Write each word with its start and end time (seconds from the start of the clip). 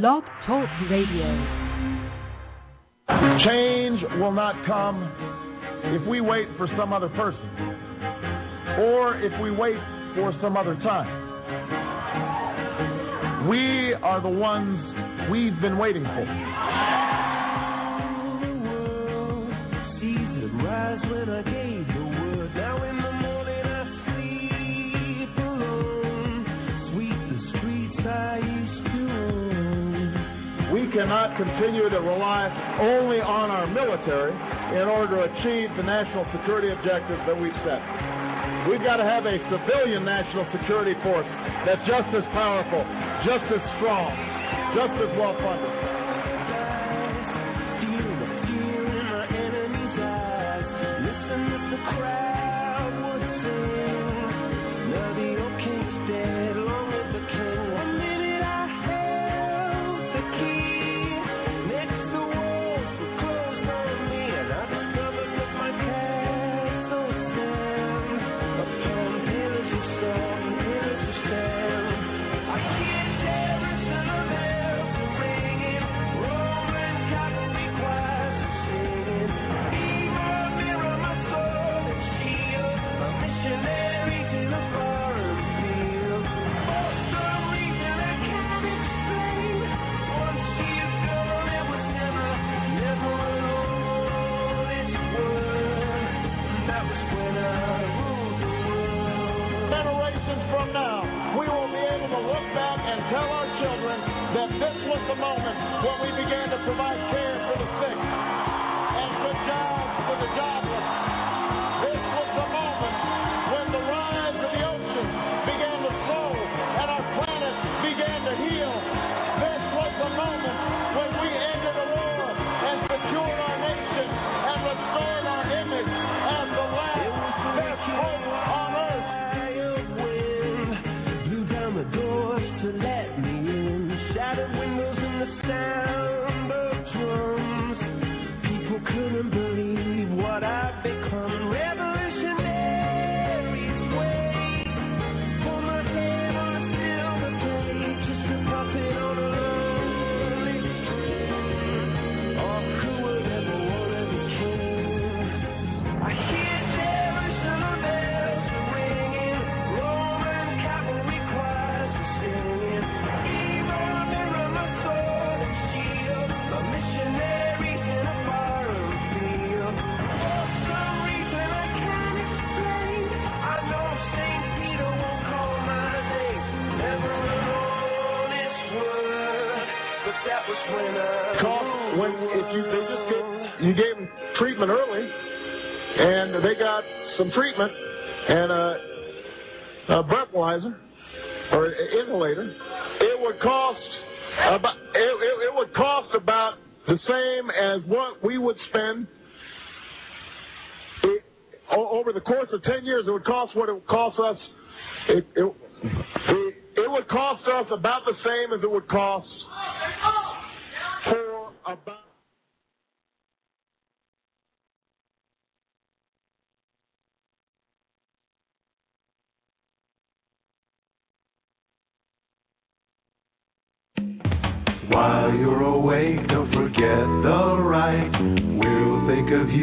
Blog 0.00 0.24
Talk 0.46 0.68
Radio. 0.90 1.28
Change 3.44 4.00
will 4.18 4.32
not 4.32 4.54
come 4.66 5.04
if 5.84 6.08
we 6.08 6.22
wait 6.22 6.48
for 6.56 6.66
some 6.78 6.94
other 6.94 7.10
person 7.10 7.46
or 8.80 9.20
if 9.20 9.38
we 9.42 9.50
wait 9.50 9.76
for 10.14 10.32
some 10.40 10.56
other 10.56 10.76
time. 10.76 11.12
We 13.50 13.92
are 14.02 14.22
the 14.22 14.30
ones 14.30 15.30
we've 15.30 15.60
been 15.60 15.76
waiting 15.76 16.04
for. 16.04 16.24
cannot 31.02 31.34
continue 31.34 31.90
to 31.90 31.98
rely 31.98 32.46
only 32.78 33.18
on 33.18 33.50
our 33.50 33.66
military 33.66 34.30
in 34.78 34.86
order 34.86 35.18
to 35.18 35.20
achieve 35.26 35.66
the 35.74 35.82
national 35.82 36.22
security 36.30 36.70
objectives 36.70 37.18
that 37.26 37.34
we've 37.34 37.58
set. 37.66 37.82
We've 38.70 38.86
got 38.86 39.02
to 39.02 39.06
have 39.06 39.26
a 39.26 39.34
civilian 39.50 40.06
national 40.06 40.46
security 40.54 40.94
force 41.02 41.26
that's 41.66 41.82
just 41.90 42.06
as 42.14 42.22
powerful, 42.30 42.86
just 43.26 43.42
as 43.50 43.62
strong, 43.82 44.14
just 44.78 44.94
as 45.02 45.10
well 45.18 45.34
funded. 45.42 45.91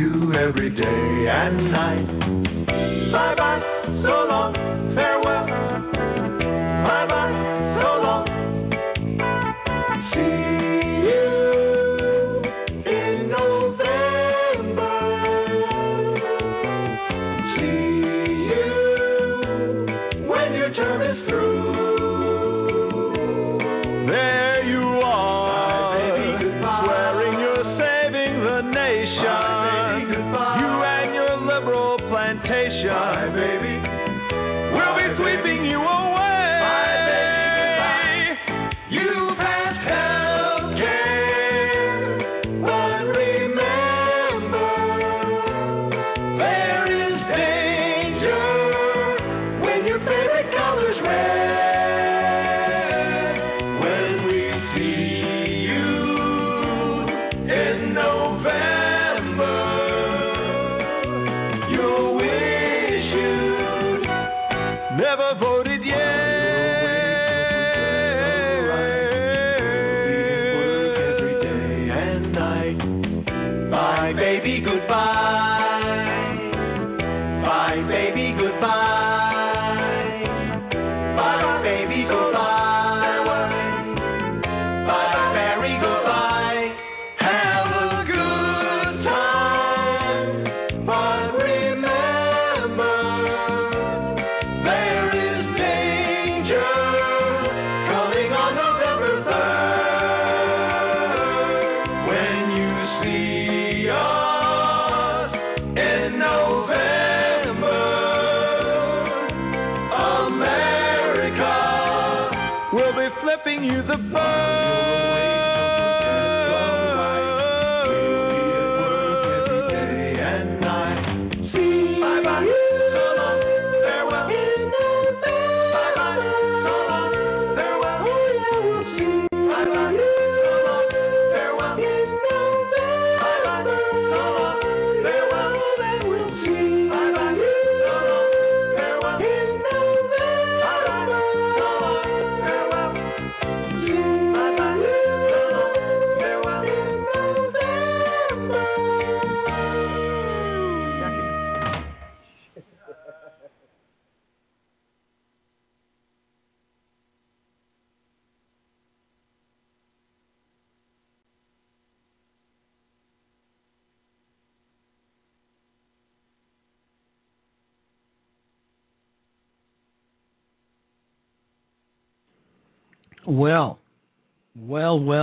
you 0.09 0.34
every 0.34 0.70
day 0.72 1.28
and 1.30 1.72
night. 1.72 2.08
Bye 3.12 3.36
bye, 3.36 3.62
so 4.03 4.25
long, 4.30 4.53
farewell. 4.96 5.46
Bye 6.84 7.06
bye, 7.08 7.34
so 7.81 8.02
long. 8.03 8.28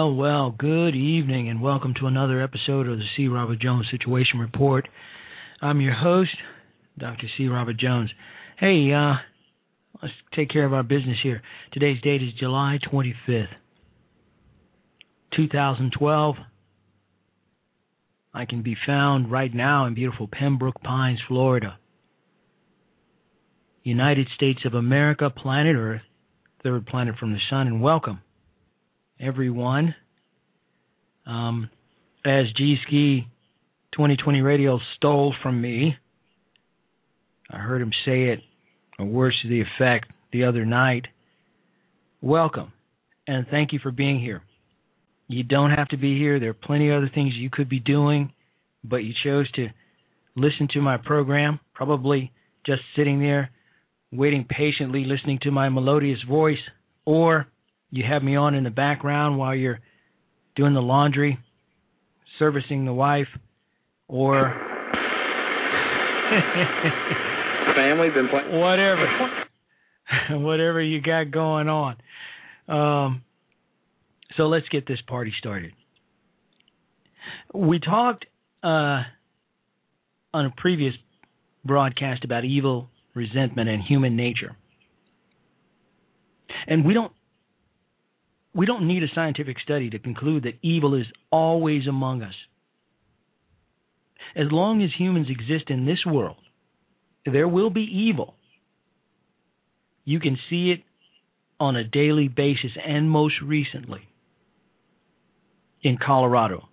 Well, 0.07 0.15
well. 0.15 0.55
Good 0.57 0.95
evening, 0.95 1.49
and 1.49 1.61
welcome 1.61 1.93
to 1.99 2.07
another 2.07 2.41
episode 2.41 2.87
of 2.87 2.97
the 2.99 3.05
C. 3.17 3.27
Robert 3.27 3.59
Jones 3.59 3.87
Situation 3.91 4.39
Report. 4.39 4.87
I'm 5.61 5.81
your 5.81 5.95
host, 5.95 6.37
Dr. 6.97 7.27
C. 7.37 7.49
Robert 7.49 7.77
Jones. 7.77 8.11
Hey, 8.57 8.93
uh, 8.93 9.15
let's 10.01 10.15
take 10.37 10.51
care 10.51 10.65
of 10.65 10.73
our 10.73 10.85
business 10.85 11.17
here. 11.25 11.43
Today's 11.73 12.01
date 12.03 12.23
is 12.23 12.29
July 12.39 12.79
25th, 12.93 13.49
2012. 15.35 16.37
I 18.33 18.45
can 18.45 18.63
be 18.63 18.77
found 18.87 19.33
right 19.33 19.53
now 19.53 19.87
in 19.87 19.95
beautiful 19.95 20.29
Pembroke 20.31 20.81
Pines, 20.83 21.19
Florida. 21.27 21.79
United 23.83 24.29
States 24.37 24.61
of 24.65 24.75
America, 24.75 25.31
planet 25.31 25.75
Earth 25.75 26.03
third 26.63 26.87
planet 26.87 27.17
from 27.19 27.33
the 27.33 27.39
sun, 27.51 27.67
and 27.67 27.83
welcome 27.83 28.21
everyone. 29.21 29.95
Um, 31.27 31.71
as 32.25 32.47
G 32.57 32.77
Ski 32.87 33.27
2020 33.93 34.41
Radio 34.41 34.79
stole 34.97 35.35
from 35.43 35.61
me, 35.61 35.97
I 37.51 37.59
heard 37.59 37.83
him 37.83 37.93
say 38.05 38.25
it, 38.25 38.41
or 38.99 39.07
words 39.07 39.37
to 39.43 39.49
the 39.49 39.63
effect, 39.63 40.11
the 40.33 40.45
other 40.45 40.65
night. 40.65 41.07
Welcome, 42.21 42.73
and 43.27 43.47
thank 43.51 43.73
you 43.73 43.79
for 43.83 43.91
being 43.91 44.21
here. 44.21 44.43
You 45.29 45.43
don't 45.43 45.71
have 45.71 45.89
to 45.89 45.97
be 45.97 46.17
here. 46.19 46.39
There 46.39 46.51
are 46.51 46.55
plenty 46.55 46.91
of 46.91 46.99
other 46.99 47.11
things 47.13 47.35
you 47.35 47.51
could 47.51 47.69
be 47.69 47.81
doing, 47.81 48.33
but 48.85 48.99
you 48.99 49.13
chose 49.25 49.51
to 49.53 49.69
listen 50.37 50.69
to 50.73 50.81
my 50.81 50.97
program, 50.97 51.59
probably 51.75 52.33
just 52.65 52.83
sitting 52.97 53.21
there 53.21 53.51
waiting 54.13 54.47
patiently, 54.49 55.05
listening 55.05 55.39
to 55.43 55.51
my 55.51 55.69
melodious 55.69 56.19
voice, 56.29 56.59
or 57.05 57.47
you 57.97 58.05
have 58.05 58.23
me 58.23 58.37
on 58.37 58.55
in 58.55 58.65
the 58.65 58.71
background 58.71 59.39
while 59.39 59.55
you're 59.55 59.81
doing 60.55 60.75
the 60.75 60.83
laundry, 60.83 61.39
servicing 62.39 62.85
the 62.85 62.93
wife, 62.93 63.29
or 64.09 64.55
Family 67.75 68.11
been 68.11 68.29
playing. 68.29 68.59
whatever, 68.59 69.07
whatever 70.31 70.83
you 70.83 71.01
got 71.01 71.31
going 71.31 71.69
on. 71.69 71.97
Um, 72.69 73.23
so 74.37 74.45
let's 74.45 74.69
get 74.69 74.87
this 74.87 74.99
party 75.07 75.33
started. 75.39 75.73
We 77.55 77.79
talked 77.79 78.27
uh, 78.63 79.03
on 80.35 80.47
a 80.47 80.51
previous 80.57 80.95
broadcast 81.65 82.25
about 82.25 82.45
evil, 82.45 82.89
resentment, 83.15 83.69
and 83.69 83.83
human 83.83 84.17
nature, 84.17 84.57
and 86.67 86.85
we 86.85 86.95
don't 86.95 87.13
we 88.57 88.65
don't 88.65 88.89
need 88.89 89.03
a 89.03 89.15
scientific 89.15 89.59
study 89.63 89.91
to 89.91 89.99
conclude 89.99 90.45
that 90.45 90.59
evil 90.63 90.95
is 90.95 91.05
always 91.31 91.87
among 91.87 92.23
us. 92.23 92.35
As 94.35 94.47
long 94.51 94.83
as 94.83 94.91
humans 94.97 95.29
exist 95.29 95.69
in 95.69 95.85
this 95.85 96.05
world, 96.07 96.37
there 97.27 97.47
will 97.47 97.71
be 97.71 97.83
evil. 97.83 98.35
You 100.05 100.21
can 100.21 100.39
see 100.49 100.71
it 100.71 100.83
on 101.61 101.77
a 101.77 101.85
daily 101.85 102.29
basis 102.29 102.71
and 102.85 103.11
most 103.11 103.35
recently 103.43 104.09
in 105.83 105.99
Colorado. 105.99 106.69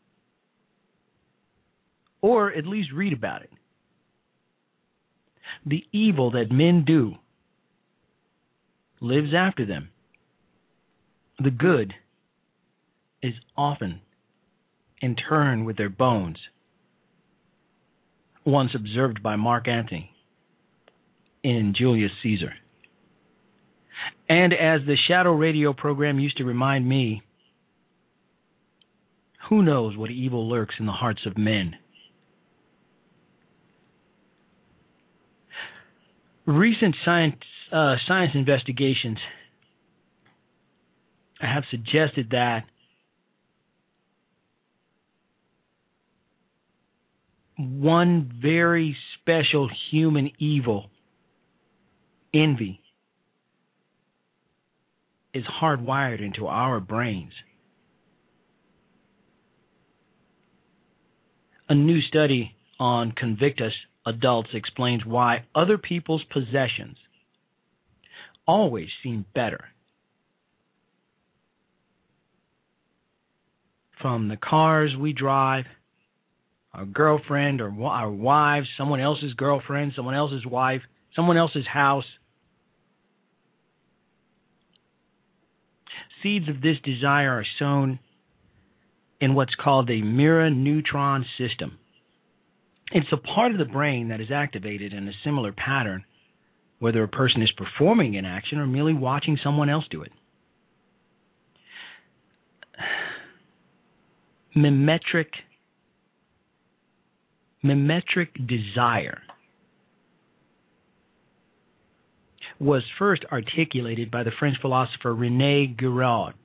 Or 2.22 2.54
at 2.54 2.66
least 2.66 2.90
read 2.94 3.12
about 3.12 3.44
it. 3.44 3.50
The 5.66 5.84
evil 5.92 6.32
that 6.32 6.52
men 6.52 6.86
do 6.86 7.16
lives 9.02 9.34
after 9.36 9.66
them. 9.66 9.90
The 11.40 11.52
good 11.52 11.94
is 13.22 13.34
often 13.58 14.02
in 15.02 15.16
turn 15.16 15.66
with 15.66 15.78
their 15.78 15.90
bones. 15.90 16.38
Once 18.46 18.72
observed 18.75 19.24
by 19.24 19.36
Mark 19.36 19.68
Antony 19.68 20.12
in 21.44 21.74
Julius 21.78 22.12
Caesar. 22.22 22.54
And 24.30 24.54
as 24.54 24.82
the 24.86 24.98
Shadow 25.08 25.34
Radio 25.34 25.74
program 25.74 26.20
used 26.20 26.38
to 26.38 26.46
remind 26.46 26.88
me, 26.88 27.24
who 29.50 29.62
knows 29.62 29.98
what 29.98 30.10
evil 30.12 30.50
lurks 30.50 30.75
in 30.80 30.86
the 30.86 30.92
hearts 30.92 31.22
of 31.25 31.38
men? 31.38 31.75
Recent 36.46 36.96
science 37.06 37.36
uh, 37.72 37.96
science 38.08 38.32
investigations 38.36 39.18
have 41.48 41.64
suggested 41.72 42.30
that 42.32 42.64
one 47.58 48.32
very 48.42 48.96
special 49.22 49.70
human 49.92 50.32
evil, 50.40 50.90
envy, 52.34 52.82
is 55.34 55.44
hardwired 55.62 56.24
into 56.24 56.48
our 56.48 56.80
brains. 56.80 57.34
A 61.70 61.76
new 61.76 62.02
study 62.02 62.56
on 62.80 63.12
Convictus 63.12 63.74
adults 64.06 64.50
explains 64.54 65.06
why 65.06 65.46
other 65.56 65.78
people's 65.78 66.24
possessions 66.32 66.98
always 68.46 68.90
seem 69.02 69.26
better. 69.34 69.73
From 74.03 74.27
the 74.27 74.36
cars 74.36 74.93
we 75.00 75.13
drive, 75.13 75.63
our 76.74 76.83
girlfriend 76.83 77.62
or 77.62 77.74
our 77.86 78.12
wives, 78.12 78.67
someone 78.77 79.00
else's 79.00 79.33
girlfriend, 79.33 79.93
someone 79.95 80.13
else's 80.13 80.45
wife, 80.45 80.81
someone 81.15 81.38
else's 81.38 81.65
house. 81.65 82.03
Seeds 86.22 86.50
of 86.50 86.62
this 86.62 86.75
desire 86.83 87.31
are 87.31 87.45
sown 87.57 88.00
in 89.22 89.36
what's 89.36 89.55
called 89.55 89.88
the 89.88 90.01
mirror 90.01 90.50
neuron 90.50 91.24
system 91.38 91.79
It's 92.91 93.07
a 93.13 93.17
part 93.17 93.53
of 93.53 93.57
the 93.57 93.63
brain 93.63 94.10
that 94.10 94.19
is 94.19 94.31
activated 94.33 94.91
in 94.91 95.07
a 95.07 95.13
similar 95.24 95.53
pattern, 95.53 96.03
whether 96.79 97.03
a 97.03 97.07
person 97.07 97.41
is 97.41 97.53
performing 97.55 98.17
an 98.17 98.25
action 98.25 98.57
or 98.57 98.67
merely 98.67 98.93
watching 98.93 99.39
someone 99.41 99.69
else 99.69 99.86
do 99.89 100.01
it. 100.01 100.12
Mimetic 104.55 105.27
mimetic 107.63 108.33
desire 108.45 109.22
was 112.60 112.83
first 113.00 113.24
articulated 113.31 114.12
by 114.12 114.24
the 114.24 114.31
French 114.38 114.57
philosopher 114.62 115.13
Rene 115.13 115.75
Girard 115.79 116.36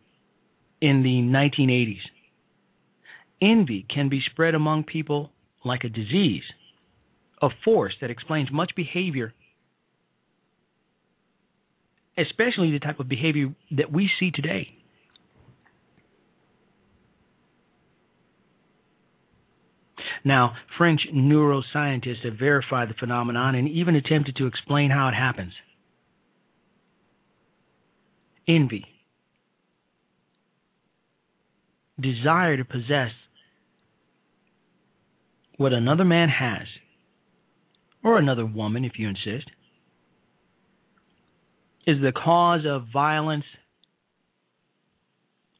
in 0.80 1.02
the 1.02 1.20
1980s. 1.20 1.98
Envy 3.42 3.86
can 3.92 4.08
be 4.08 4.20
spread 4.30 4.54
among 4.54 4.84
people 4.84 5.30
like 5.64 5.84
a 5.84 5.88
disease, 5.88 6.42
a 7.42 7.48
force 7.64 7.94
that 8.00 8.10
explains 8.10 8.50
much 8.50 8.72
behavior, 8.74 9.34
especially 12.16 12.72
the 12.72 12.80
type 12.80 13.00
of 13.00 13.08
behavior 13.08 13.54
that 13.76 13.92
we 13.92 14.10
see 14.18 14.30
today. 14.30 14.77
Now, 20.24 20.54
French 20.76 21.02
neuroscientists 21.14 22.24
have 22.24 22.38
verified 22.38 22.88
the 22.88 22.94
phenomenon 22.94 23.54
and 23.54 23.68
even 23.68 23.94
attempted 23.94 24.36
to 24.36 24.46
explain 24.46 24.90
how 24.90 25.08
it 25.08 25.14
happens. 25.14 25.52
Envy, 28.46 28.84
desire 32.00 32.56
to 32.56 32.64
possess 32.64 33.10
what 35.58 35.72
another 35.72 36.04
man 36.04 36.28
has, 36.28 36.66
or 38.02 38.18
another 38.18 38.46
woman 38.46 38.84
if 38.84 38.92
you 38.96 39.08
insist, 39.08 39.50
is 41.86 42.00
the 42.00 42.12
cause 42.12 42.62
of 42.66 42.86
violence 42.92 43.44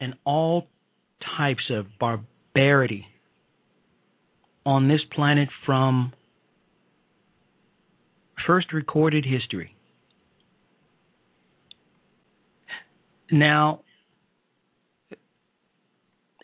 and 0.01 0.15
all 0.25 0.69
types 1.37 1.65
of 1.71 1.87
barbarity 1.99 3.07
on 4.69 4.87
this 4.87 5.01
planet 5.15 5.49
from 5.65 6.13
first 8.47 8.71
recorded 8.75 9.25
history. 9.25 9.75
Now, 13.33 13.81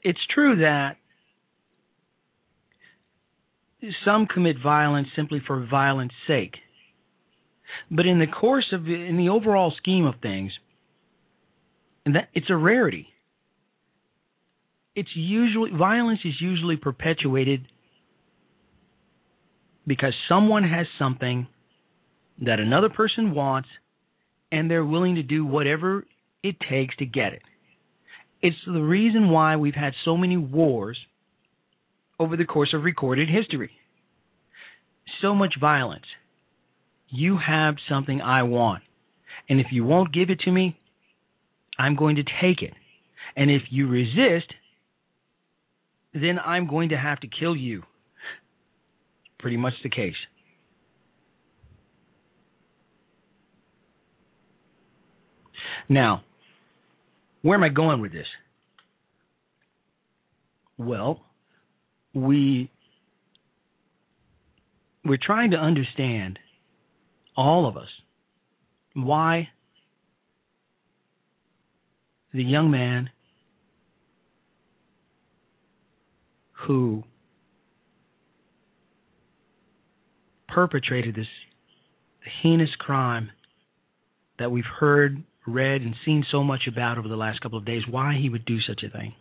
it's 0.03 0.19
true 0.35 0.57
that 0.57 0.97
some 4.07 4.27
commit 4.27 4.57
violence 4.63 5.09
simply 5.15 5.43
for 5.47 5.67
violence 5.71 6.13
sake. 6.27 6.55
But 7.91 8.07
in 8.07 8.21
the 8.21 8.27
course 8.27 8.73
of 8.73 8.87
in 8.87 9.19
the 9.19 9.29
overall 9.29 9.75
scheme 9.77 10.07
of 10.07 10.15
things, 10.23 10.53
that 12.07 12.31
it's 12.33 12.49
a 12.49 12.57
rarity. 12.57 13.09
It's 14.97 15.11
usually 15.15 15.73
violence 15.77 16.21
is 16.25 16.41
usually 16.41 16.77
perpetuated 16.79 17.67
because 19.87 20.15
someone 20.29 20.65
has 20.65 20.87
something 20.99 21.47
that 22.43 22.61
another 22.61 22.89
person 22.89 23.35
wants 23.35 23.69
and 24.51 24.71
they're 24.71 24.85
willing 24.85 25.17
to 25.17 25.23
do 25.23 25.45
whatever 25.45 26.07
it 26.43 26.57
takes 26.69 26.97
to 26.97 27.07
get 27.07 27.33
it. 27.33 27.43
It's 28.43 28.57
the 28.67 28.83
reason 28.83 29.31
why 29.31 29.57
we've 29.57 29.75
had 29.75 29.95
so 30.05 30.17
many 30.17 30.37
wars 30.37 30.99
over 32.19 32.37
the 32.37 32.45
course 32.45 32.75
of 32.75 32.85
recorded 32.85 33.29
history. 33.29 33.71
So 35.23 35.35
much 35.35 35.55
violence. 35.61 36.05
You 37.09 37.39
have 37.45 37.77
something 37.89 38.21
I 38.21 38.43
want. 38.43 38.83
And 39.49 39.61
if 39.61 39.67
you 39.71 39.85
won't 39.85 40.13
give 40.13 40.31
it 40.31 40.41
to 40.41 40.53
me, 40.53 40.79
I'm 41.79 41.97
going 41.97 42.17
to 42.17 42.23
take 42.23 42.63
it. 42.63 42.75
And 43.37 43.51
if 43.51 43.63
you 43.71 43.89
resist, 43.89 44.53
then 46.13 46.39
I'm 46.45 46.69
going 46.69 46.91
to 46.91 46.97
have 46.97 47.21
to 47.21 47.29
kill 47.29 47.57
you. 47.57 47.83
Pretty 49.45 49.59
much 49.59 49.75
the 49.83 49.91
case. 49.91 50.15
Now, 55.87 56.23
where 57.43 57.55
am 57.55 57.63
I 57.63 57.69
going 57.69 58.01
with 58.01 58.11
this? 58.11 58.27
Well, 60.79 61.21
we 62.15 62.71
we're 65.05 65.19
trying 65.23 65.51
to 65.51 65.59
understand 65.59 66.39
all 67.37 67.69
of 67.69 67.77
us 67.77 67.91
why 68.95 69.51
the 72.33 72.43
young 72.43 72.71
man 72.71 73.11
who 76.67 77.05
perpetrated 80.55 81.17
this 81.17 81.27
heinous 82.43 82.71
crime 82.79 83.31
that 84.39 84.51
we've 84.51 84.65
heard, 84.79 85.23
read, 85.47 85.83
and 85.83 85.95
seen 86.05 86.25
so 86.31 86.45
much 86.45 86.63
about 86.69 86.97
over 86.97 87.09
the 87.09 87.17
last 87.17 87.41
couple 87.41 87.59
of 87.59 87.65
days, 87.65 87.83
why 87.91 88.17
he 88.21 88.29
would 88.29 88.45
do 88.45 88.59
such 88.61 88.83
a 88.85 88.91
thing. 88.91 89.15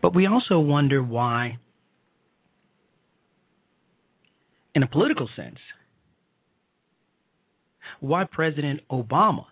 But 0.00 0.14
we 0.14 0.26
also 0.26 0.58
wonder 0.58 1.02
why, 1.02 1.58
in 4.74 4.82
a 4.82 4.86
political 4.86 5.28
sense, 5.36 5.58
why 8.00 8.24
President 8.24 8.80
Obama 8.90 9.44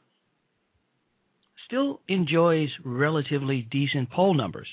still 1.67 2.01
enjoys 2.09 2.69
relatively 2.85 3.69
decent 3.71 4.11
poll 4.11 4.33
numbers, 4.33 4.69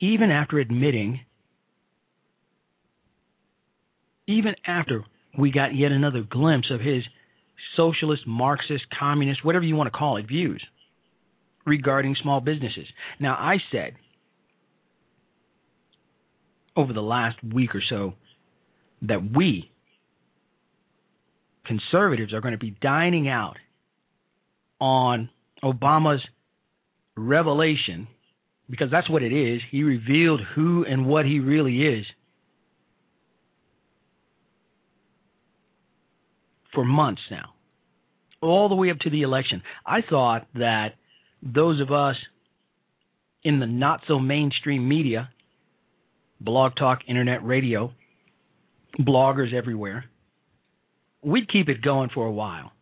even 0.00 0.32
after 0.32 0.58
admitting, 0.58 1.20
even 4.32 4.54
after 4.66 5.04
we 5.38 5.50
got 5.50 5.74
yet 5.74 5.92
another 5.92 6.22
glimpse 6.28 6.70
of 6.70 6.80
his 6.80 7.02
socialist, 7.76 8.26
Marxist, 8.26 8.84
communist, 8.98 9.44
whatever 9.44 9.64
you 9.64 9.76
want 9.76 9.92
to 9.92 9.98
call 9.98 10.16
it, 10.16 10.26
views 10.26 10.62
regarding 11.64 12.16
small 12.22 12.40
businesses. 12.40 12.86
Now, 13.20 13.34
I 13.34 13.56
said 13.70 13.94
over 16.76 16.92
the 16.92 17.02
last 17.02 17.36
week 17.42 17.74
or 17.74 17.82
so 17.88 18.14
that 19.02 19.20
we, 19.36 19.70
conservatives, 21.66 22.34
are 22.34 22.40
going 22.40 22.52
to 22.52 22.58
be 22.58 22.76
dining 22.82 23.28
out 23.28 23.56
on 24.80 25.30
Obama's 25.62 26.22
revelation, 27.16 28.08
because 28.68 28.90
that's 28.90 29.08
what 29.08 29.22
it 29.22 29.32
is. 29.32 29.60
He 29.70 29.82
revealed 29.82 30.40
who 30.54 30.84
and 30.84 31.06
what 31.06 31.26
he 31.26 31.38
really 31.38 31.82
is 31.82 32.04
for 36.74 36.84
months 36.84 37.22
now, 37.30 37.54
all 38.40 38.68
the 38.68 38.74
way 38.74 38.90
up 38.90 38.98
to 39.00 39.10
the 39.10 39.22
election. 39.22 39.62
I 39.86 40.00
thought 40.08 40.46
that 40.54 40.94
those 41.42 41.80
of 41.80 41.92
us 41.92 42.16
in 43.42 43.58
the 43.58 43.66
not 43.66 44.00
so 44.06 44.18
mainstream 44.18 44.88
media, 44.88 45.30
blog 46.40 46.72
talk, 46.76 47.00
internet 47.08 47.44
radio, 47.44 47.92
bloggers 48.98 49.52
everywhere, 49.52 50.04
we'd 51.22 51.50
keep 51.50 51.68
it 51.68 51.82
going 51.82 52.10
for 52.14 52.26
a 52.26 52.32
while. 52.32 52.72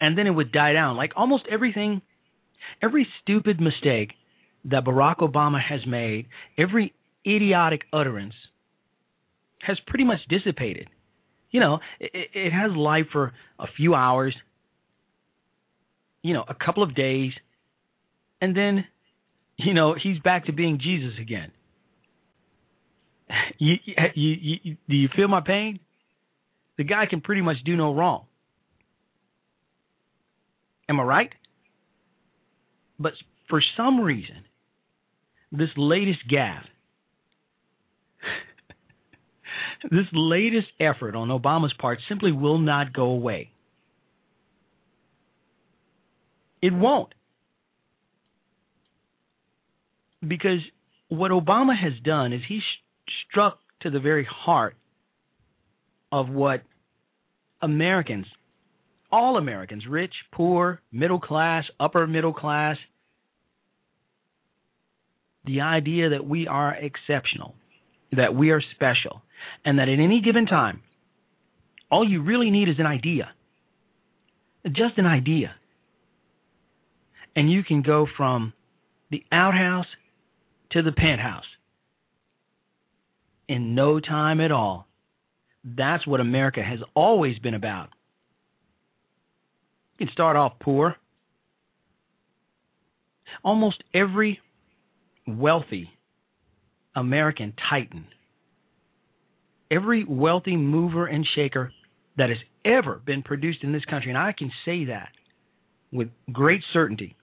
And 0.00 0.16
then 0.16 0.26
it 0.26 0.30
would 0.30 0.52
die 0.52 0.72
down. 0.72 0.96
Like 0.96 1.12
almost 1.16 1.44
everything, 1.50 2.02
every 2.82 3.06
stupid 3.22 3.60
mistake 3.60 4.12
that 4.64 4.84
Barack 4.84 5.18
Obama 5.18 5.60
has 5.62 5.80
made, 5.86 6.26
every 6.56 6.94
idiotic 7.26 7.82
utterance 7.92 8.34
has 9.60 9.78
pretty 9.86 10.04
much 10.04 10.20
dissipated. 10.28 10.88
You 11.50 11.60
know, 11.60 11.78
it, 11.98 12.28
it 12.34 12.52
has 12.52 12.76
life 12.76 13.06
for 13.12 13.32
a 13.58 13.66
few 13.76 13.94
hours, 13.94 14.34
you 16.22 16.34
know, 16.34 16.44
a 16.46 16.54
couple 16.54 16.82
of 16.82 16.94
days, 16.94 17.32
and 18.40 18.56
then, 18.56 18.84
you 19.56 19.74
know, 19.74 19.94
he's 20.00 20.18
back 20.18 20.46
to 20.46 20.52
being 20.52 20.78
Jesus 20.80 21.18
again. 21.20 21.52
You, 23.60 23.74
you, 24.14 24.58
you, 24.62 24.76
do 24.88 24.96
you 24.96 25.08
feel 25.14 25.26
my 25.26 25.40
pain? 25.40 25.80
The 26.76 26.84
guy 26.84 27.06
can 27.10 27.20
pretty 27.20 27.42
much 27.42 27.56
do 27.64 27.76
no 27.76 27.92
wrong. 27.92 28.26
Am 30.88 31.00
I 31.00 31.02
right? 31.02 31.30
But 32.98 33.12
for 33.50 33.60
some 33.76 34.00
reason, 34.00 34.44
this 35.52 35.68
latest 35.76 36.20
gaffe, 36.32 36.64
this 39.82 40.06
latest 40.12 40.68
effort 40.80 41.14
on 41.14 41.28
Obama's 41.28 41.74
part 41.78 41.98
simply 42.08 42.32
will 42.32 42.58
not 42.58 42.92
go 42.92 43.04
away. 43.04 43.50
It 46.60 46.72
won't. 46.72 47.14
Because 50.26 50.60
what 51.08 51.30
Obama 51.30 51.80
has 51.80 51.92
done 52.02 52.32
is 52.32 52.40
he's 52.48 52.62
struck 53.28 53.58
to 53.82 53.90
the 53.90 54.00
very 54.00 54.26
heart 54.28 54.74
of 56.10 56.28
what 56.28 56.62
Americans, 57.62 58.26
all 59.12 59.36
Americans, 59.36 59.84
rich, 59.88 60.12
poor, 60.32 60.80
middle 60.90 61.20
class, 61.20 61.64
upper 61.78 62.06
middle 62.06 62.32
class, 62.32 62.76
the 65.46 65.60
idea 65.60 66.10
that 66.10 66.26
we 66.26 66.46
are 66.46 66.74
exceptional, 66.74 67.54
that 68.12 68.34
we 68.34 68.50
are 68.50 68.62
special, 68.74 69.22
and 69.64 69.78
that 69.78 69.88
at 69.88 69.98
any 69.98 70.20
given 70.20 70.46
time, 70.46 70.82
all 71.90 72.08
you 72.08 72.22
really 72.22 72.50
need 72.50 72.68
is 72.68 72.76
an 72.78 72.86
idea. 72.86 73.30
Just 74.66 74.98
an 74.98 75.06
idea. 75.06 75.54
And 77.34 77.50
you 77.50 77.62
can 77.62 77.82
go 77.82 78.06
from 78.16 78.52
the 79.10 79.22
outhouse 79.32 79.86
to 80.72 80.82
the 80.82 80.92
penthouse 80.92 81.44
in 83.48 83.74
no 83.74 84.00
time 84.00 84.40
at 84.40 84.52
all. 84.52 84.86
That's 85.64 86.06
what 86.06 86.20
America 86.20 86.62
has 86.62 86.80
always 86.94 87.38
been 87.38 87.54
about. 87.54 87.88
You 89.98 90.06
can 90.06 90.12
start 90.12 90.36
off 90.36 90.52
poor. 90.60 90.96
Almost 93.42 93.82
every 93.94 94.40
wealthy 95.26 95.90
American 96.98 97.54
titan, 97.70 98.06
every 99.70 100.04
wealthy 100.04 100.56
mover 100.56 101.06
and 101.06 101.26
shaker 101.34 101.72
that 102.16 102.28
has 102.28 102.38
ever 102.64 103.00
been 103.04 103.22
produced 103.22 103.62
in 103.62 103.72
this 103.72 103.84
country, 103.84 104.10
and 104.10 104.18
I 104.18 104.32
can 104.36 104.50
say 104.64 104.86
that 104.86 105.10
with 105.92 106.08
great 106.32 106.62
certainty, 106.72 107.16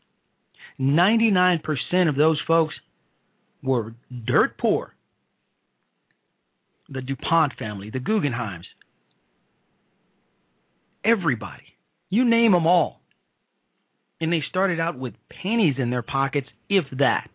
99% 0.79 1.60
of 2.10 2.15
those 2.15 2.39
folks 2.48 2.74
were 3.63 3.94
dirt 4.25 4.58
poor. 4.58 4.94
The 6.89 7.01
DuPont 7.01 7.53
family, 7.58 7.89
the 7.89 8.00
Guggenheims, 8.00 8.65
everybody. 11.03 11.63
You 12.10 12.24
name 12.24 12.51
them 12.51 12.67
all. 12.67 13.01
And 14.22 14.32
they 14.32 14.44
started 14.50 14.79
out 14.79 14.98
with 14.98 15.13
pennies 15.41 15.75
in 15.77 15.89
their 15.89 16.03
pockets, 16.03 16.48
if 16.70 16.86
that. 17.00 17.29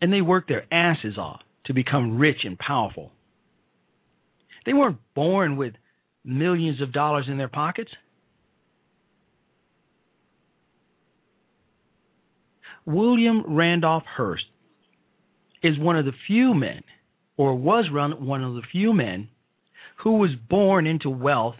And 0.00 0.12
they 0.12 0.20
worked 0.20 0.48
their 0.48 0.66
asses 0.72 1.18
off 1.18 1.40
to 1.66 1.74
become 1.74 2.18
rich 2.18 2.38
and 2.44 2.58
powerful. 2.58 3.12
They 4.64 4.72
weren't 4.72 4.98
born 5.14 5.56
with 5.56 5.74
millions 6.24 6.80
of 6.80 6.92
dollars 6.92 7.26
in 7.28 7.38
their 7.38 7.48
pockets. 7.48 7.90
William 12.84 13.44
Randolph 13.46 14.04
Hearst 14.16 14.44
is 15.62 15.78
one 15.78 15.96
of 15.98 16.04
the 16.04 16.12
few 16.26 16.54
men, 16.54 16.82
or 17.36 17.54
was 17.54 17.86
one 17.92 18.44
of 18.44 18.54
the 18.54 18.62
few 18.72 18.92
men, 18.94 19.28
who 20.04 20.18
was 20.18 20.30
born 20.48 20.86
into 20.86 21.10
wealth, 21.10 21.56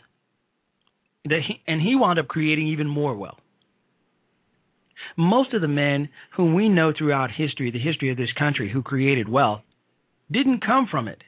that 1.25 1.41
he, 1.47 1.61
and 1.67 1.83
he 1.83 1.95
wound 1.97 2.19
up 2.19 2.29
creating 2.29 2.69
even 2.69 2.87
more 2.87 3.15
wealth. 3.15 3.41
Most 5.17 5.55
of 5.55 5.61
the 5.61 5.69
men 5.69 6.09
whom 6.37 6.55
we 6.55 6.69
know 6.69 6.93
throughout 6.97 7.31
history, 7.31 7.71
the 7.71 7.79
history 7.79 8.11
of 8.11 8.17
this 8.17 8.33
country, 8.39 8.71
who 8.71 8.83
created 8.83 9.29
wealth, 9.29 9.63
didn't 10.31 10.65
come 10.65 10.89
from 10.91 11.09
it. 11.09 11.23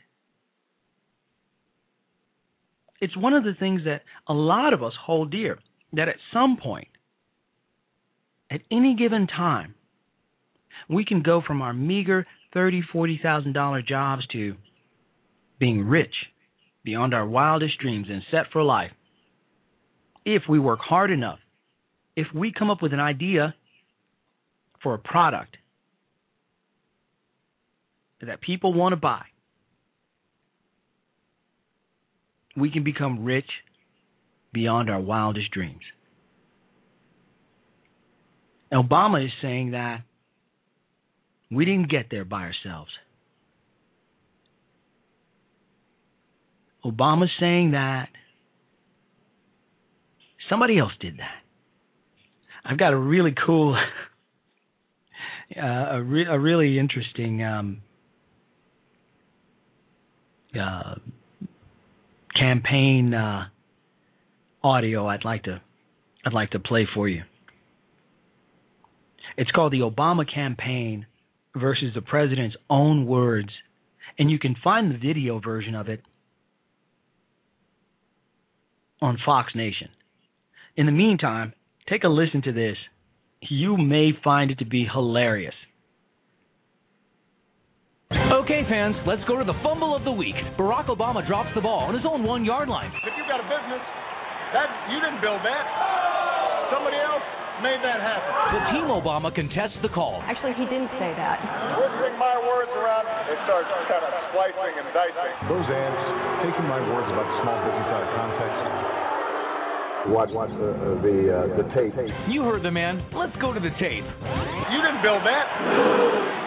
It's 3.00 3.16
one 3.16 3.32
of 3.32 3.44
the 3.44 3.54
things 3.58 3.82
that 3.84 4.02
a 4.28 4.34
lot 4.34 4.74
of 4.74 4.82
us 4.82 4.92
hold 5.04 5.30
dear 5.30 5.58
that 5.94 6.08
at 6.08 6.16
some 6.32 6.58
point, 6.62 6.88
at 8.50 8.60
any 8.70 8.94
given 8.94 9.26
time, 9.26 9.74
we 10.88 11.04
can 11.04 11.22
go 11.22 11.40
from 11.46 11.62
our 11.62 11.72
meager 11.72 12.26
thirty, 12.52 12.82
forty 12.92 13.18
thousand 13.22 13.52
dollar 13.52 13.80
jobs 13.80 14.26
to 14.32 14.56
being 15.58 15.84
rich 15.84 16.14
beyond 16.84 17.14
our 17.14 17.26
wildest 17.26 17.78
dreams 17.78 18.06
and 18.10 18.22
set 18.30 18.50
for 18.52 18.62
life. 18.62 18.90
If 20.24 20.42
we 20.48 20.58
work 20.58 20.80
hard 20.80 21.10
enough, 21.10 21.38
if 22.16 22.26
we 22.34 22.52
come 22.52 22.70
up 22.70 22.82
with 22.82 22.92
an 22.92 23.00
idea 23.00 23.54
for 24.82 24.94
a 24.94 24.98
product 24.98 25.56
that 28.20 28.40
people 28.40 28.72
want 28.72 28.92
to 28.92 28.96
buy, 28.96 29.22
we 32.56 32.70
can 32.70 32.84
become 32.84 33.24
rich 33.24 33.48
beyond 34.52 34.90
our 34.90 35.00
wildest 35.00 35.50
dreams. 35.50 35.80
Obama 38.72 39.24
is 39.24 39.32
saying 39.42 39.72
that 39.72 40.02
we 41.50 41.64
didn't 41.64 41.90
get 41.90 42.06
there 42.10 42.24
by 42.24 42.42
ourselves. 42.42 42.90
Obama's 46.84 47.30
saying 47.38 47.72
that 47.72 48.08
somebody 50.48 50.78
else 50.78 50.92
did 51.00 51.18
that. 51.18 51.42
I've 52.64 52.78
got 52.78 52.92
a 52.92 52.96
really 52.96 53.34
cool, 53.46 53.76
uh, 55.56 55.96
a, 55.96 56.02
re- 56.02 56.26
a 56.26 56.38
really 56.38 56.78
interesting 56.78 57.42
um, 57.42 57.82
uh, 60.58 60.94
campaign 62.38 63.14
uh, 63.14 63.46
audio. 64.62 65.06
I'd 65.06 65.24
like 65.24 65.44
to, 65.44 65.60
I'd 66.24 66.32
like 66.32 66.50
to 66.50 66.58
play 66.58 66.86
for 66.94 67.08
you. 67.08 67.22
It's 69.36 69.50
called 69.50 69.72
the 69.72 69.80
Obama 69.80 70.24
campaign 70.32 71.06
versus 71.56 71.92
the 71.94 72.02
president's 72.02 72.56
own 72.68 73.06
words. 73.06 73.50
And 74.18 74.30
you 74.30 74.38
can 74.38 74.54
find 74.62 74.92
the 74.92 74.98
video 74.98 75.40
version 75.40 75.74
of 75.74 75.88
it 75.88 76.02
on 79.00 79.18
Fox 79.24 79.54
Nation. 79.54 79.88
In 80.76 80.86
the 80.86 80.92
meantime, 80.92 81.54
take 81.88 82.04
a 82.04 82.08
listen 82.08 82.42
to 82.42 82.52
this. 82.52 82.76
You 83.48 83.76
may 83.76 84.12
find 84.22 84.50
it 84.50 84.58
to 84.58 84.66
be 84.66 84.84
hilarious. 84.84 85.54
Okay, 88.10 88.66
fans, 88.68 88.96
let's 89.06 89.22
go 89.30 89.38
to 89.38 89.46
the 89.46 89.54
fumble 89.62 89.94
of 89.94 90.04
the 90.04 90.10
week. 90.10 90.34
Barack 90.58 90.90
Obama 90.90 91.24
drops 91.26 91.50
the 91.54 91.62
ball 91.62 91.86
on 91.86 91.94
his 91.94 92.02
own 92.04 92.24
one 92.26 92.44
yard 92.44 92.68
line. 92.68 92.90
If 93.06 93.14
you've 93.16 93.30
got 93.30 93.38
a 93.38 93.46
business, 93.46 93.80
that 94.52 94.68
you 94.90 94.98
didn't 94.98 95.22
build 95.22 95.40
that. 95.46 95.64
Somebody 96.74 96.98
else 96.98 97.22
made 97.62 97.78
that 97.86 98.02
happen. 98.02 98.30
But 98.50 98.62
Team 98.74 98.86
Obama 98.90 99.30
contests 99.30 99.78
the 99.80 99.92
call. 99.94 100.18
Actually, 100.26 100.58
he 100.58 100.66
didn't 100.66 100.90
say 100.98 101.14
that. 101.14 101.38
Twisting 101.78 102.18
my 102.18 102.34
words 102.42 102.72
around, 102.74 103.06
they 103.30 103.38
start 103.46 103.64
kind 103.86 104.02
of 104.02 104.12
slicing 104.34 104.74
and 104.74 104.88
dicing. 104.90 105.32
Those 105.46 105.68
ads, 105.70 106.02
taking 106.42 106.66
my 106.66 106.82
words 106.90 107.06
about 107.14 107.28
small 107.46 107.58
business 107.62 107.88
out 107.94 108.02
of 108.02 108.10
context. 108.18 108.49
Watch, 110.08 110.32
watch 110.32 110.48
the 110.56 110.72
uh, 110.72 110.96
the, 111.04 111.16
uh, 111.28 111.60
the 111.60 111.66
tape. 111.76 111.92
You 112.32 112.40
heard 112.48 112.64
the 112.64 112.72
man. 112.72 113.04
Let's 113.12 113.36
go 113.36 113.52
to 113.52 113.60
the 113.60 113.68
tape. 113.76 114.00
You 114.00 114.78
didn't 114.80 115.04
build 115.04 115.20
that. 115.28 115.44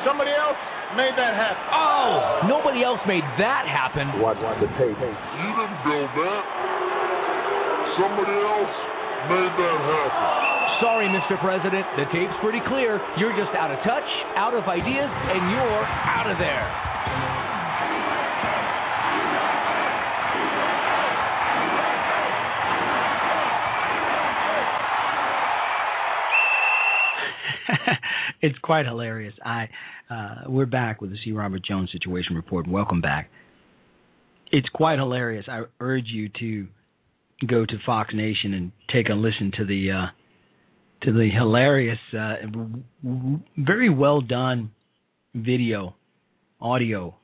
Somebody 0.02 0.34
else 0.34 0.58
made 0.98 1.14
that 1.14 1.38
happen. 1.38 1.62
Oh, 1.70 2.50
nobody 2.50 2.82
else 2.82 2.98
made 3.06 3.22
that 3.38 3.70
happen. 3.70 4.18
Watch, 4.18 4.42
watch 4.42 4.58
the 4.58 4.74
tape. 4.82 4.98
You 4.98 5.50
didn't 5.54 5.80
build 5.86 6.10
that. 6.18 6.42
Somebody 8.02 8.38
else 8.42 8.74
made 9.30 9.54
that 9.54 9.78
happen. 9.86 10.54
Sorry, 10.82 11.08
Mr. 11.14 11.38
President. 11.38 11.86
The 11.94 12.10
tape's 12.10 12.34
pretty 12.42 12.60
clear. 12.66 12.98
You're 13.22 13.38
just 13.38 13.54
out 13.54 13.70
of 13.70 13.78
touch, 13.86 14.10
out 14.34 14.58
of 14.58 14.66
ideas, 14.66 15.12
and 15.30 15.42
you're 15.54 15.86
out 16.10 16.26
of 16.26 16.42
there. 16.42 16.66
It's 28.44 28.60
quite 28.60 28.86
hilarious. 28.86 29.34
I 29.44 29.70
uh, 30.12 30.44
we're 30.48 30.66
back 30.66 31.02
with 31.02 31.12
the 31.12 31.18
C. 31.24 31.32
Robert 31.32 31.64
Jones 31.66 31.90
Situation 31.92 32.36
Report. 32.36 32.68
Welcome 32.68 33.00
back. 33.00 33.32
It's 34.52 34.68
quite 34.70 35.00
hilarious. 35.00 35.46
I 35.48 35.62
urge 35.80 36.08
you 36.08 36.30
to 36.40 36.68
go 37.48 37.66
to 37.66 37.74
Fox 37.86 38.14
Nation 38.14 38.54
and 38.54 38.72
take 38.92 39.08
a 39.08 39.14
listen 39.14 39.52
to 39.58 39.66
the 39.66 39.92
uh, 39.92 40.06
to 41.06 41.14
the 41.14 41.30
hilarious, 41.30 41.98
uh, 42.18 42.36
very 43.58 43.90
well 43.90 44.20
done 44.20 44.72
video, 45.34 45.96
audio. 46.60 47.16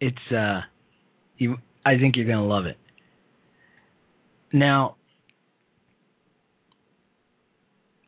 It's 0.00 0.32
uh, 0.36 0.62
you. 1.36 1.56
I 1.86 1.98
think 1.98 2.16
you're 2.16 2.26
gonna 2.26 2.46
love 2.46 2.66
it. 2.66 2.76
Now, 4.52 4.96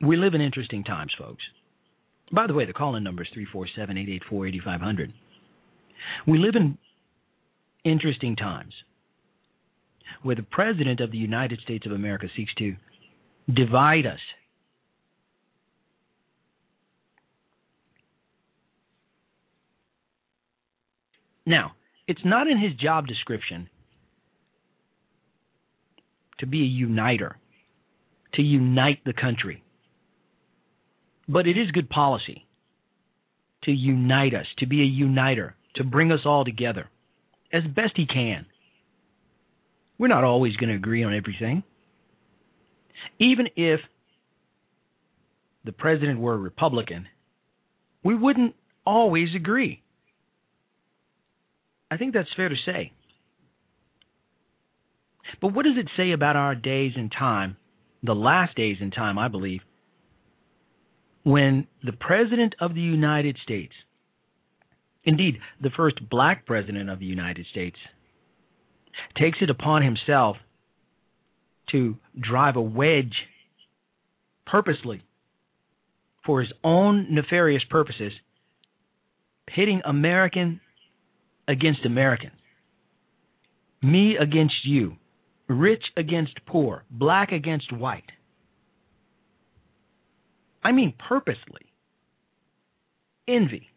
we 0.01 0.17
live 0.17 0.35
in 0.35 0.41
interesting 0.41 0.83
times, 0.83 1.13
folks. 1.17 1.43
By 2.33 2.47
the 2.47 2.55
way, 2.55 2.65
the 2.65 2.73
call 2.73 2.97
in 2.97 3.03
number 3.03 3.23
is 3.23 3.29
347 3.35 3.97
884 3.97 4.47
8500. 4.47 5.13
We 6.27 6.39
live 6.39 6.55
in 6.55 6.79
interesting 7.85 8.37
times 8.37 8.73
where 10.23 10.37
the 10.37 10.43
President 10.43 11.01
of 11.01 11.11
the 11.11 11.19
United 11.19 11.61
States 11.61 11.87
of 11.87 11.93
America 11.93 12.27
seeks 12.37 12.53
to 12.59 12.77
divide 13.53 14.07
us. 14.07 14.21
Now, 21.47 21.73
it's 22.07 22.21
not 22.25 22.47
in 22.47 22.59
his 22.59 22.75
job 22.75 23.07
description 23.07 23.69
to 26.39 26.47
be 26.47 26.61
a 26.61 26.65
uniter, 26.65 27.37
to 28.35 28.43
unite 28.43 29.01
the 29.05 29.13
country. 29.13 29.63
But 31.33 31.47
it 31.47 31.57
is 31.57 31.71
good 31.71 31.89
policy 31.89 32.45
to 33.63 33.71
unite 33.71 34.35
us, 34.35 34.47
to 34.59 34.67
be 34.67 34.81
a 34.81 34.85
uniter, 34.85 35.55
to 35.77 35.85
bring 35.85 36.11
us 36.11 36.21
all 36.25 36.45
together 36.45 36.89
as 37.53 37.63
best 37.65 37.93
he 37.95 38.07
can. 38.07 38.47
We're 39.97 40.09
not 40.09 40.25
always 40.25 40.57
going 40.57 40.71
to 40.71 40.77
agree 40.77 41.05
on 41.05 41.15
everything. 41.15 41.63
Even 43.21 43.47
if 43.55 43.79
the 45.65 45.71
president 45.73 46.19
were 46.19 46.35
a 46.35 46.39
Republican, 46.39 47.07
we 48.03 48.17
wouldn't 48.17 48.57
always 48.85 49.29
agree. 49.37 49.83
I 51.93 51.97
think 51.97 52.13
that's 52.13 52.29
fair 52.35 52.49
to 52.49 52.57
say. 52.67 52.93
But 55.41 55.55
what 55.55 55.65
does 55.65 55.77
it 55.77 55.89
say 55.97 56.11
about 56.11 56.35
our 56.35 56.57
days 56.57 56.93
in 56.97 57.09
time, 57.09 57.57
the 58.03 58.15
last 58.15 58.57
days 58.57 58.79
in 58.81 58.91
time, 58.91 59.17
I 59.17 59.29
believe, 59.29 59.61
when 61.23 61.67
the 61.85 61.93
President 61.93 62.55
of 62.61 62.75
the 62.75 62.81
United 62.81 63.37
States, 63.43 63.73
indeed 65.05 65.39
the 65.63 65.71
first 65.77 65.97
black 66.09 66.47
President 66.47 66.89
of 66.89 66.99
the 66.99 67.07
United 67.07 67.47
States, 67.51 67.77
takes 69.19 69.39
it 69.41 69.51
upon 69.51 69.83
himself 69.83 70.37
to 71.73 71.97
drive 72.19 72.57
a 72.57 72.61
wedge 72.61 73.15
purposely 74.47 75.03
for 76.25 76.41
his 76.41 76.53
own 76.65 77.07
nefarious 77.11 77.63
purposes, 77.71 78.13
pitting 79.47 79.81
American 79.85 80.61
against 81.49 81.85
American, 81.85 82.31
me 83.83 84.17
against 84.21 84.65
you, 84.65 84.97
rich 85.49 85.83
against 85.97 86.35
poor, 86.47 86.85
black 86.91 87.33
against 87.33 87.73
white. 87.73 88.11
I 90.63 90.73
mean, 90.73 90.95
purposely. 91.09 91.73
Envy. 93.27 93.69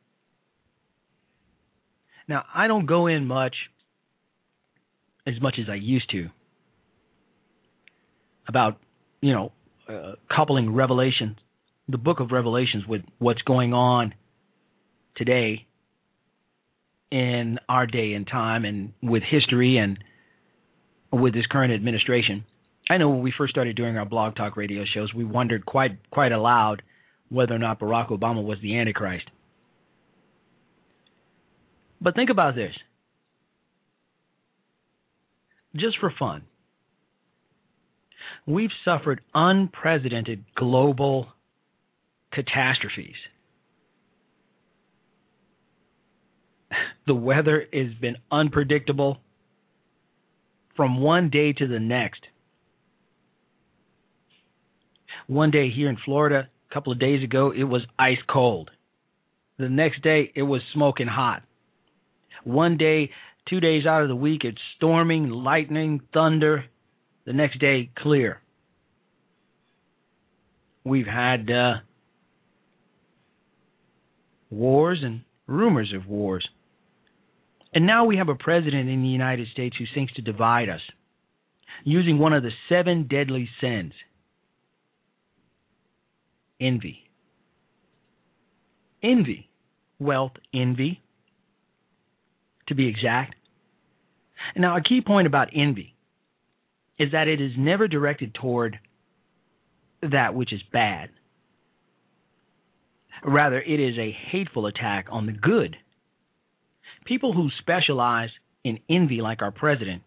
Now, 2.27 2.43
I 2.53 2.67
don't 2.67 2.85
go 2.85 3.07
in 3.07 3.27
much, 3.27 3.55
as 5.27 5.39
much 5.41 5.55
as 5.59 5.69
I 5.69 5.75
used 5.75 6.09
to, 6.11 6.29
about, 8.47 8.77
you 9.21 9.33
know, 9.33 9.51
uh, 9.87 10.13
coupling 10.33 10.73
Revelation, 10.73 11.37
the 11.87 11.97
book 11.97 12.19
of 12.19 12.31
Revelations, 12.31 12.85
with 12.87 13.01
what's 13.19 13.41
going 13.41 13.73
on 13.73 14.13
today 15.15 15.67
in 17.11 17.59
our 17.69 17.85
day 17.85 18.13
and 18.13 18.25
time 18.25 18.65
and 18.65 18.93
with 19.01 19.21
history 19.23 19.77
and 19.77 19.99
with 21.11 21.33
this 21.33 21.45
current 21.45 21.71
administration. 21.71 22.45
I 22.89 22.97
know 22.97 23.09
when 23.09 23.21
we 23.21 23.33
first 23.37 23.51
started 23.51 23.75
doing 23.75 23.97
our 23.97 24.05
blog 24.05 24.35
talk 24.35 24.57
radio 24.57 24.83
shows, 24.93 25.13
we 25.13 25.23
wondered 25.23 25.65
quite 25.65 25.97
quite 26.09 26.31
aloud 26.31 26.81
whether 27.29 27.55
or 27.55 27.59
not 27.59 27.79
Barack 27.79 28.09
Obama 28.09 28.43
was 28.43 28.59
the 28.61 28.77
Antichrist. 28.77 29.25
But 32.01 32.15
think 32.15 32.29
about 32.29 32.55
this. 32.55 32.73
Just 35.75 35.97
for 35.99 36.13
fun. 36.19 36.43
We've 38.45 38.69
suffered 38.83 39.21
unprecedented 39.33 40.43
global 40.55 41.27
catastrophes. 42.31 43.15
The 47.05 47.13
weather 47.13 47.65
has 47.73 47.93
been 47.99 48.15
unpredictable 48.31 49.17
from 50.77 51.01
one 51.01 51.29
day 51.29 51.51
to 51.51 51.67
the 51.67 51.79
next. 51.79 52.21
One 55.27 55.51
day 55.51 55.69
here 55.69 55.89
in 55.89 55.97
Florida, 56.03 56.49
a 56.69 56.73
couple 56.73 56.91
of 56.91 56.99
days 56.99 57.23
ago, 57.23 57.51
it 57.51 57.63
was 57.63 57.81
ice 57.97 58.17
cold. 58.29 58.69
The 59.57 59.69
next 59.69 60.01
day, 60.01 60.31
it 60.35 60.43
was 60.43 60.61
smoking 60.73 61.07
hot. 61.07 61.43
One 62.43 62.77
day, 62.77 63.11
two 63.47 63.59
days 63.59 63.85
out 63.85 64.01
of 64.01 64.09
the 64.09 64.15
week, 64.15 64.41
it's 64.43 64.57
storming, 64.75 65.29
lightning, 65.29 66.01
thunder. 66.13 66.65
The 67.25 67.33
next 67.33 67.59
day, 67.59 67.89
clear. 67.97 68.41
We've 70.83 71.07
had 71.07 71.49
uh, 71.49 71.75
wars 74.49 74.99
and 75.03 75.21
rumors 75.47 75.93
of 75.95 76.07
wars. 76.07 76.47
And 77.73 77.85
now 77.85 78.05
we 78.05 78.17
have 78.17 78.29
a 78.29 78.35
president 78.35 78.89
in 78.89 79.01
the 79.01 79.07
United 79.07 79.47
States 79.53 79.75
who 79.77 79.85
seeks 79.95 80.13
to 80.13 80.21
divide 80.21 80.69
us 80.69 80.81
using 81.83 82.19
one 82.19 82.33
of 82.33 82.43
the 82.43 82.51
seven 82.69 83.07
deadly 83.07 83.49
sins 83.59 83.93
envy. 86.63 87.09
Envy. 89.03 89.49
Wealth 89.99 90.33
envy, 90.53 91.01
to 92.67 92.75
be 92.75 92.87
exact. 92.87 93.35
Now, 94.57 94.75
a 94.75 94.81
key 94.81 95.01
point 95.01 95.27
about 95.27 95.49
envy 95.55 95.95
is 96.99 97.11
that 97.13 97.29
it 97.29 97.39
is 97.39 97.51
never 97.57 97.87
directed 97.87 98.33
toward 98.33 98.79
that 100.01 100.35
which 100.35 100.51
is 100.51 100.61
bad. 100.73 101.09
Rather, 103.23 103.61
it 103.61 103.79
is 103.79 103.97
a 103.97 104.17
hateful 104.31 104.65
attack 104.65 105.05
on 105.09 105.25
the 105.25 105.31
good. 105.31 105.77
People 107.05 107.31
who 107.31 107.49
specialize 107.59 108.29
in 108.65 108.79
envy, 108.89 109.21
like 109.21 109.41
our 109.41 109.51
president, 109.51 110.01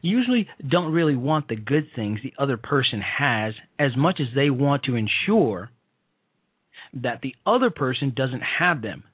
usually 0.00 0.48
don't 0.66 0.92
really 0.92 1.16
want 1.16 1.48
the 1.48 1.56
good 1.56 1.88
things 1.94 2.20
the 2.22 2.34
other 2.38 2.56
person 2.56 3.00
has 3.00 3.54
as 3.78 3.96
much 3.96 4.20
as 4.20 4.28
they 4.34 4.50
want 4.50 4.84
to 4.84 4.96
ensure 4.96 5.70
that 6.94 7.20
the 7.22 7.34
other 7.46 7.70
person 7.70 8.12
doesn't 8.14 8.42
have 8.58 8.82
them 8.82 9.04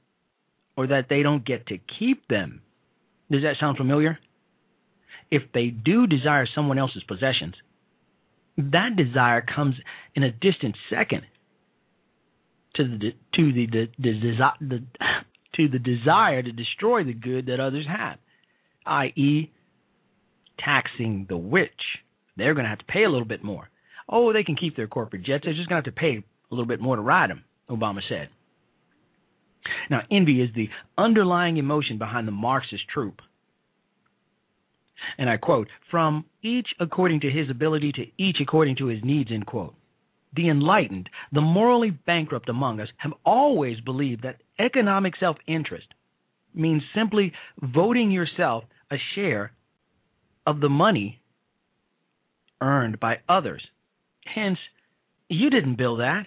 or 0.76 0.88
that 0.88 1.06
they 1.08 1.22
don't 1.22 1.44
get 1.44 1.66
to 1.68 1.78
keep 1.98 2.26
them. 2.28 2.60
Does 3.30 3.42
that 3.42 3.56
sound 3.60 3.76
familiar? 3.76 4.18
If 5.30 5.42
they 5.52 5.66
do 5.66 6.06
desire 6.06 6.46
someone 6.54 6.78
else's 6.78 7.02
possessions, 7.02 7.54
that 8.56 8.96
desire 8.96 9.42
comes 9.42 9.76
in 10.14 10.22
a 10.22 10.32
distant 10.32 10.76
second 10.90 11.22
to 12.74 12.84
the 12.84 13.12
to 13.34 13.52
the 13.52 13.66
the, 13.66 13.88
the, 13.98 14.50
the 14.60 14.84
to 15.54 15.68
the 15.68 15.78
desire 15.78 16.42
to 16.42 16.52
destroy 16.52 17.04
the 17.04 17.12
good 17.12 17.46
that 17.46 17.60
others 17.60 17.86
have, 17.86 18.18
i.e., 18.86 19.50
taxing 20.64 21.26
the 21.28 21.36
rich. 21.36 21.70
They're 22.36 22.54
going 22.54 22.64
to 22.64 22.70
have 22.70 22.78
to 22.78 22.84
pay 22.84 23.04
a 23.04 23.10
little 23.10 23.26
bit 23.26 23.42
more. 23.42 23.68
Oh, 24.08 24.32
they 24.32 24.44
can 24.44 24.56
keep 24.56 24.76
their 24.76 24.86
corporate 24.86 25.24
jets. 25.24 25.44
They're 25.44 25.54
just 25.54 25.68
going 25.68 25.82
to 25.82 25.86
have 25.86 25.94
to 25.94 26.00
pay 26.00 26.22
a 26.50 26.54
little 26.54 26.66
bit 26.66 26.80
more 26.80 26.96
to 26.96 27.02
ride 27.02 27.30
them, 27.30 27.44
Obama 27.68 28.00
said. 28.08 28.28
Now, 29.90 30.00
envy 30.10 30.40
is 30.40 30.50
the 30.54 30.68
underlying 30.96 31.56
emotion 31.56 31.98
behind 31.98 32.26
the 32.26 32.32
Marxist 32.32 32.84
troop. 32.92 33.20
And 35.16 35.28
I 35.28 35.36
quote, 35.36 35.68
from 35.90 36.24
each 36.42 36.68
according 36.80 37.20
to 37.20 37.30
his 37.30 37.50
ability 37.50 37.92
to 37.92 38.06
each 38.22 38.38
according 38.40 38.76
to 38.76 38.86
his 38.86 39.04
needs, 39.04 39.30
end 39.32 39.46
quote. 39.46 39.74
The 40.34 40.48
enlightened, 40.48 41.08
the 41.32 41.40
morally 41.40 41.90
bankrupt 41.90 42.48
among 42.48 42.80
us 42.80 42.88
have 42.98 43.12
always 43.24 43.80
believed 43.80 44.22
that 44.22 44.42
economic 44.58 45.14
self 45.18 45.36
interest 45.46 45.86
means 46.54 46.82
simply 46.94 47.32
voting 47.62 48.10
yourself 48.10 48.64
a 48.90 48.96
share 49.14 49.52
of 50.48 50.60
the 50.60 50.68
money 50.70 51.20
earned 52.62 52.98
by 52.98 53.18
others. 53.28 53.62
Hence, 54.24 54.56
you 55.28 55.50
didn't 55.50 55.76
build 55.76 56.00
that. 56.00 56.24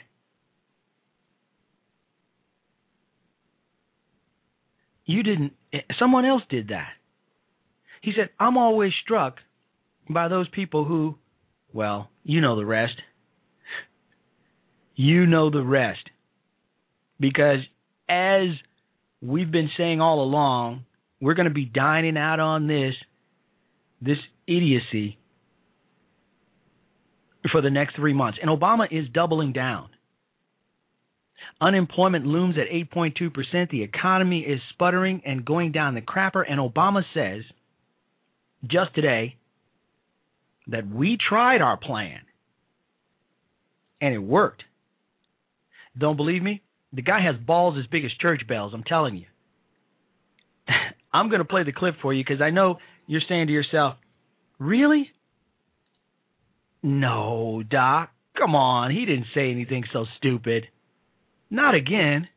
You 5.07 5.23
didn't, 5.23 5.53
someone 5.97 6.25
else 6.25 6.43
did 6.51 6.67
that. 6.67 6.89
He 8.03 8.11
said, 8.15 8.29
I'm 8.39 8.57
always 8.57 8.91
struck 9.03 9.37
by 10.07 10.27
those 10.27 10.47
people 10.49 10.85
who, 10.85 11.15
well, 11.73 12.11
you 12.23 12.41
know 12.41 12.55
the 12.55 12.65
rest. 12.65 13.01
You 14.95 15.25
know 15.25 15.49
the 15.49 15.63
rest. 15.63 16.07
Because 17.19 17.59
as 18.07 18.49
we've 19.19 19.51
been 19.51 19.71
saying 19.77 19.99
all 19.99 20.21
along, 20.21 20.85
we're 21.19 21.33
going 21.33 21.47
to 21.47 21.53
be 21.53 21.65
dining 21.65 22.17
out 22.17 22.39
on 22.39 22.67
this 22.67 22.93
this 24.01 24.17
idiocy 24.47 25.17
for 27.51 27.61
the 27.61 27.69
next 27.69 27.95
3 27.95 28.13
months. 28.13 28.39
And 28.41 28.49
Obama 28.49 28.87
is 28.91 29.07
doubling 29.13 29.53
down. 29.53 29.89
Unemployment 31.59 32.25
looms 32.25 32.55
at 32.57 32.71
8.2%. 32.71 33.69
The 33.69 33.83
economy 33.83 34.41
is 34.41 34.59
sputtering 34.73 35.21
and 35.25 35.45
going 35.45 35.71
down 35.71 35.95
the 35.95 36.01
crapper. 36.01 36.43
And 36.47 36.59
Obama 36.59 37.03
says 37.13 37.43
just 38.63 38.93
today 38.95 39.37
that 40.67 40.87
we 40.87 41.17
tried 41.17 41.61
our 41.61 41.77
plan 41.77 42.19
and 43.99 44.13
it 44.13 44.19
worked. 44.19 44.63
Don't 45.97 46.17
believe 46.17 46.41
me? 46.41 46.61
The 46.93 47.01
guy 47.01 47.21
has 47.21 47.35
balls 47.35 47.77
as 47.79 47.85
big 47.87 48.05
as 48.05 48.11
church 48.19 48.41
bells, 48.47 48.73
I'm 48.73 48.83
telling 48.83 49.15
you. 49.15 49.25
I'm 51.13 51.29
going 51.29 51.39
to 51.39 51.45
play 51.45 51.63
the 51.63 51.71
clip 51.71 51.95
for 52.01 52.13
you 52.13 52.23
because 52.23 52.41
I 52.41 52.49
know 52.49 52.77
you're 53.11 53.21
saying 53.27 53.47
to 53.47 53.53
yourself, 53.53 53.95
really? 54.57 55.11
No, 56.81 57.61
Doc. 57.69 58.09
Come 58.37 58.55
on. 58.55 58.91
He 58.91 59.05
didn't 59.05 59.25
say 59.35 59.51
anything 59.51 59.83
so 59.91 60.05
stupid. 60.17 60.67
Not 61.49 61.75
again. 61.75 62.29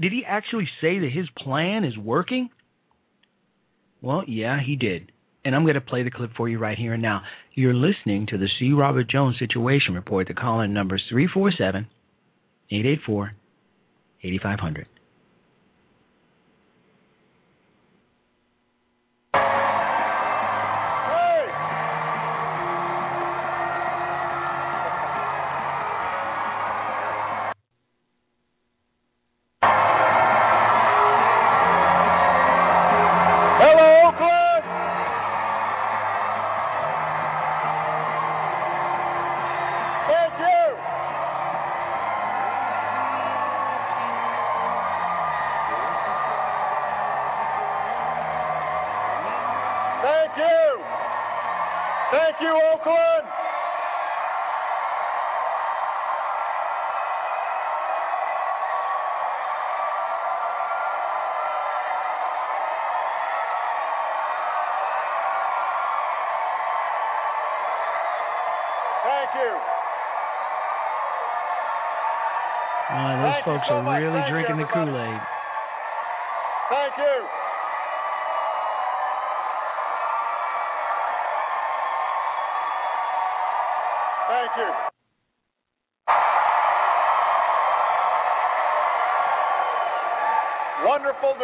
Did 0.00 0.12
he 0.12 0.22
actually 0.24 0.68
say 0.80 1.00
that 1.00 1.10
his 1.12 1.26
plan 1.36 1.82
is 1.82 1.98
working? 1.98 2.50
Well, 4.00 4.22
yeah, 4.28 4.60
he 4.64 4.76
did. 4.76 5.10
And 5.44 5.56
I'm 5.56 5.64
going 5.64 5.74
to 5.74 5.80
play 5.80 6.04
the 6.04 6.10
clip 6.12 6.30
for 6.36 6.48
you 6.48 6.60
right 6.60 6.78
here 6.78 6.92
and 6.92 7.02
now. 7.02 7.22
You're 7.54 7.74
listening 7.74 8.28
to 8.28 8.38
the 8.38 8.48
C. 8.60 8.72
Robert 8.72 9.10
Jones 9.10 9.40
Situation 9.40 9.94
Report. 9.94 10.28
The 10.28 10.34
call 10.34 10.60
in 10.60 10.72
number 10.72 10.94
is 10.94 11.02
347 11.10 11.88
884 12.70 13.32
8500. 14.22 14.86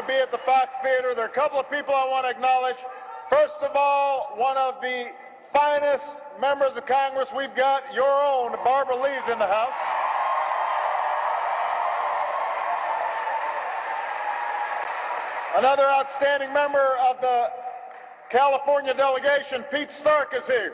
To 0.00 0.08
be 0.08 0.16
at 0.16 0.32
the 0.32 0.40
Fox 0.48 0.72
Theater. 0.80 1.12
There 1.12 1.28
are 1.28 1.34
a 1.34 1.36
couple 1.36 1.60
of 1.60 1.68
people 1.68 1.92
I 1.92 2.08
want 2.08 2.24
to 2.24 2.32
acknowledge. 2.32 2.80
First 3.28 3.60
of 3.60 3.76
all, 3.76 4.32
one 4.40 4.56
of 4.56 4.80
the 4.80 5.12
finest 5.52 6.08
members 6.40 6.72
of 6.72 6.88
Congress 6.88 7.28
we've 7.36 7.52
got, 7.52 7.84
your 7.92 8.08
own, 8.08 8.56
Barbara 8.64 8.96
Lee's 8.96 9.26
in 9.28 9.36
the 9.36 9.44
house. 9.44 9.76
Another 15.60 15.84
outstanding 15.84 16.48
member 16.56 16.96
of 17.04 17.20
the 17.20 17.38
California 18.32 18.96
delegation, 18.96 19.68
Pete 19.68 19.92
Stark, 20.00 20.32
is 20.32 20.48
here. 20.48 20.72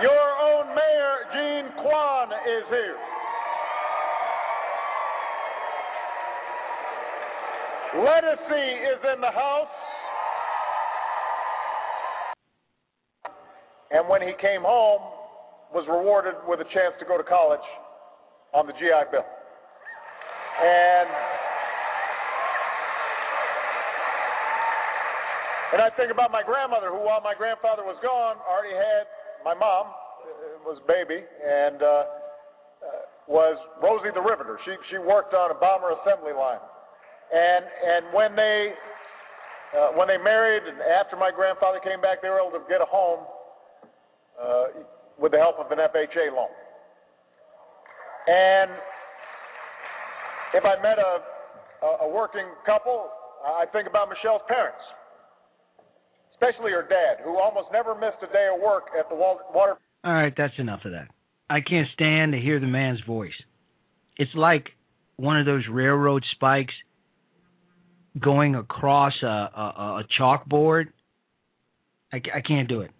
Your 0.00 0.28
own 0.40 0.72
mayor, 0.72 1.14
Jean 1.36 1.64
Quan, 1.84 2.32
is 2.32 2.64
here. 2.72 2.96
Lettucey 7.96 8.68
is 8.92 9.00
in 9.14 9.20
the 9.20 9.30
house. 9.30 9.72
And 13.90 14.08
when 14.08 14.20
he 14.20 14.32
came 14.40 14.62
home, 14.62 15.00
was 15.72 15.84
rewarded 15.88 16.34
with 16.46 16.60
a 16.60 16.68
chance 16.72 16.94
to 16.98 17.04
go 17.04 17.18
to 17.18 17.24
college 17.24 17.64
on 18.54 18.66
the 18.66 18.72
GI 18.72 19.10
Bill. 19.10 19.24
And 19.24 21.08
and 25.76 25.80
I 25.82 25.90
think 26.00 26.08
about 26.08 26.30
my 26.32 26.40
grandmother, 26.40 26.88
who 26.88 27.04
while 27.04 27.20
my 27.20 27.34
grandfather 27.36 27.84
was 27.84 28.00
gone, 28.00 28.40
already 28.48 28.72
had 28.72 29.04
my 29.44 29.52
mom 29.52 29.92
uh, 29.92 30.64
was 30.64 30.80
baby 30.88 31.20
and 31.20 31.82
uh, 31.82 31.86
uh, 31.86 32.04
was 33.28 33.60
Rosie 33.82 34.14
the 34.14 34.24
Riveter. 34.24 34.56
She 34.64 34.72
she 34.88 34.98
worked 34.98 35.34
on 35.34 35.50
a 35.50 35.58
bomber 35.60 35.92
assembly 36.00 36.32
line, 36.32 36.62
and 37.32 37.64
and 37.64 38.02
when 38.14 38.36
they 38.36 38.72
uh, 39.74 39.90
when 39.98 40.08
they 40.08 40.18
married 40.18 40.62
and 40.62 40.78
after 40.80 41.16
my 41.16 41.30
grandfather 41.34 41.80
came 41.82 42.00
back, 42.00 42.22
they 42.22 42.28
were 42.28 42.40
able 42.40 42.54
to 42.54 42.64
get 42.68 42.80
a 42.80 42.88
home 42.88 43.26
uh, 44.38 44.64
with 45.18 45.32
the 45.32 45.38
help 45.38 45.58
of 45.58 45.70
an 45.72 45.78
FHA 45.78 46.30
loan. 46.34 46.52
And 48.26 48.70
if 50.54 50.64
I 50.64 50.80
met 50.82 50.98
a, 50.98 51.86
a, 51.86 51.90
a 52.06 52.08
working 52.08 52.46
couple, 52.64 53.08
I 53.44 53.64
think 53.72 53.88
about 53.88 54.08
Michelle's 54.08 54.42
parents, 54.48 54.82
especially 56.34 56.72
her 56.72 56.82
dad, 56.82 57.22
who 57.24 57.38
almost 57.38 57.68
never 57.72 57.94
missed 57.94 58.18
a 58.22 58.32
day 58.32 58.48
of 58.52 58.60
work 58.60 58.88
at 58.98 59.08
the 59.08 59.14
water. 59.14 59.78
All 60.04 60.12
right, 60.12 60.34
that's 60.36 60.54
enough 60.58 60.80
of 60.84 60.92
that. 60.92 61.08
I 61.48 61.60
can't 61.60 61.86
stand 61.94 62.32
to 62.32 62.38
hear 62.38 62.58
the 62.58 62.66
man's 62.66 63.00
voice. 63.06 63.36
It's 64.16 64.34
like 64.34 64.66
one 65.16 65.38
of 65.38 65.46
those 65.46 65.64
railroad 65.70 66.24
spikes 66.34 66.74
going 68.18 68.54
across 68.54 69.12
a, 69.22 69.26
a, 69.26 70.00
a 70.00 70.04
chalkboard. 70.18 70.86
I, 72.12 72.16
I 72.34 72.40
can't 72.40 72.68
do 72.68 72.80
it. 72.80 72.90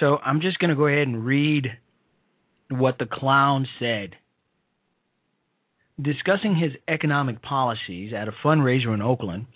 So 0.00 0.18
I'm 0.24 0.40
just 0.40 0.58
going 0.58 0.70
to 0.70 0.76
go 0.76 0.86
ahead 0.86 1.06
and 1.06 1.24
read 1.24 1.66
what 2.68 2.98
the 2.98 3.06
clown 3.06 3.66
said. 3.78 4.10
Discussing 6.00 6.56
his 6.56 6.72
economic 6.88 7.40
policies 7.40 8.12
at 8.12 8.26
a 8.26 8.32
fundraiser 8.44 8.92
in 8.92 9.00
Oakland, 9.00 9.46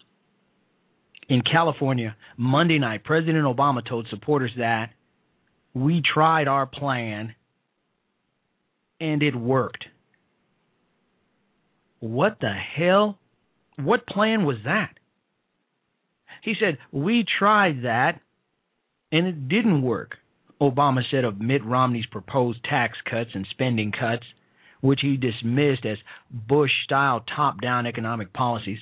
in 1.28 1.42
California, 1.42 2.16
Monday 2.36 2.78
night, 2.78 3.04
President 3.04 3.44
Obama 3.44 3.86
told 3.86 4.06
supporters 4.08 4.52
that 4.56 4.90
we 5.74 6.00
tried 6.02 6.48
our 6.48 6.66
plan 6.66 7.34
and 9.00 9.22
it 9.22 9.34
worked. 9.34 9.84
What 12.00 12.38
the 12.40 12.52
hell? 12.52 13.18
What 13.82 14.06
plan 14.06 14.44
was 14.44 14.56
that? 14.64 14.90
He 16.42 16.54
said, 16.58 16.78
We 16.92 17.24
tried 17.38 17.82
that 17.84 18.20
and 19.12 19.26
it 19.26 19.48
didn't 19.48 19.82
work. 19.82 20.16
Obama 20.60 21.02
said 21.10 21.24
of 21.24 21.40
Mitt 21.40 21.64
Romney's 21.64 22.06
proposed 22.06 22.64
tax 22.64 22.98
cuts 23.08 23.30
and 23.34 23.46
spending 23.50 23.92
cuts, 23.92 24.24
which 24.80 25.00
he 25.02 25.16
dismissed 25.16 25.86
as 25.86 25.98
Bush 26.30 26.70
style 26.84 27.24
top 27.36 27.60
down 27.60 27.86
economic 27.86 28.32
policies. 28.32 28.80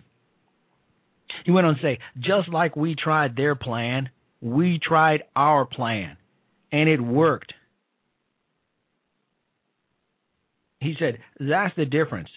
He 1.44 1.50
went 1.50 1.66
on 1.66 1.76
to 1.76 1.82
say, 1.82 1.98
just 2.18 2.48
like 2.48 2.76
we 2.76 2.94
tried 2.94 3.36
their 3.36 3.54
plan, 3.54 4.08
we 4.40 4.78
tried 4.82 5.24
our 5.34 5.66
plan, 5.66 6.16
and 6.72 6.88
it 6.88 7.00
worked. 7.00 7.52
He 10.80 10.94
said, 10.98 11.18
that's 11.38 11.74
the 11.76 11.84
difference. 11.84 12.28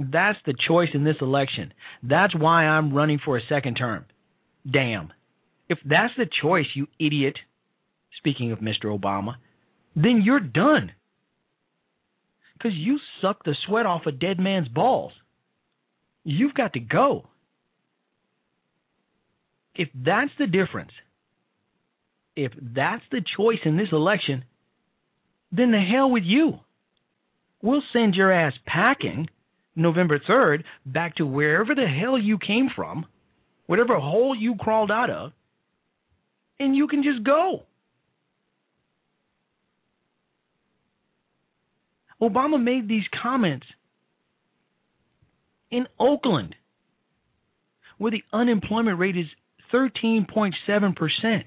That's 0.00 0.38
the 0.46 0.54
choice 0.66 0.88
in 0.94 1.04
this 1.04 1.16
election. 1.20 1.74
That's 2.02 2.34
why 2.34 2.64
I'm 2.64 2.94
running 2.94 3.20
for 3.22 3.36
a 3.36 3.42
second 3.50 3.74
term. 3.74 4.06
Damn. 4.68 5.12
If 5.68 5.78
that's 5.84 6.14
the 6.16 6.26
choice, 6.42 6.64
you 6.74 6.86
idiot, 6.98 7.36
speaking 8.16 8.50
of 8.50 8.60
Mr. 8.60 8.86
Obama, 8.86 9.34
then 9.94 10.22
you're 10.24 10.40
done. 10.40 10.92
Because 12.54 12.72
you 12.74 12.98
suck 13.20 13.44
the 13.44 13.54
sweat 13.66 13.84
off 13.84 14.06
a 14.06 14.12
dead 14.12 14.40
man's 14.40 14.68
balls. 14.68 15.12
You've 16.24 16.54
got 16.54 16.72
to 16.72 16.80
go. 16.80 17.26
If 19.74 19.88
that's 19.94 20.32
the 20.38 20.46
difference, 20.46 20.92
if 22.36 22.52
that's 22.58 23.04
the 23.10 23.22
choice 23.36 23.60
in 23.66 23.76
this 23.76 23.88
election, 23.92 24.44
then 25.52 25.72
the 25.72 25.80
hell 25.80 26.10
with 26.10 26.24
you. 26.24 26.60
We'll 27.62 27.82
send 27.92 28.14
your 28.14 28.32
ass 28.32 28.54
packing 28.66 29.28
November 29.80 30.18
3rd 30.18 30.64
back 30.86 31.16
to 31.16 31.26
wherever 31.26 31.74
the 31.74 31.86
hell 31.86 32.18
you 32.18 32.38
came 32.38 32.68
from, 32.74 33.06
whatever 33.66 33.98
hole 33.98 34.34
you 34.34 34.54
crawled 34.56 34.90
out 34.90 35.10
of, 35.10 35.32
and 36.58 36.76
you 36.76 36.86
can 36.86 37.02
just 37.02 37.24
go. 37.24 37.62
Obama 42.20 42.62
made 42.62 42.86
these 42.86 43.04
comments 43.22 43.66
in 45.70 45.86
Oakland 45.98 46.54
where 47.98 48.10
the 48.10 48.22
unemployment 48.32 48.98
rate 48.98 49.16
is 49.16 49.26
13.7%. 49.72 51.44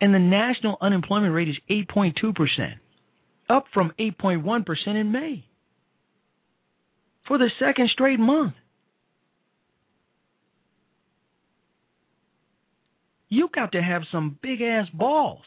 And 0.00 0.14
the 0.14 0.18
national 0.18 0.78
unemployment 0.80 1.34
rate 1.34 1.48
is 1.48 1.56
8.2%, 1.70 2.74
up 3.50 3.64
from 3.74 3.92
8.1% 3.98 4.64
in 4.88 5.12
May 5.12 5.44
for 7.26 7.36
the 7.36 7.50
second 7.58 7.90
straight 7.92 8.20
month. 8.20 8.54
You've 13.28 13.52
got 13.52 13.72
to 13.72 13.82
have 13.82 14.02
some 14.10 14.38
big 14.42 14.60
ass 14.60 14.86
balls. 14.92 15.42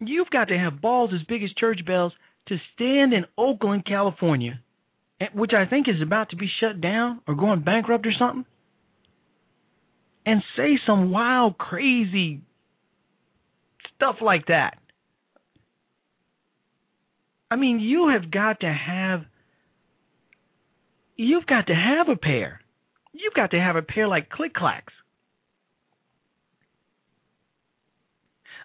You've 0.00 0.30
got 0.30 0.48
to 0.48 0.58
have 0.58 0.80
balls 0.80 1.10
as 1.14 1.26
big 1.26 1.42
as 1.42 1.50
church 1.58 1.80
bells 1.86 2.12
to 2.46 2.56
stand 2.74 3.12
in 3.12 3.26
Oakland, 3.36 3.84
California, 3.84 4.60
which 5.34 5.52
I 5.52 5.66
think 5.66 5.88
is 5.88 6.00
about 6.00 6.30
to 6.30 6.36
be 6.36 6.48
shut 6.60 6.80
down 6.80 7.20
or 7.26 7.34
going 7.34 7.62
bankrupt 7.62 8.06
or 8.06 8.12
something, 8.18 8.46
and 10.24 10.42
say 10.56 10.78
some 10.86 11.10
wild, 11.10 11.58
crazy 11.58 12.40
stuff 13.96 14.16
like 14.22 14.46
that. 14.46 14.78
I 17.50 17.56
mean, 17.56 17.80
you 17.80 18.10
have 18.10 18.30
got 18.30 18.60
to 18.60 18.72
have 18.72 19.24
you've 21.16 21.46
got 21.46 21.66
to 21.66 21.74
have 21.74 22.08
a 22.08 22.16
pair. 22.16 22.60
You've 23.12 23.34
got 23.34 23.50
to 23.50 23.60
have 23.60 23.76
a 23.76 23.82
pair 23.82 24.06
like 24.06 24.30
Click 24.30 24.54
Clacks. 24.54 24.92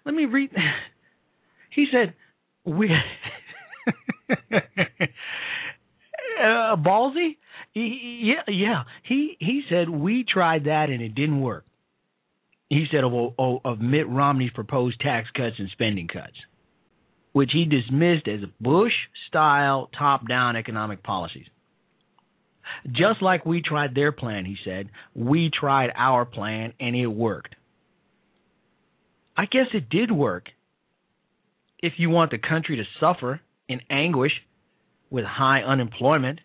Let 0.04 0.14
me 0.14 0.26
read. 0.26 0.50
He 1.74 1.86
said, 1.90 2.14
"We 2.64 2.88
uh, 4.30 4.36
ballsy." 6.76 7.36
He, 7.72 8.20
yeah, 8.22 8.44
yeah. 8.46 8.84
He 9.02 9.36
he 9.40 9.62
said 9.68 9.90
we 9.90 10.22
tried 10.22 10.66
that 10.66 10.90
and 10.90 11.02
it 11.02 11.16
didn't 11.16 11.40
work. 11.40 11.64
He 12.68 12.86
said 12.92 13.02
of, 13.02 13.34
of, 13.38 13.58
of 13.64 13.80
Mitt 13.80 14.08
Romney's 14.08 14.52
proposed 14.52 15.00
tax 15.00 15.28
cuts 15.36 15.56
and 15.58 15.68
spending 15.70 16.06
cuts, 16.06 16.36
which 17.34 17.50
he 17.52 17.64
dismissed 17.64 18.28
as 18.28 18.48
Bush-style 18.60 19.90
top-down 19.98 20.54
economic 20.54 21.02
policies. 21.02 21.46
Just 22.86 23.20
like 23.20 23.44
we 23.44 23.60
tried 23.60 23.94
their 23.94 24.12
plan, 24.12 24.44
he 24.44 24.56
said, 24.64 24.88
we 25.14 25.50
tried 25.50 25.90
our 25.96 26.24
plan 26.24 26.72
and 26.78 26.94
it 26.94 27.08
worked. 27.08 27.56
I 29.36 29.46
guess 29.46 29.66
it 29.74 29.90
did 29.90 30.12
work 30.12 30.46
if 31.80 31.94
you 31.96 32.08
want 32.08 32.30
the 32.30 32.38
country 32.38 32.76
to 32.76 32.84
suffer 33.00 33.40
in 33.68 33.80
anguish 33.90 34.32
with 35.10 35.24
high 35.24 35.62
unemployment 35.62 36.38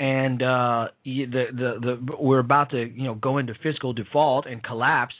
and 0.00 0.42
uh, 0.42 0.88
the, 1.04 1.24
the 1.30 1.78
the 1.80 2.16
we're 2.18 2.40
about 2.40 2.70
to 2.70 2.82
you 2.82 3.04
know 3.04 3.14
go 3.14 3.38
into 3.38 3.54
fiscal 3.62 3.92
default 3.92 4.46
and 4.46 4.60
collapse. 4.60 5.14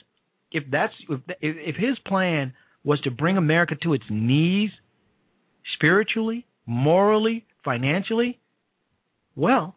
If 0.51 0.65
that's 0.69 0.93
if 1.09 1.21
if 1.39 1.75
his 1.77 1.97
plan 2.05 2.51
was 2.83 2.99
to 3.01 3.11
bring 3.11 3.37
America 3.37 3.75
to 3.83 3.93
its 3.93 4.03
knees, 4.09 4.71
spiritually, 5.75 6.45
morally, 6.65 7.45
financially, 7.63 8.39
well, 9.35 9.75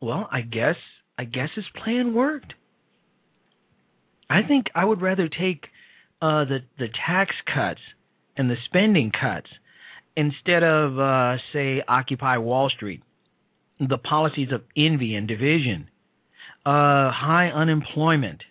well, 0.00 0.28
I 0.32 0.40
guess 0.40 0.76
I 1.18 1.24
guess 1.24 1.50
his 1.54 1.66
plan 1.82 2.14
worked. 2.14 2.54
I 4.28 4.42
think 4.46 4.66
I 4.74 4.84
would 4.84 5.02
rather 5.02 5.28
take 5.28 5.64
uh, 6.22 6.44
the 6.44 6.58
the 6.78 6.88
tax 7.06 7.34
cuts 7.52 7.80
and 8.36 8.50
the 8.50 8.56
spending 8.66 9.12
cuts 9.12 9.48
instead 10.16 10.62
of 10.62 10.98
uh, 10.98 11.36
say 11.52 11.82
Occupy 11.86 12.38
Wall 12.38 12.70
Street, 12.70 13.02
the 13.78 13.98
policies 13.98 14.48
of 14.52 14.62
envy 14.76 15.14
and 15.14 15.28
division, 15.28 15.88
uh, 16.64 17.10
high 17.12 17.50
unemployment, 17.54 18.42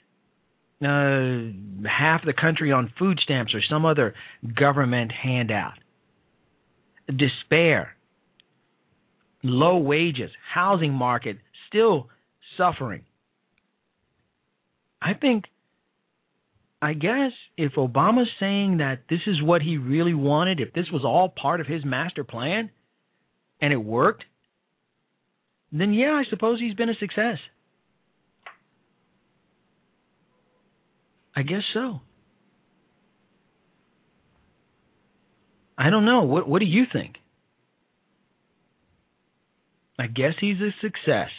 uh, 0.82 1.88
half 1.88 2.24
the 2.26 2.34
country 2.40 2.72
on 2.72 2.92
food 2.98 3.20
stamps 3.22 3.54
or 3.54 3.62
some 3.70 3.86
other 3.86 4.14
government 4.56 5.12
handout, 5.12 5.74
despair, 7.08 7.96
low 9.44 9.78
wages, 9.78 10.32
housing 10.54 10.94
market 10.94 11.38
still 11.68 12.08
suffering. 12.58 13.04
I 15.02 15.14
think 15.14 15.46
I 16.82 16.94
guess 16.94 17.32
if 17.58 17.74
Obama's 17.74 18.30
saying 18.40 18.78
that 18.78 19.02
this 19.10 19.20
is 19.28 19.42
what 19.42 19.62
he 19.62 19.78
really 19.78 20.14
wanted, 20.14 20.62
if 20.62 20.74
this 20.74 20.90
was 20.92 21.04
all 21.04 21.30
part 21.30 21.60
of 21.60 21.68
his 21.68 21.84
master 21.84 22.24
plan 22.24 22.70
and 23.62 23.74
it 23.74 23.78
worked, 23.78 24.24
then 25.72 25.94
yeah, 25.94 26.14
I 26.14 26.24
suppose 26.30 26.60
he's 26.60 26.76
been 26.76 26.90
a 26.90 26.96
success. 26.96 27.38
I 31.40 31.44
guess 31.44 31.64
so. 31.74 32.02
I 35.78 35.90
don't 35.90 36.06
know. 36.06 36.24
What 36.24 36.48
what 36.48 36.60
do 36.60 36.66
you 36.66 36.84
think? 36.92 37.16
I 39.98 40.08
guess 40.08 40.34
he's 40.40 40.58
a 40.58 40.72
success. 40.82 41.30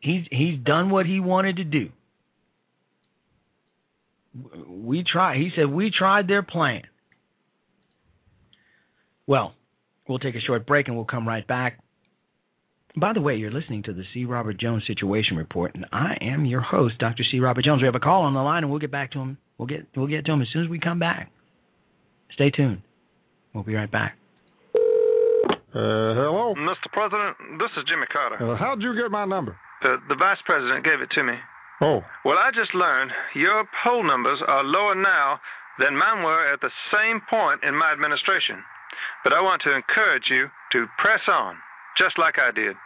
He's 0.00 0.24
he's 0.30 0.58
done 0.58 0.90
what 0.90 1.06
he 1.06 1.20
wanted 1.20 1.56
to 1.56 1.64
do 1.64 1.90
we 4.68 5.04
tried. 5.04 5.38
He 5.38 5.50
said 5.56 5.66
we 5.66 5.90
tried 5.90 6.28
their 6.28 6.42
plan. 6.42 6.82
Well, 9.26 9.54
we'll 10.08 10.18
take 10.18 10.34
a 10.34 10.40
short 10.40 10.66
break 10.66 10.88
and 10.88 10.96
we'll 10.96 11.04
come 11.04 11.26
right 11.26 11.46
back. 11.46 11.78
By 12.96 13.12
the 13.12 13.20
way, 13.20 13.36
you're 13.36 13.52
listening 13.52 13.84
to 13.84 13.92
the 13.92 14.02
C. 14.12 14.24
Robert 14.24 14.58
Jones 14.58 14.82
Situation 14.86 15.36
Report, 15.36 15.74
and 15.74 15.86
I 15.92 16.16
am 16.20 16.44
your 16.44 16.60
host, 16.60 16.98
Dr. 16.98 17.22
C. 17.30 17.38
Robert 17.38 17.64
Jones. 17.64 17.82
We 17.82 17.86
have 17.86 17.94
a 17.94 18.00
call 18.00 18.22
on 18.22 18.34
the 18.34 18.40
line, 18.42 18.64
and 18.64 18.70
we'll 18.70 18.80
get 18.80 18.90
back 18.90 19.12
to 19.12 19.20
him. 19.20 19.38
We'll 19.58 19.66
get 19.68 19.86
we'll 19.96 20.08
get 20.08 20.24
to 20.26 20.32
him 20.32 20.42
as 20.42 20.48
soon 20.52 20.64
as 20.64 20.68
we 20.70 20.80
come 20.80 20.98
back. 20.98 21.30
Stay 22.34 22.50
tuned. 22.50 22.82
We'll 23.54 23.64
be 23.64 23.74
right 23.74 23.90
back. 23.90 24.16
Uh, 25.70 26.18
hello, 26.18 26.54
Mr. 26.58 26.90
President. 26.92 27.36
This 27.62 27.70
is 27.78 27.84
Jimmy 27.86 28.06
Carter. 28.10 28.42
uh, 28.42 28.56
how'd 28.56 28.82
you 28.82 28.94
get 28.94 29.10
my 29.10 29.24
number? 29.24 29.56
The 29.82 29.96
the 30.08 30.16
Vice 30.16 30.42
President 30.44 30.84
gave 30.84 31.00
it 31.00 31.10
to 31.14 31.22
me. 31.22 31.34
Oh, 31.80 32.02
Well, 32.26 32.36
I 32.36 32.50
just 32.52 32.74
learned 32.74 33.10
your 33.34 33.64
poll 33.84 34.02
numbers 34.04 34.42
are 34.46 34.62
lower 34.64 34.94
now 34.94 35.40
than 35.78 35.96
mine 35.96 36.22
were 36.22 36.52
at 36.52 36.60
the 36.60 36.68
same 36.92 37.22
point 37.30 37.62
in 37.64 37.72
my 37.74 37.92
administration. 37.92 38.60
But 39.24 39.32
I 39.32 39.40
want 39.40 39.62
to 39.64 39.72
encourage 39.72 40.24
you 40.28 40.48
to 40.72 40.86
press 41.00 41.20
on, 41.30 41.56
just 41.98 42.18
like 42.18 42.38
I 42.38 42.50
did. 42.50 42.76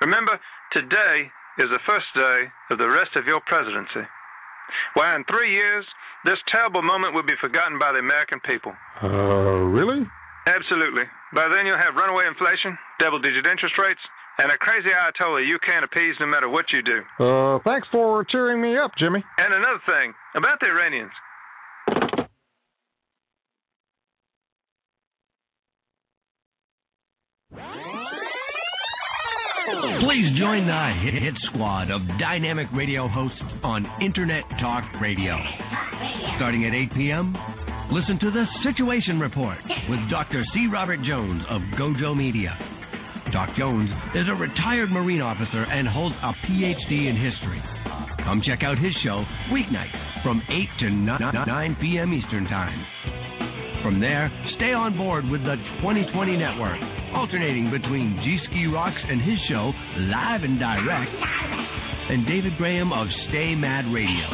Remember, 0.00 0.38
today 0.72 1.30
is 1.58 1.70
the 1.70 1.82
first 1.86 2.06
day 2.14 2.50
of 2.70 2.78
the 2.78 2.88
rest 2.90 3.14
of 3.16 3.26
your 3.26 3.40
presidency. 3.46 4.06
Why, 4.94 5.14
in 5.14 5.24
three 5.28 5.52
years, 5.52 5.84
this 6.24 6.38
terrible 6.50 6.82
moment 6.82 7.14
will 7.14 7.26
be 7.26 7.36
forgotten 7.40 7.78
by 7.78 7.92
the 7.92 8.00
American 8.00 8.40
people. 8.40 8.72
uh, 9.02 9.08
really? 9.70 10.06
Absolutely. 10.46 11.04
By 11.32 11.48
then, 11.48 11.64
you'll 11.64 11.80
have 11.80 11.96
runaway 11.96 12.28
inflation, 12.28 12.76
double 13.00 13.18
digit 13.18 13.46
interest 13.48 13.76
rates, 13.80 14.00
and 14.36 14.52
a 14.52 14.58
crazy 14.58 14.90
Ayatollah 14.92 15.46
you 15.46 15.58
can't 15.64 15.84
appease 15.84 16.16
no 16.20 16.26
matter 16.26 16.48
what 16.48 16.66
you 16.72 16.82
do. 16.82 17.00
Uh, 17.16 17.58
thanks 17.64 17.88
for 17.90 18.24
cheering 18.24 18.60
me 18.60 18.76
up, 18.76 18.92
Jimmy. 18.98 19.24
And 19.38 19.54
another 19.54 19.80
thing 19.86 20.12
about 20.34 20.60
the 20.60 20.66
Iranians. 20.68 21.12
Please 30.04 30.36
join 30.38 30.66
the 30.66 30.92
hit, 31.00 31.14
hit 31.14 31.32
squad 31.48 31.90
of 31.90 32.02
dynamic 32.20 32.66
radio 32.74 33.08
hosts 33.08 33.40
on 33.62 33.86
Internet 34.04 34.44
Talk 34.60 34.84
Radio. 35.00 35.32
Starting 36.36 36.66
at 36.66 36.74
8 36.74 36.92
p.m., 36.92 37.34
listen 37.90 38.18
to 38.20 38.30
the 38.30 38.44
Situation 38.68 39.18
Report 39.18 39.56
with 39.88 39.98
Dr. 40.10 40.44
C. 40.52 40.68
Robert 40.70 41.00
Jones 41.08 41.42
of 41.48 41.62
Gojo 41.80 42.14
Media. 42.14 42.52
Doc 43.32 43.48
Jones 43.56 43.88
is 44.14 44.28
a 44.28 44.36
retired 44.36 44.92
Marine 44.92 45.22
officer 45.22 45.64
and 45.72 45.88
holds 45.88 46.14
a 46.20 46.36
PhD 46.44 47.08
in 47.08 47.16
history. 47.16 47.62
Come 48.24 48.42
check 48.44 48.60
out 48.62 48.76
his 48.76 48.92
show 49.02 49.24
weeknights 49.48 50.22
from 50.22 50.42
8 50.50 50.68
to 50.80 50.90
9 50.90 51.76
p.m. 51.80 52.12
Eastern 52.12 52.44
Time. 52.44 53.43
From 53.84 54.00
there, 54.00 54.32
stay 54.56 54.72
on 54.72 54.96
board 54.96 55.28
with 55.28 55.44
the 55.44 55.60
2020 55.84 56.40
Network, 56.40 56.80
alternating 57.12 57.68
between 57.68 58.16
G 58.24 58.40
Ski 58.48 58.64
Rocks 58.64 58.96
and 58.96 59.20
his 59.20 59.36
show, 59.44 59.76
Live 60.08 60.40
and 60.40 60.56
Direct, 60.56 61.12
and 62.08 62.24
David 62.24 62.56
Graham 62.56 62.96
of 62.96 63.04
Stay 63.28 63.52
Mad 63.52 63.84
Radio, 63.92 64.24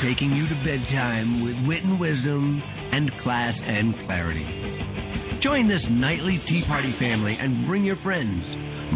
taking 0.00 0.32
you 0.32 0.48
to 0.48 0.56
bedtime 0.64 1.44
with 1.44 1.60
wit 1.68 1.84
and 1.84 2.00
wisdom 2.00 2.62
and 2.64 3.12
class 3.20 3.52
and 3.52 3.92
clarity. 4.08 4.48
Join 5.44 5.68
this 5.68 5.84
nightly 5.92 6.40
Tea 6.48 6.64
Party 6.66 6.96
family 6.98 7.36
and 7.38 7.68
bring 7.68 7.84
your 7.84 8.00
friends. 8.00 8.40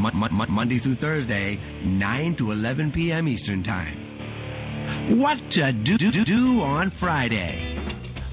Mo- 0.00 0.16
mo- 0.16 0.48
Monday 0.48 0.80
through 0.80 0.96
Thursday, 0.96 1.60
9 1.84 2.36
to 2.38 2.52
11 2.52 2.92
p.m. 2.96 3.28
Eastern 3.28 3.62
Time. 3.62 5.20
What 5.20 5.36
to 5.36 5.72
do, 5.84 5.98
do, 5.98 6.24
do 6.24 6.64
on 6.64 6.90
Friday? 6.98 7.71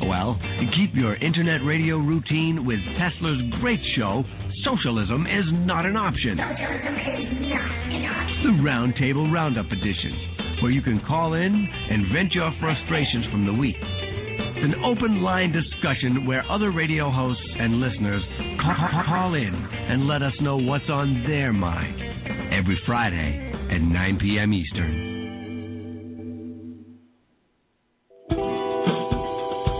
Well, 0.01 0.39
keep 0.77 0.95
your 0.95 1.15
internet 1.15 1.59
radio 1.65 1.97
routine 1.97 2.65
with 2.65 2.79
Tesla's 2.97 3.41
great 3.61 3.79
show, 3.97 4.23
socialism 4.63 5.27
is 5.27 5.45
not 5.67 5.85
an 5.85 5.97
option. 5.97 6.37
The 8.43 8.55
Roundtable 8.63 9.31
Roundup 9.31 9.65
Edition, 9.65 10.57
where 10.61 10.71
you 10.71 10.81
can 10.81 11.01
call 11.05 11.33
in 11.33 11.67
and 11.89 12.13
vent 12.13 12.33
your 12.33 12.51
frustrations 12.59 13.25
from 13.31 13.45
the 13.45 13.53
week. 13.53 13.75
It's 13.79 14.65
an 14.65 14.83
open 14.83 15.21
line 15.21 15.51
discussion 15.51 16.25
where 16.25 16.49
other 16.49 16.71
radio 16.71 17.11
hosts 17.11 17.43
and 17.59 17.79
listeners 17.79 18.21
call, 18.61 19.03
call 19.05 19.33
in 19.33 19.53
and 19.53 20.07
let 20.07 20.21
us 20.21 20.33
know 20.41 20.57
what's 20.57 20.89
on 20.89 21.23
their 21.27 21.51
mind 21.53 21.99
every 22.53 22.79
Friday 22.85 23.51
at 23.71 23.81
9 23.81 24.19
p.m. 24.19 24.53
Eastern. 24.53 25.08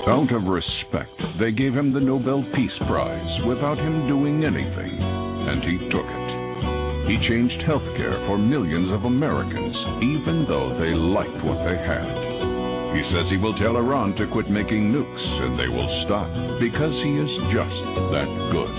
Out 0.10 0.34
of 0.34 0.50
respect, 0.50 1.14
they 1.38 1.54
gave 1.54 1.78
him 1.78 1.94
the 1.94 2.02
Nobel 2.02 2.42
Peace 2.58 2.78
Prize 2.90 3.46
without 3.46 3.78
him 3.78 4.10
doing 4.10 4.42
anything, 4.42 4.98
and 4.98 5.62
he 5.62 5.78
took 5.94 6.10
it. 6.10 6.30
He 7.14 7.30
changed 7.30 7.62
healthcare 7.70 8.18
for 8.26 8.42
millions 8.42 8.90
of 8.90 9.06
Americans, 9.06 9.78
even 10.02 10.50
though 10.50 10.74
they 10.82 10.98
liked 10.98 11.46
what 11.46 11.62
they 11.62 11.78
had. 11.78 12.10
He 12.98 13.06
says 13.14 13.30
he 13.30 13.38
will 13.38 13.54
tell 13.62 13.78
Iran 13.78 14.18
to 14.18 14.26
quit 14.34 14.50
making 14.50 14.90
nukes, 14.90 15.26
and 15.46 15.54
they 15.62 15.70
will 15.70 15.92
stop, 16.10 16.26
because 16.58 16.96
he 17.06 17.14
is 17.14 17.34
just 17.54 17.80
that 18.10 18.30
good. 18.50 18.76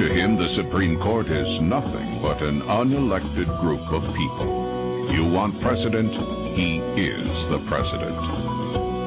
To 0.00 0.06
him, 0.08 0.40
the 0.40 0.56
Supreme 0.56 0.96
Court 1.04 1.28
is 1.28 1.50
nothing 1.60 2.24
but 2.24 2.40
an 2.40 2.64
unelected 2.64 3.60
group 3.60 3.84
of 3.92 4.08
people. 4.16 5.12
You 5.12 5.28
want 5.28 5.60
president? 5.60 6.16
He 6.56 6.80
is 6.96 7.28
the 7.52 7.60
president. 7.68 8.51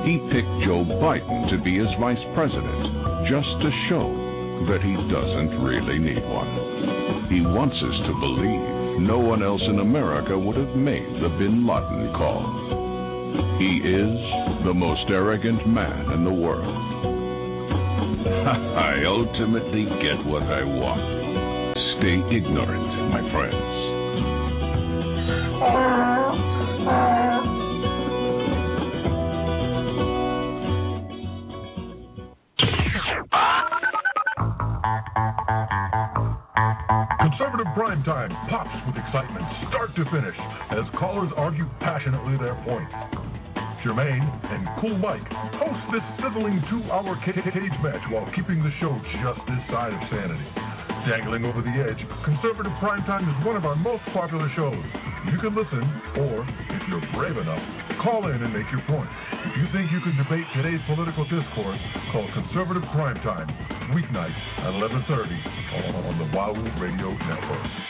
He 0.05 0.21
picked 0.29 0.53
Joe 0.61 0.85
Biden 1.01 1.49
to 1.49 1.57
be 1.65 1.81
his 1.81 1.89
vice 1.99 2.21
president 2.37 3.25
just 3.25 3.49
to 3.65 3.69
show 3.89 4.05
that 4.69 4.85
he 4.85 4.93
doesn't 5.09 5.65
really 5.65 5.97
need 5.97 6.21
one. 6.29 7.25
He 7.33 7.41
wants 7.41 7.73
us 7.73 7.97
to 8.05 8.13
believe 8.21 9.01
no 9.01 9.17
one 9.17 9.41
else 9.41 9.61
in 9.65 9.79
America 9.79 10.37
would 10.37 10.55
have 10.57 10.77
made 10.77 11.09
the 11.25 11.29
bin 11.41 11.65
Laden 11.65 12.13
call. 12.13 12.45
He 13.57 13.81
is 13.81 14.15
the 14.63 14.73
most 14.77 15.09
arrogant 15.09 15.67
man 15.67 16.11
in 16.13 16.23
the 16.23 16.31
world. 16.31 16.69
I 18.29 19.01
ultimately 19.09 19.85
get 20.05 20.21
what 20.29 20.43
I 20.43 20.63
want. 20.63 21.01
Stay 21.97 22.21
ignorant, 22.29 23.09
my 23.09 23.25
friends. 23.33 23.75
Time 38.05 38.29
pops 38.53 38.69
with 38.85 38.93
excitement, 39.01 39.41
start 39.73 39.89
to 39.97 40.05
finish, 40.13 40.37
as 40.77 40.85
callers 41.01 41.33
argue 41.35 41.65
passionately 41.81 42.37
their 42.37 42.53
points. 42.61 42.93
Jermaine 43.81 44.21
and 44.21 44.61
Cool 44.77 44.97
Mike 45.01 45.25
host 45.57 45.81
this 45.89 46.05
sizzling 46.21 46.61
two-hour 46.69 47.17
ca- 47.25 47.33
ca- 47.33 47.49
cage 47.49 47.77
match 47.81 48.01
while 48.13 48.29
keeping 48.37 48.61
the 48.61 48.69
show 48.77 48.93
just 49.25 49.41
this 49.49 49.61
side 49.73 49.89
of 49.93 50.01
sanity. 50.13 50.45
Dangling 51.09 51.45
over 51.49 51.61
the 51.65 51.75
edge, 51.81 52.01
Conservative 52.25 52.73
Primetime 52.81 53.25
is 53.25 53.37
one 53.45 53.57
of 53.57 53.65
our 53.65 53.77
most 53.77 54.05
popular 54.13 54.49
shows. 54.57 54.85
You 55.29 55.37
can 55.41 55.57
listen, 55.57 55.81
or, 56.21 56.45
if 56.77 56.81
you're 56.89 57.05
brave 57.13 57.37
enough, 57.37 57.61
call 58.05 58.29
in 58.29 58.37
and 58.37 58.53
make 58.53 58.69
your 58.69 58.85
point. 58.85 59.09
If 59.49 59.53
you 59.57 59.65
think 59.73 59.89
you 59.89 60.01
can 60.01 60.17
debate 60.17 60.45
today's 60.53 60.81
political 60.85 61.25
discourse, 61.25 61.81
call 62.13 62.25
Conservative 62.37 62.85
Primetime, 62.93 63.49
weeknights 63.97 64.41
at 64.65 64.73
1130 64.77 65.65
on, 65.85 66.17
the 66.21 66.29
Wahoo 66.33 66.65
Radio 66.81 67.13
Network. 67.13 67.84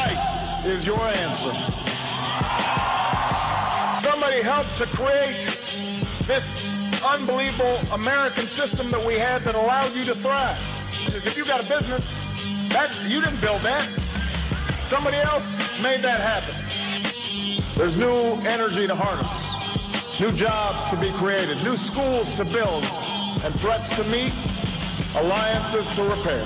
Tonight 0.00 0.64
is 0.64 0.84
your 0.84 1.00
answer. 1.00 1.54
Somebody 4.08 4.40
helped 4.44 4.74
to 4.80 4.86
create 4.96 5.40
this 6.28 6.44
unbelievable 7.00 7.96
American 7.96 8.48
system 8.56 8.90
that 8.92 9.02
we 9.04 9.14
had 9.14 9.44
that 9.44 9.54
allowed 9.54 9.92
you 9.96 10.04
to 10.12 10.16
thrive. 10.22 10.56
If 11.24 11.36
you 11.36 11.44
got 11.44 11.60
a 11.60 11.68
business, 11.68 12.04
that 12.72 12.90
you 13.08 13.20
didn't 13.20 13.40
build 13.40 13.64
that. 13.64 13.86
Somebody 14.92 15.16
else 15.16 15.44
made 15.82 16.02
that 16.04 16.20
happen. 16.20 16.54
There's 17.78 17.96
new 17.96 18.44
energy 18.44 18.84
to 18.84 18.96
harness, 18.96 19.30
new 20.20 20.36
jobs 20.36 20.92
to 20.92 20.96
be 21.00 21.08
created, 21.18 21.56
new 21.64 21.76
schools 21.92 22.28
to 22.36 22.44
build, 22.44 22.84
and 22.84 23.56
threats 23.64 23.88
to 23.96 24.04
meet, 24.04 24.34
alliances 25.16 25.86
to 25.96 26.02
repair. 26.04 26.44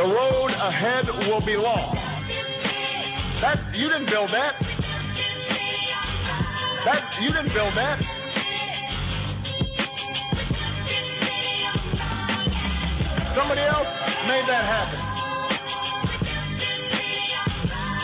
The 0.00 0.06
road 0.08 0.50
ahead 0.54 1.04
will 1.28 1.44
be 1.44 1.60
long. 1.60 1.99
That 3.40 3.56
you 3.72 3.88
didn't 3.88 4.04
build 4.04 4.28
that. 4.36 4.52
That 6.84 7.02
you 7.22 7.32
didn't 7.32 7.54
build 7.54 7.72
that. 7.72 7.96
Somebody 13.34 13.62
else 13.62 13.88
made 14.28 14.44
that 14.44 14.64
happen. 14.68 15.00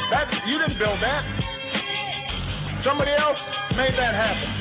That 0.08 0.28
you 0.48 0.58
didn't 0.58 0.78
build 0.78 1.02
that. 1.04 1.22
Somebody 2.82 3.10
else 3.12 3.38
made 3.76 3.92
that 3.92 4.14
happen. 4.16 4.55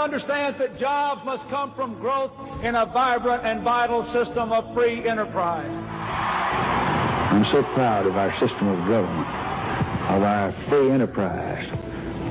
Understands 0.00 0.58
that 0.58 0.80
jobs 0.80 1.20
must 1.28 1.44
come 1.52 1.72
from 1.76 2.00
growth 2.00 2.32
in 2.64 2.74
a 2.74 2.86
vibrant 2.88 3.44
and 3.44 3.62
vital 3.62 4.02
system 4.16 4.50
of 4.50 4.72
free 4.74 5.04
enterprise. 5.08 5.68
I'm 7.30 7.44
so 7.52 7.62
proud 7.76 8.08
of 8.08 8.16
our 8.16 8.32
system 8.40 8.66
of 8.72 8.78
government, 8.88 9.30
of 10.16 10.20
our 10.24 10.50
free 10.68 10.90
enterprise, 10.90 11.68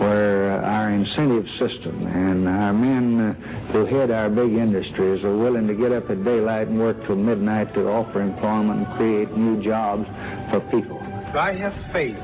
where 0.01 0.59
our 0.65 0.91
incentive 0.91 1.45
system 1.61 2.07
and 2.07 2.47
our 2.47 2.73
men 2.73 3.05
uh, 3.21 3.71
who 3.71 3.85
head 3.85 4.11
our 4.11 4.29
big 4.29 4.51
industries 4.53 5.23
are 5.23 5.37
willing 5.37 5.67
to 5.67 5.75
get 5.75 5.91
up 5.91 6.09
at 6.09 6.23
daylight 6.25 6.67
and 6.67 6.79
work 6.79 6.97
till 7.05 7.15
midnight 7.15 7.73
to 7.75 7.87
offer 7.87 8.21
employment 8.21 8.87
and 8.87 8.97
create 8.97 9.31
new 9.37 9.63
jobs 9.63 10.03
for 10.51 10.59
people. 10.71 10.99
I 11.37 11.53
have 11.53 11.73
faith 11.93 12.17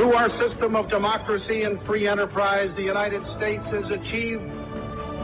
Two 0.00 0.16
our 0.16 0.32
system 0.40 0.80
of 0.80 0.88
democracy 0.88 1.68
and 1.68 1.76
free 1.84 2.08
enterprise, 2.08 2.72
the 2.72 2.88
United 2.88 3.20
States 3.36 3.60
has 3.68 3.84
achieved 3.84 4.48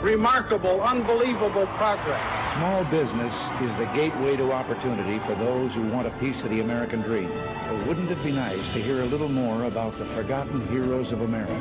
remarkable, 0.04 0.84
unbelievable 0.84 1.64
progress. 1.80 2.20
Small 2.60 2.84
business 2.92 3.32
is 3.64 3.72
the 3.80 3.88
gateway 3.96 4.36
to 4.36 4.52
opportunity 4.52 5.16
for 5.24 5.32
those 5.40 5.72
who 5.80 5.88
want 5.96 6.04
a 6.04 6.12
piece 6.20 6.36
of 6.44 6.52
the 6.52 6.60
American 6.60 7.00
dream. 7.08 7.24
But 7.24 7.88
wouldn't 7.88 8.12
it 8.12 8.20
be 8.20 8.36
nice 8.36 8.60
to 8.76 8.84
hear 8.84 9.00
a 9.00 9.08
little 9.08 9.32
more 9.32 9.64
about 9.64 9.96
the 9.96 10.04
forgotten 10.12 10.68
heroes 10.68 11.08
of 11.08 11.24
America? 11.24 11.56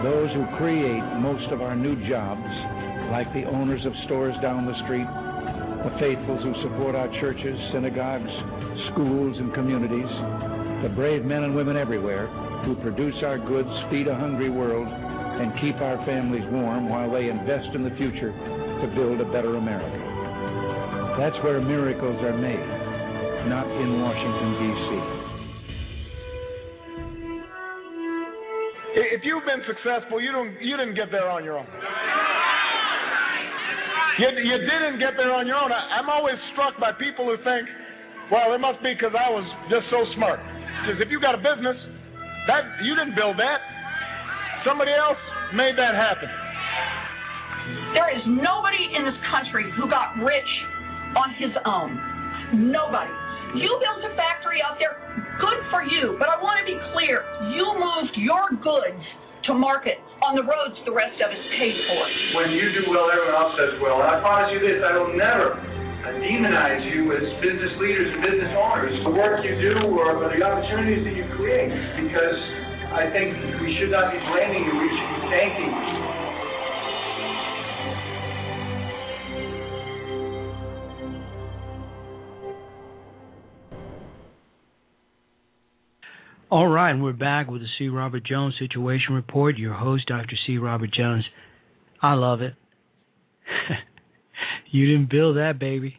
Those 0.00 0.32
who 0.32 0.48
create 0.56 1.04
most 1.20 1.52
of 1.52 1.60
our 1.60 1.76
new 1.76 1.92
jobs, 2.08 2.48
like 3.12 3.28
the 3.36 3.44
owners 3.52 3.84
of 3.84 3.92
stores 4.08 4.32
down 4.40 4.64
the 4.64 4.80
street, 4.88 5.08
the 5.84 5.92
faithfuls 6.00 6.40
who 6.40 6.56
support 6.64 6.96
our 6.96 7.12
churches, 7.20 7.52
synagogues, 7.76 8.32
schools, 8.96 9.36
and 9.36 9.52
communities, 9.52 10.08
the 10.84 10.92
brave 10.92 11.24
men 11.24 11.48
and 11.48 11.56
women 11.56 11.80
everywhere 11.80 12.28
who 12.68 12.76
produce 12.84 13.16
our 13.24 13.40
goods, 13.40 13.72
feed 13.88 14.04
a 14.04 14.12
hungry 14.12 14.52
world, 14.52 14.84
and 14.84 15.48
keep 15.64 15.80
our 15.80 15.96
families 16.04 16.44
warm 16.52 16.92
while 16.92 17.08
they 17.08 17.32
invest 17.32 17.72
in 17.72 17.80
the 17.88 17.94
future 17.96 18.28
to 18.28 18.86
build 18.92 19.16
a 19.16 19.24
better 19.32 19.56
America. 19.56 19.96
That's 21.16 21.40
where 21.40 21.56
miracles 21.64 22.20
are 22.20 22.36
made, 22.36 22.68
not 23.48 23.64
in 23.64 23.88
Washington, 23.96 24.50
D.C. 24.60 24.88
If 29.16 29.24
you've 29.24 29.48
been 29.48 29.64
successful, 29.64 30.20
you 30.20 30.36
don't 30.36 30.52
you 30.60 30.76
didn't 30.76 31.00
get 31.00 31.08
there 31.08 31.32
on 31.32 31.48
your 31.48 31.64
own. 31.64 31.66
You, 34.20 34.28
you 34.36 34.56
didn't 34.68 35.00
get 35.00 35.16
there 35.16 35.32
on 35.32 35.48
your 35.48 35.56
own. 35.56 35.72
I, 35.72 35.96
I'm 35.96 36.12
always 36.12 36.36
struck 36.52 36.76
by 36.78 36.92
people 36.92 37.24
who 37.24 37.40
think, 37.40 37.66
well, 38.30 38.52
it 38.52 38.60
must 38.60 38.84
be 38.84 38.92
because 38.92 39.16
I 39.16 39.32
was 39.32 39.48
just 39.72 39.88
so 39.88 40.04
smart. 40.14 40.38
Because 40.84 41.00
if 41.00 41.08
you 41.08 41.16
got 41.16 41.32
a 41.32 41.40
business, 41.40 41.80
that 42.44 42.60
you 42.84 42.92
didn't 42.92 43.16
build 43.16 43.40
that. 43.40 43.60
Somebody 44.68 44.92
else 44.92 45.16
made 45.56 45.80
that 45.80 45.96
happen. 45.96 46.28
There 47.96 48.12
is 48.12 48.20
nobody 48.28 48.92
in 48.92 49.08
this 49.08 49.16
country 49.32 49.64
who 49.80 49.88
got 49.88 50.12
rich 50.20 50.52
on 51.16 51.32
his 51.40 51.56
own. 51.64 52.68
Nobody. 52.68 53.16
You 53.56 53.72
built 53.80 54.04
a 54.04 54.12
factory 54.12 54.60
out 54.60 54.76
there, 54.76 55.00
good 55.40 55.60
for 55.72 55.80
you. 55.80 56.20
But 56.20 56.28
I 56.28 56.36
want 56.36 56.60
to 56.60 56.66
be 56.68 56.76
clear 56.92 57.24
you 57.48 57.64
moved 57.80 58.20
your 58.20 58.52
goods 58.60 59.00
to 59.48 59.56
market 59.56 59.96
on 60.20 60.36
the 60.36 60.44
roads 60.44 60.76
the 60.84 60.92
rest 60.92 61.16
of 61.16 61.32
us 61.32 61.44
paid 61.56 61.76
for. 61.88 62.02
When 62.44 62.52
you 62.52 62.76
do 62.76 62.92
well, 62.92 63.08
everyone 63.08 63.40
else 63.40 63.56
does 63.56 63.80
well. 63.80 64.04
And 64.04 64.08
I 64.12 64.20
promise 64.20 64.52
you 64.52 64.60
this, 64.60 64.84
I 64.84 64.92
will 65.00 65.16
never 65.16 65.73
demonize 66.12 66.84
you 66.92 67.08
as 67.16 67.24
business 67.40 67.72
leaders 67.80 68.12
and 68.12 68.20
business 68.20 68.52
owners. 68.60 68.92
The 69.04 69.14
work 69.16 69.40
you 69.44 69.56
do 69.56 69.88
or 69.88 70.28
the 70.28 70.44
opportunities 70.44 71.04
that 71.08 71.16
you 71.16 71.24
create, 71.36 71.72
because 71.96 72.38
I 72.92 73.08
think 73.08 73.32
we 73.64 73.72
should 73.80 73.88
not 73.88 74.12
be 74.12 74.20
blaming 74.20 74.68
you, 74.68 74.74
we 74.76 74.88
should 74.92 75.10
be 75.16 75.22
thanking 75.32 75.72
you. 75.72 76.04
All 86.50 86.68
right, 86.68 86.90
and 86.90 87.02
we're 87.02 87.12
back 87.14 87.48
with 87.48 87.62
the 87.62 87.68
C. 87.78 87.88
Robert 87.88 88.24
Jones 88.24 88.54
Situation 88.58 89.14
Report. 89.14 89.56
Your 89.56 89.72
host, 89.72 90.06
Dr. 90.06 90.36
C. 90.46 90.58
Robert 90.58 90.92
Jones. 90.92 91.24
I 92.00 92.12
love 92.12 92.42
it. 92.42 92.54
you 94.74 94.86
didn't 94.86 95.08
build 95.08 95.36
that, 95.36 95.60
baby. 95.60 95.94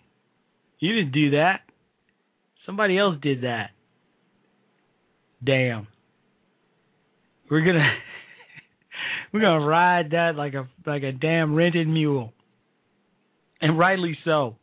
You 0.79 0.93
didn't 0.93 1.13
do 1.13 1.31
that. 1.31 1.61
Somebody 2.65 2.97
else 2.97 3.15
did 3.21 3.43
that. 3.43 3.69
Damn. 5.41 5.87
We're 7.49 7.63
gonna 7.63 7.89
we're 9.33 9.39
gonna 9.39 9.65
ride 9.65 10.11
that 10.11 10.35
like 10.35 10.55
a 10.55 10.67
like 10.85 11.03
a 11.03 11.13
damn 11.13 11.55
rented 11.55 11.87
mule. 11.87 12.33
And 13.61 13.79
rightly 13.79 14.17
so. 14.25 14.57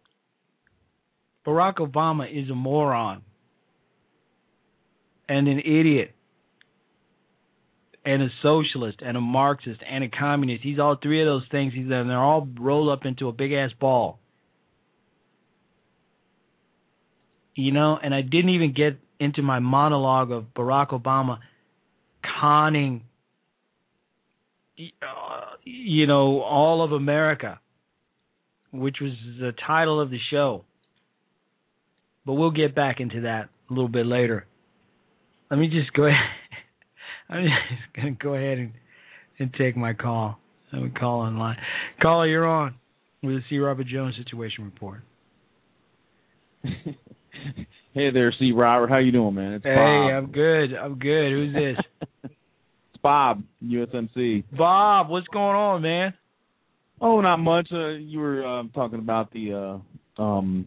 Barack 1.46 1.76
Obama 1.76 2.26
is 2.30 2.50
a 2.50 2.54
moron 2.54 3.22
and 5.26 5.48
an 5.48 5.60
idiot 5.60 6.14
and 8.04 8.22
a 8.22 8.28
socialist 8.42 8.98
and 9.04 9.16
a 9.16 9.20
Marxist 9.20 9.80
and 9.88 10.04
a 10.04 10.08
communist. 10.08 10.62
He's 10.62 10.78
all 10.78 10.96
three 11.00 11.22
of 11.22 11.26
those 11.26 11.44
things. 11.50 11.72
He's 11.72 11.84
and 11.84 12.10
they're 12.10 12.18
all 12.18 12.48
rolled 12.58 12.90
up 12.90 13.04
into 13.04 13.28
a 13.28 13.32
big 13.32 13.52
ass 13.52 13.70
ball. 13.78 14.18
You 17.54 17.72
know, 17.72 17.98
and 18.02 18.14
I 18.14 18.22
didn't 18.22 18.50
even 18.50 18.72
get 18.72 18.98
into 19.20 19.42
my 19.42 19.58
monologue 19.58 20.32
of 20.32 20.46
Barack 20.54 20.90
Obama 20.90 21.38
conning 22.40 23.02
you 25.64 26.06
know 26.06 26.40
all 26.40 26.82
of 26.82 26.92
America, 26.92 27.60
which 28.72 28.96
was 29.00 29.12
the 29.38 29.52
title 29.66 30.00
of 30.00 30.10
the 30.10 30.18
show. 30.30 30.64
But 32.24 32.34
we'll 32.34 32.52
get 32.52 32.74
back 32.74 33.00
into 33.00 33.22
that 33.22 33.48
a 33.68 33.72
little 33.72 33.88
bit 33.88 34.06
later 34.06 34.46
let 35.52 35.58
me 35.58 35.68
just 35.68 35.92
go 35.92 36.06
ahead. 36.06 36.16
I'm 37.32 37.44
just 37.44 37.96
going 37.96 38.16
to 38.16 38.22
go 38.22 38.34
ahead 38.34 38.58
and, 38.58 38.72
and 39.38 39.54
take 39.54 39.74
my 39.76 39.94
call. 39.94 40.38
I'm 40.72 40.80
going 40.80 40.92
to 40.92 40.98
call 40.98 41.20
online. 41.20 41.56
Caller, 42.00 42.26
you're 42.26 42.46
on 42.46 42.74
with 43.22 43.36
the 43.36 43.40
C. 43.48 43.58
Robert 43.58 43.86
Jones 43.86 44.14
Situation 44.22 44.64
Report. 44.64 45.00
hey 46.62 48.10
there, 48.12 48.34
C. 48.38 48.52
Robert. 48.52 48.88
How 48.90 48.98
you 48.98 49.12
doing, 49.12 49.34
man? 49.34 49.54
It's 49.54 49.64
hey, 49.64 49.74
Bob. 49.74 50.12
I'm 50.12 50.30
good. 50.30 50.74
I'm 50.74 50.98
good. 50.98 51.30
Who's 51.30 51.54
this? 51.54 51.76
it's 52.24 53.02
Bob, 53.02 53.42
USMC. 53.64 54.44
Bob, 54.56 55.08
what's 55.08 55.26
going 55.28 55.56
on, 55.56 55.82
man? 55.82 56.14
Oh, 57.00 57.20
not 57.22 57.38
much. 57.38 57.68
Uh, 57.72 57.92
you 57.92 58.18
were 58.20 58.46
uh, 58.46 58.62
talking 58.74 58.98
about 58.98 59.32
the 59.32 59.80
uh, 60.18 60.22
um, 60.22 60.66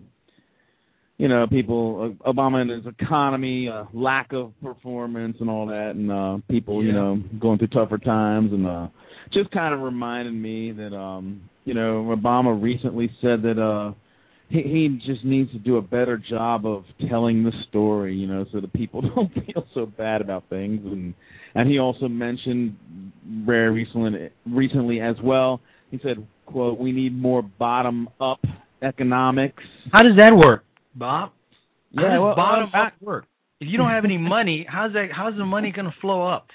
you 1.18 1.28
know, 1.30 1.48
people, 1.48 2.14
uh, 2.26 2.30
Obama 2.32 2.62
and 2.62 2.70
his 2.70 2.86
economy, 3.00 3.70
uh, 3.70 3.86
lack 3.94 4.34
of 4.34 4.52
performance 4.62 5.38
and 5.40 5.50
all 5.50 5.66
that, 5.68 5.92
and 5.96 6.12
uh, 6.12 6.38
people, 6.50 6.82
Yeah. 6.84 6.88
you 6.88 6.94
know, 6.94 7.24
going 7.40 7.58
through 7.58 7.68
tougher 7.70 7.98
times, 7.98 8.52
and 8.52 8.68
uh, 8.68 8.88
just 9.32 9.50
kind 9.52 9.74
of 9.74 9.82
reminded 9.82 10.34
me 10.34 10.72
that, 10.74 10.94
um, 10.96 11.42
you 11.64 11.74
know, 11.74 12.16
Obama 12.16 12.62
recently 12.62 13.10
said 13.22 13.42
that 13.44 13.62
uh, 13.62 13.94
he, 14.50 14.62
he 14.62 15.02
just 15.06 15.24
needs 15.24 15.52
to 15.54 15.58
do 15.58 15.78
a 15.78 15.82
better 15.82 16.18
job 16.18 16.66
of 16.66 16.84
telling 17.10 17.44
the 17.44 17.52
story, 17.70 18.16
you 18.16 18.28
know, 18.28 18.46
so 18.52 18.60
that 18.60 18.72
people 18.74 19.02
don't 19.16 19.34
feel 19.34 19.66
so 19.74 19.86
bad 19.86 20.22
about 20.22 20.44
things, 20.50 20.82
and 20.86 21.14
and 21.56 21.70
he 21.70 21.80
also 21.80 22.10
mentioned 22.10 22.76
very 23.26 23.72
recently, 23.72 24.30
recently 24.46 25.00
as 25.00 25.16
well. 25.24 25.62
He 25.90 26.00
said, 26.04 26.26
"quote 26.46 26.78
We 26.78 26.92
need 26.92 27.18
more 27.18 27.42
bottom 27.42 28.10
up 28.20 28.40
economics." 28.82 29.64
How 29.92 30.04
does 30.04 30.18
that 30.18 30.36
work, 30.36 30.66
Bob? 30.96 31.32
Yeah, 31.92 32.20
well, 32.20 32.36
bottom 32.36 32.70
up 32.74 32.94
work? 33.02 33.26
If 33.62 33.70
you 33.70 33.78
don't 33.78 33.90
have 33.90 34.04
any 34.04 34.18
money, 34.18 34.66
how's 34.70 34.94
that? 34.94 35.08
How's 35.16 35.38
the 35.38 35.46
money 35.46 35.72
going 35.72 35.86
to 35.86 35.96
flow 36.02 36.28
up? 36.28 36.48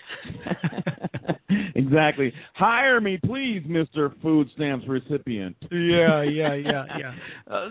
exactly. 1.75 2.33
Hire 2.55 3.01
me, 3.01 3.19
please, 3.25 3.63
Mister 3.67 4.13
Food 4.23 4.49
Stamps 4.55 4.87
recipient. 4.87 5.57
yeah, 5.71 6.23
yeah, 6.23 6.55
yeah, 6.55 6.85
yeah. 6.99 7.15
Uh, 7.51 7.69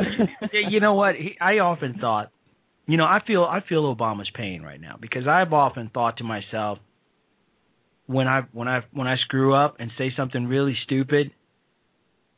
you 0.70 0.80
know 0.80 0.96
what? 0.96 1.16
He, 1.16 1.38
I 1.40 1.60
often 1.60 1.98
thought, 2.02 2.32
you 2.88 2.98
know, 2.98 3.06
I 3.06 3.20
feel 3.26 3.44
I 3.44 3.60
feel 3.68 3.96
Obama's 3.96 4.30
pain 4.34 4.64
right 4.64 4.82
now 4.82 4.98
because 5.00 5.28
I've 5.28 5.54
often 5.54 5.92
thought 5.94 6.18
to 6.18 6.24
myself, 6.24 6.80
when 8.08 8.28
I 8.28 8.42
when 8.52 8.68
I 8.68 8.82
when 8.92 9.08
I 9.08 9.16
screw 9.26 9.54
up 9.54 9.76
and 9.80 9.92
say 9.98 10.12
something 10.18 10.48
really 10.48 10.76
stupid, 10.86 11.32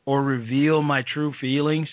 or 0.04 0.22
reveal 0.22 0.82
my 0.82 1.02
true 1.14 1.32
feelings 1.40 1.88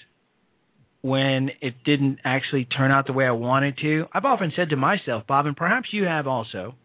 when 1.01 1.49
it 1.61 1.75
didn't 1.85 2.19
actually 2.25 2.65
turn 2.65 2.91
out 2.91 3.07
the 3.07 3.13
way 3.13 3.25
I 3.25 3.31
wanted 3.31 3.77
to, 3.81 4.05
I've 4.13 4.25
often 4.25 4.51
said 4.55 4.69
to 4.69 4.75
myself, 4.75 5.23
Bob, 5.27 5.45
and 5.45 5.55
perhaps 5.55 5.89
you 5.91 6.03
have 6.03 6.27
also, 6.27 6.75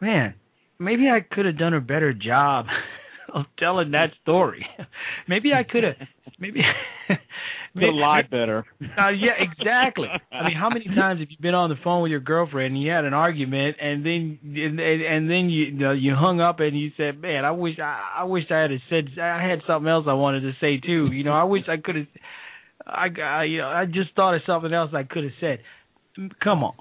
man, 0.00 0.34
maybe 0.78 1.08
I 1.08 1.20
could 1.20 1.46
have 1.46 1.58
done 1.58 1.74
a 1.74 1.80
better 1.80 2.12
job 2.12 2.66
of 3.34 3.46
telling 3.58 3.92
that 3.92 4.10
story. 4.22 4.64
maybe 5.28 5.52
I 5.52 5.64
could 5.64 5.84
have, 5.84 5.96
maybe. 6.38 6.60
Could 7.74 7.84
have 7.84 7.94
lied 7.94 8.30
better. 8.30 8.64
Uh, 8.80 9.10
yeah, 9.10 9.38
exactly. 9.38 10.08
I 10.32 10.48
mean, 10.48 10.56
how 10.56 10.70
many 10.70 10.86
times 10.86 11.20
have 11.20 11.30
you 11.30 11.36
been 11.40 11.54
on 11.54 11.70
the 11.70 11.76
phone 11.84 12.02
with 12.02 12.10
your 12.10 12.18
girlfriend 12.18 12.74
and 12.74 12.82
you 12.82 12.90
had 12.90 13.04
an 13.04 13.14
argument, 13.14 13.76
and 13.80 14.04
then 14.04 14.38
and, 14.42 14.80
and 14.80 15.30
then 15.30 15.50
you, 15.50 15.66
you 15.66 15.72
know 15.72 15.92
you 15.92 16.16
hung 16.16 16.40
up 16.40 16.58
and 16.58 16.76
you 16.76 16.90
said, 16.96 17.20
"Man, 17.20 17.44
I 17.44 17.52
wish 17.52 17.78
I, 17.78 18.16
I 18.18 18.24
wish 18.24 18.42
I 18.50 18.62
had 18.62 18.70
said 18.88 19.16
I 19.20 19.48
had 19.48 19.60
something 19.68 19.88
else 19.88 20.06
I 20.08 20.14
wanted 20.14 20.40
to 20.40 20.52
say 20.60 20.78
too." 20.84 21.12
You 21.12 21.22
know, 21.22 21.32
I 21.32 21.44
wish 21.44 21.62
I 21.68 21.76
could 21.76 21.94
have. 21.94 22.06
I, 22.90 23.08
I 23.20 23.44
you 23.44 23.58
know 23.58 23.68
I 23.68 23.86
just 23.86 24.14
thought 24.14 24.34
of 24.34 24.42
something 24.46 24.72
else 24.72 24.90
I 24.94 25.04
could 25.04 25.24
have 25.24 25.32
said. 25.40 25.58
Come 26.42 26.64
on, 26.64 26.74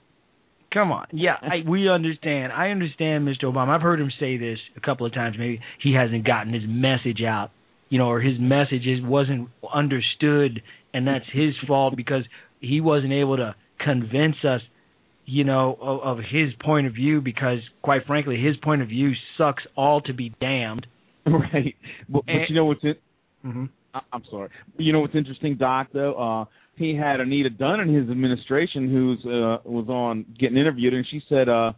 come 0.73 0.91
on. 0.91 1.07
Yeah, 1.11 1.35
I, 1.41 1.67
we 1.69 1.89
understand. 1.89 2.51
I 2.51 2.69
understand, 2.69 3.27
Mr. 3.27 3.45
Obama. 3.45 3.75
I've 3.75 3.81
heard 3.81 3.99
him 3.99 4.11
say 4.19 4.37
this 4.37 4.59
a 4.75 4.81
couple 4.81 5.05
of 5.05 5.13
times. 5.13 5.35
Maybe 5.37 5.59
he 5.81 5.93
hasn't 5.93 6.25
gotten 6.25 6.53
his 6.53 6.63
message 6.67 7.21
out, 7.25 7.51
you 7.89 7.97
know, 7.97 8.07
or 8.07 8.21
his 8.21 8.39
message 8.39 8.83
wasn't 9.03 9.49
understood, 9.73 10.61
and 10.93 11.07
that's 11.07 11.25
his 11.31 11.53
fault 11.67 11.95
because 11.95 12.23
he 12.59 12.81
wasn't 12.81 13.13
able 13.13 13.37
to 13.37 13.55
convince 13.79 14.35
us, 14.43 14.61
you 15.25 15.43
know, 15.43 15.77
of, 15.79 16.01
of 16.01 16.17
his 16.17 16.53
point 16.63 16.87
of 16.87 16.93
view 16.93 17.21
because, 17.21 17.59
quite 17.81 18.05
frankly, 18.05 18.37
his 18.41 18.57
point 18.57 18.81
of 18.81 18.89
view 18.89 19.11
sucks 19.37 19.63
all 19.75 20.01
to 20.01 20.13
be 20.13 20.33
damned. 20.39 20.87
Right. 21.25 21.75
But, 22.07 22.25
but 22.25 22.33
you 22.47 22.55
know 22.55 22.65
what's 22.65 22.83
it? 22.83 22.99
Mm-hmm. 23.45 23.65
I- 23.93 24.01
I'm 24.13 24.23
sorry. 24.29 24.49
You 24.77 24.93
know 24.93 24.99
what's 25.01 25.15
interesting, 25.15 25.55
Doc? 25.55 25.87
Though 25.93 26.13
uh, 26.13 26.45
he 26.75 26.95
had 26.95 27.19
Anita 27.19 27.49
Dunn 27.49 27.79
in 27.81 27.93
his 27.93 28.09
administration, 28.09 28.89
who's 28.89 29.19
uh, 29.25 29.57
was 29.65 29.87
on 29.89 30.25
getting 30.39 30.57
interviewed, 30.57 30.93
and 30.93 31.05
she 31.09 31.21
said, 31.27 31.49
uh, 31.49 31.73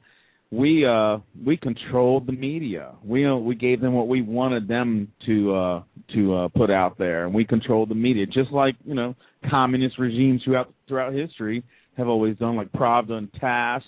"We 0.51 0.85
uh, 0.85 1.19
we 1.45 1.57
controlled 1.57 2.27
the 2.27 2.33
media. 2.33 2.93
We 3.03 3.25
uh, 3.25 3.35
we 3.35 3.55
gave 3.55 3.81
them 3.81 3.93
what 3.93 4.07
we 4.07 4.21
wanted 4.21 4.67
them 4.67 5.11
to 5.25 5.55
uh, 5.55 5.83
to 6.13 6.35
uh, 6.35 6.47
put 6.49 6.69
out 6.69 6.97
there, 6.97 7.25
and 7.25 7.33
we 7.33 7.45
controlled 7.45 7.89
the 7.89 7.95
media, 7.95 8.25
just 8.25 8.51
like 8.51 8.75
you 8.85 8.93
know 8.95 9.15
communist 9.49 9.97
regimes 9.97 10.41
throughout 10.43 10.73
throughout 10.87 11.13
history 11.13 11.63
have 11.97 12.07
always 12.07 12.37
done, 12.37 12.55
like 12.55 12.71
Pravda 12.71 13.13
and 13.13 13.33
TASS." 13.33 13.83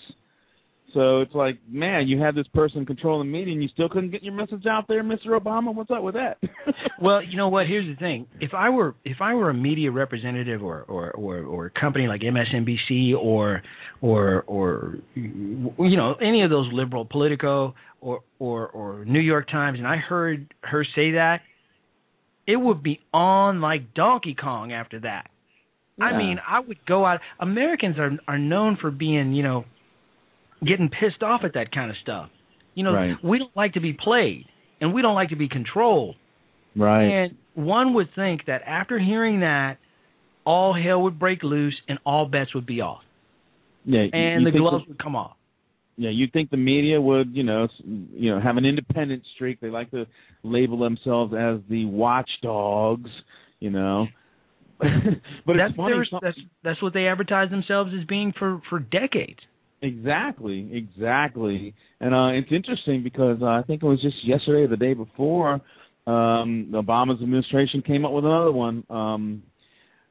So 0.94 1.20
it's 1.20 1.34
like, 1.34 1.58
man, 1.68 2.06
you 2.06 2.20
had 2.20 2.36
this 2.36 2.46
person 2.54 2.86
controlling 2.86 3.30
the 3.30 3.32
media, 3.36 3.52
and 3.52 3.62
you 3.62 3.68
still 3.74 3.88
couldn't 3.88 4.10
get 4.10 4.22
your 4.22 4.32
message 4.32 4.64
out 4.66 4.86
there, 4.88 5.02
Mr. 5.02 5.38
Obama. 5.38 5.74
What's 5.74 5.90
up 5.90 6.02
with 6.02 6.14
that? 6.14 6.38
Well, 7.00 7.22
you 7.22 7.36
know 7.36 7.48
what? 7.48 7.66
Here's 7.66 7.86
the 7.86 7.98
thing. 7.98 8.26
If 8.40 8.54
I 8.54 8.70
were 8.70 8.94
if 9.04 9.16
I 9.20 9.34
were 9.34 9.50
a 9.50 9.54
media 9.54 9.90
representative 9.90 10.62
or 10.62 10.82
or 10.82 11.10
or, 11.10 11.38
or 11.40 11.66
a 11.66 11.70
company 11.70 12.06
like 12.06 12.20
MSNBC 12.20 13.14
or 13.14 13.62
or 14.00 14.44
or 14.46 14.94
you 15.14 15.96
know 15.96 16.14
any 16.22 16.44
of 16.44 16.50
those 16.50 16.68
liberal 16.72 17.04
Politico 17.04 17.74
or 18.00 18.20
or 18.38 18.68
or 18.68 19.04
New 19.04 19.20
York 19.20 19.50
Times, 19.50 19.78
and 19.78 19.88
I 19.88 19.96
heard 19.96 20.54
her 20.62 20.86
say 20.94 21.12
that, 21.12 21.40
it 22.46 22.56
would 22.56 22.82
be 22.82 23.00
on 23.12 23.60
like 23.60 23.92
Donkey 23.94 24.36
Kong 24.40 24.72
after 24.72 25.00
that. 25.00 25.28
I 26.00 26.16
mean, 26.16 26.38
I 26.46 26.60
would 26.60 26.84
go 26.86 27.04
out. 27.04 27.20
Americans 27.38 27.96
are 27.98 28.10
are 28.26 28.38
known 28.38 28.78
for 28.80 28.90
being, 28.90 29.32
you 29.32 29.42
know, 29.42 29.64
getting 30.66 30.88
pissed 30.88 31.22
off 31.22 31.42
at 31.44 31.54
that 31.54 31.72
kind 31.72 31.90
of 31.90 31.96
stuff. 32.02 32.28
You 32.74 32.84
know, 32.84 32.92
Right. 32.94 33.16
we 33.22 33.38
don't 33.38 33.54
like 33.56 33.74
to 33.74 33.80
be 33.80 33.92
played, 33.92 34.46
and 34.80 34.92
we 34.92 35.02
don't 35.02 35.14
like 35.14 35.28
to 35.30 35.36
be 35.36 35.48
controlled. 35.48 36.16
right. 36.76 37.02
And 37.04 37.36
one 37.54 37.94
would 37.94 38.08
think 38.16 38.46
that 38.46 38.62
after 38.66 38.98
hearing 38.98 39.40
that, 39.40 39.78
all 40.44 40.72
hell 40.74 41.02
would 41.02 41.18
break 41.18 41.42
loose 41.44 41.74
and 41.88 41.98
all 42.04 42.26
bets 42.26 42.52
would 42.54 42.66
be 42.66 42.80
off, 42.80 43.02
yeah. 43.84 44.06
and 44.12 44.44
the 44.46 44.50
gloves 44.50 44.84
would 44.88 44.98
come 44.98 45.14
off. 45.16 45.36
Yeah, 45.96 46.10
you'd 46.10 46.32
think 46.32 46.50
the 46.50 46.56
media 46.56 47.00
would, 47.00 47.36
you 47.36 47.44
know, 47.44 47.64
s- 47.64 47.70
you 47.84 48.28
know, 48.34 48.40
have 48.40 48.56
an 48.56 48.64
independent 48.64 49.22
streak. 49.36 49.60
They 49.60 49.70
like 49.70 49.92
to 49.92 50.06
label 50.42 50.76
themselves 50.78 51.32
as 51.32 51.60
the 51.70 51.84
watchdogs, 51.84 53.10
you 53.60 53.70
know. 53.70 54.08
but 54.80 54.88
that's 55.56 55.70
it's 55.70 55.76
funny. 55.76 55.92
their- 55.94 56.20
that's 56.20 56.38
that's 56.64 56.82
what 56.82 56.92
they 56.94 57.06
advertise 57.06 57.50
themselves 57.50 57.92
as 57.98 58.04
being 58.06 58.32
for 58.36 58.60
for 58.68 58.80
decades. 58.80 59.38
Exactly, 59.84 60.70
exactly. 60.72 61.74
And 62.00 62.14
uh 62.14 62.28
it's 62.28 62.50
interesting 62.50 63.02
because 63.02 63.38
uh, 63.42 63.46
I 63.46 63.62
think 63.66 63.82
it 63.82 63.86
was 63.86 64.00
just 64.00 64.16
yesterday 64.26 64.62
or 64.62 64.68
the 64.68 64.78
day 64.78 64.94
before, 64.94 65.54
um 66.06 66.68
the 66.72 66.82
Obama's 66.82 67.22
administration 67.22 67.82
came 67.82 68.04
up 68.06 68.12
with 68.12 68.24
another 68.24 68.50
one 68.52 68.84
um 68.88 69.42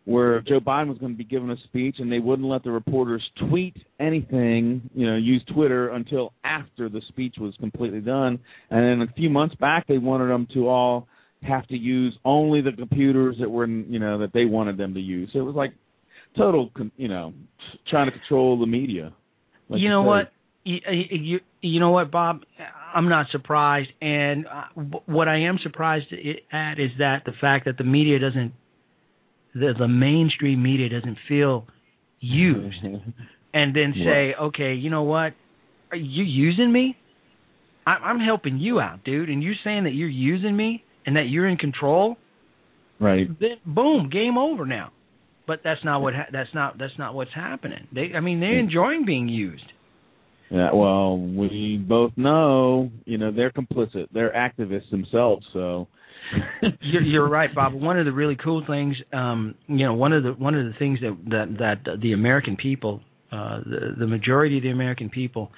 where 0.05 0.41
Joe 0.41 0.59
Biden 0.59 0.89
was 0.89 0.97
going 0.97 1.13
to 1.13 1.17
be 1.17 1.23
giving 1.23 1.49
a 1.49 1.55
speech 1.63 1.95
and 1.99 2.11
they 2.11 2.19
wouldn't 2.19 2.47
let 2.47 2.61
the 2.63 2.71
reporters 2.71 3.23
tweet 3.49 3.73
anything, 4.01 4.81
you 4.93 5.07
know, 5.09 5.15
use 5.15 5.41
Twitter 5.53 5.91
until 5.91 6.33
after 6.43 6.89
the 6.89 7.01
speech 7.07 7.35
was 7.39 7.53
completely 7.57 8.01
done. 8.01 8.37
And 8.69 9.01
then 9.01 9.07
a 9.07 9.13
few 9.13 9.29
months 9.29 9.55
back 9.55 9.87
they 9.87 9.97
wanted 9.97 10.27
them 10.27 10.45
to 10.53 10.67
all 10.67 11.07
have 11.41 11.65
to 11.67 11.77
use 11.77 12.15
only 12.25 12.61
the 12.61 12.73
computers 12.73 13.37
that 13.39 13.49
were, 13.49 13.65
you 13.65 13.97
know, 13.99 14.19
that 14.19 14.33
they 14.33 14.45
wanted 14.45 14.77
them 14.77 14.93
to 14.93 14.99
use. 14.99 15.29
So 15.33 15.39
it 15.39 15.43
was 15.43 15.55
like 15.55 15.73
total, 16.37 16.69
you 16.97 17.07
know, 17.07 17.33
trying 17.89 18.11
to 18.11 18.11
control 18.11 18.59
the 18.59 18.67
media. 18.67 19.13
Like 19.69 19.81
you 19.81 19.89
know 19.89 20.03
what? 20.03 20.31
You, 20.63 20.79
you 21.11 21.39
you 21.61 21.79
know 21.79 21.91
what, 21.91 22.11
Bob? 22.11 22.41
I'm 22.95 23.09
not 23.09 23.27
surprised, 23.31 23.89
and 24.01 24.45
uh, 24.47 24.97
what 25.05 25.27
I 25.27 25.41
am 25.41 25.59
surprised 25.61 26.05
at 26.51 26.79
is 26.79 26.91
that 26.99 27.23
the 27.25 27.33
fact 27.41 27.65
that 27.65 27.77
the 27.77 27.83
media 27.83 28.19
doesn't, 28.19 28.53
the 29.53 29.73
the 29.77 29.87
mainstream 29.87 30.63
media 30.63 30.87
doesn't 30.89 31.17
feel 31.27 31.65
used, 32.21 32.77
and 33.53 33.75
then 33.75 33.93
say, 33.95 34.33
okay, 34.39 34.73
you 34.73 34.89
know 34.89 35.03
what? 35.03 35.33
Are 35.91 35.97
you 35.97 36.23
using 36.23 36.71
me? 36.71 36.95
I, 37.85 37.91
I'm 37.91 38.19
helping 38.19 38.57
you 38.57 38.79
out, 38.79 39.03
dude, 39.03 39.29
and 39.29 39.43
you're 39.43 39.55
saying 39.63 39.83
that 39.83 39.93
you're 39.93 40.07
using 40.07 40.55
me 40.55 40.83
and 41.05 41.17
that 41.17 41.23
you're 41.27 41.47
in 41.47 41.57
control. 41.57 42.15
Right. 42.99 43.27
Then 43.39 43.57
boom, 43.65 44.09
game 44.09 44.37
over 44.37 44.65
now. 44.65 44.92
But 45.45 45.59
that's 45.63 45.83
not 45.83 46.01
what 46.01 46.13
ha- 46.13 46.29
that's 46.31 46.53
not 46.53 46.77
that's 46.77 46.97
not 46.97 47.13
what's 47.13 47.33
happening. 47.33 47.87
They, 47.93 48.11
I 48.15 48.21
mean, 48.21 48.39
they're 48.39 48.59
enjoying 48.59 49.05
being 49.05 49.27
used. 49.27 49.65
Yeah, 50.49 50.71
well, 50.73 51.17
we 51.17 51.83
both 51.85 52.11
know, 52.15 52.91
you 53.05 53.17
know, 53.17 53.31
they're 53.31 53.51
complicit. 53.51 54.07
They're 54.13 54.31
activists 54.31 54.89
themselves, 54.91 55.43
so 55.51 55.87
you're, 56.81 57.01
you're 57.01 57.29
right, 57.29 57.53
Bob. 57.53 57.73
One 57.73 57.99
of 57.99 58.05
the 58.05 58.11
really 58.11 58.37
cool 58.41 58.63
things, 58.65 58.95
um, 59.11 59.55
you 59.67 59.85
know, 59.85 59.93
one 59.93 60.13
of 60.13 60.23
the 60.23 60.31
one 60.31 60.55
of 60.55 60.65
the 60.65 60.73
things 60.77 60.99
that 61.01 61.17
that 61.29 61.83
that 61.85 62.01
the 62.01 62.13
American 62.13 62.55
people, 62.55 63.01
uh, 63.31 63.59
the 63.65 63.95
the 63.99 64.07
majority 64.07 64.57
of 64.57 64.63
the 64.63 64.69
American 64.69 65.09
people 65.09 65.51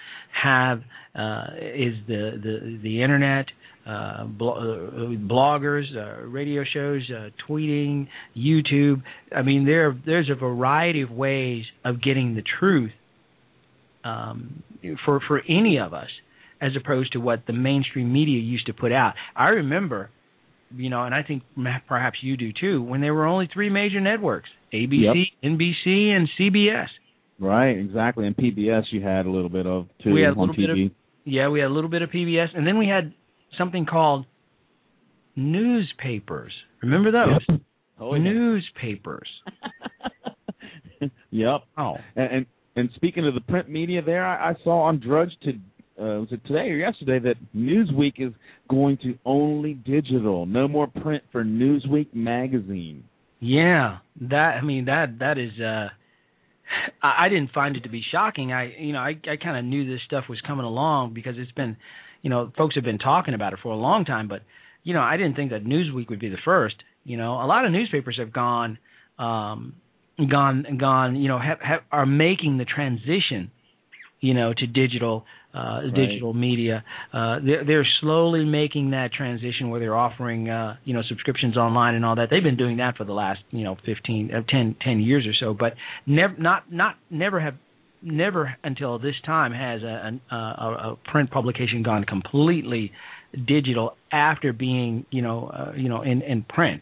have 0.44 0.80
uh, 1.14 1.46
is 1.58 1.96
the 2.08 2.40
the 2.42 2.80
the 2.82 3.02
internet. 3.02 3.46
Uh, 3.86 3.90
uh, 3.92 4.26
bloggers, 4.26 5.84
uh, 5.96 6.26
radio 6.26 6.64
shows, 6.64 7.08
uh, 7.16 7.30
tweeting, 7.48 8.08
YouTube. 8.36 9.04
I 9.32 9.44
mean, 9.44 9.66
there 9.66 9.96
there's 10.06 10.28
a 10.28 10.34
variety 10.34 11.04
of 11.04 11.12
ways 11.12 11.66
of 11.84 12.02
getting 12.02 12.34
the 12.34 12.42
truth 12.60 12.90
um, 14.04 14.64
for 15.06 15.20
for 15.28 15.40
any 15.48 15.78
of 15.78 15.94
us, 15.94 16.08
as 16.60 16.72
opposed 16.76 17.14
to 17.14 17.20
what 17.20 17.44
the 17.46 17.54
mainstream 17.54 18.12
media 18.12 18.40
used 18.40 18.66
to 18.66 18.74
put 18.74 18.92
out. 18.92 19.14
I 19.36 19.50
remember, 19.50 20.10
you 20.76 20.90
know, 20.90 21.04
and 21.04 21.14
I 21.14 21.22
think 21.22 21.44
perhaps 21.88 22.18
you 22.22 22.38
do 22.38 22.52
too, 22.60 22.82
when 22.82 23.02
there 23.02 23.14
were 23.14 23.28
only 23.28 23.48
three 23.54 23.70
major 23.70 24.02
networks: 24.02 24.50
ABC, 24.74 25.26
NBC, 25.44 26.10
and 26.10 26.28
CBS. 26.40 26.88
right, 27.40 27.78
exactly. 27.78 28.26
And 28.26 28.36
PBS 28.36 28.86
you 28.90 29.04
had 29.04 29.28
a 29.28 29.30
little 29.30 29.50
bit 29.50 29.68
of 29.68 29.86
too 30.04 30.12
we 30.12 30.22
had 30.22 30.36
a 30.36 30.40
little 30.40 30.56
bit 30.56 30.72
of 30.72 30.78
yeah, 31.24 31.50
we 31.50 31.60
had 31.60 31.68
a 31.68 31.74
little 31.74 31.90
bit 31.90 32.02
of 32.02 32.10
PBS, 32.10 32.48
and 32.56 32.66
then 32.66 32.80
we 32.80 32.88
had 32.88 33.14
something 33.58 33.86
called 33.86 34.26
newspapers. 35.36 36.52
Remember 36.82 37.12
those? 37.12 37.60
Oh, 38.00 38.16
yeah. 38.16 38.24
Newspapers. 38.24 39.28
yep. 41.32 41.62
Oh. 41.78 41.96
And, 42.16 42.32
and 42.32 42.46
and 42.78 42.90
speaking 42.96 43.26
of 43.26 43.34
the 43.34 43.42
print 43.42 43.70
media, 43.70 44.02
there 44.02 44.26
I, 44.26 44.52
I 44.52 44.54
saw 44.64 44.82
on 44.82 45.00
Drudge 45.00 45.32
to 45.44 45.52
uh, 45.98 46.20
was 46.20 46.28
it 46.32 46.46
today 46.46 46.70
or 46.70 46.76
yesterday 46.76 47.20
that 47.20 47.36
Newsweek 47.56 48.16
is 48.18 48.34
going 48.70 48.98
to 48.98 49.18
only 49.26 49.76
digital, 49.76 50.46
no 50.46 50.68
more 50.68 50.88
print 50.88 51.24
for 51.32 51.46
Newsweek 51.46 52.14
magazine. 52.14 53.06
Yeah, 53.40 54.00
that 54.22 54.58
I 54.58 54.62
mean 54.62 54.86
that 54.86 55.20
that 55.20 55.38
is. 55.38 55.52
uh 55.60 55.88
I, 57.02 57.26
I 57.26 57.30
didn't 57.30 57.52
find 57.52 57.78
it 57.78 57.84
to 57.84 57.90
be 57.90 58.02
shocking. 58.12 58.52
I 58.52 58.74
you 58.78 58.92
know 58.92 59.00
I 59.00 59.12
I 59.30 59.38
kind 59.42 59.58
of 59.58 59.64
knew 59.66 59.86
this 59.86 60.02
stuff 60.06 60.26
was 60.28 60.42
coming 60.46 60.66
along 60.66 61.14
because 61.14 61.36
it's 61.38 61.52
been, 61.52 61.78
you 62.26 62.32
know, 62.32 62.52
folks 62.58 62.74
have 62.74 62.84
been 62.84 62.98
talking 62.98 63.36
about 63.36 63.54
it 63.54 63.60
for 63.62 63.72
a 63.72 63.78
long 63.78 64.04
time. 64.04 64.28
But 64.28 64.42
you 64.84 64.96
know 64.96 65.02
I 65.02 65.16
didn't 65.16 65.36
think 65.36 65.52
that 65.52 65.64
Newsweek 65.64 66.10
would 66.10 66.20
be 66.20 66.30
the 66.30 66.42
first. 66.44 66.76
You 67.04 67.18
know, 67.18 67.34
a 67.34 67.46
lot 67.46 67.66
of 67.66 67.72
newspapers 67.72 68.18
have 68.18 68.34
gone, 68.34 68.80
um, 69.20 69.76
gone 70.18 70.66
gone. 70.80 71.16
You 71.18 71.28
know, 71.28 71.38
have, 71.40 71.60
have 71.62 71.82
are 71.92 72.08
making 72.08 72.58
the 72.58 72.66
transition. 72.66 73.52
You 74.22 74.34
know, 74.34 74.54
to 74.58 74.66
digital 74.66 75.24
uh, 75.54 75.82
digital 75.96 76.34
media. 76.34 76.84
Uh, 77.14 77.38
they're, 77.46 77.64
they're 77.64 77.88
slowly 78.02 78.44
making 78.44 78.92
that 78.92 79.14
transition 79.14 79.70
where 79.70 79.80
they're 79.80 79.96
offering, 79.96 80.50
uh, 80.50 80.76
you 80.84 80.94
know, 80.94 81.02
subscriptions 81.08 81.56
online 81.56 81.96
and 81.96 82.04
all 82.04 82.16
that. 82.16 82.28
They've 82.30 82.44
been 82.44 82.58
doing 82.58 82.78
that 82.78 82.98
for 82.98 83.06
the 83.06 83.14
last, 83.14 83.40
you 83.52 83.64
know, 83.64 83.78
15, 83.86 84.32
uh, 84.34 84.42
10, 84.50 84.76
10 84.84 85.00
years 85.00 85.26
or 85.26 85.34
so, 85.40 85.56
but 85.58 85.76
never, 86.06 86.36
not, 86.38 86.72
not, 86.72 86.96
never 87.10 87.40
have, 87.40 87.56
never 88.06 88.56
until 88.64 89.00
this 89.00 89.16
time 89.26 89.52
has 89.52 89.82
a, 89.84 90.20
a, 90.32 90.36
a, 90.36 90.92
a 90.92 90.98
print 91.12 91.32
publication 91.32 91.84
gone 91.84 92.04
completely 92.04 92.92
digital 93.48 93.98
after 94.12 94.54
being, 94.54 95.06
you 95.12 95.22
know, 95.22 95.48
uh, 95.48 95.74
you 95.76 95.90
know, 95.90 96.02
in, 96.04 96.22
in 96.22 96.44
print. 96.44 96.82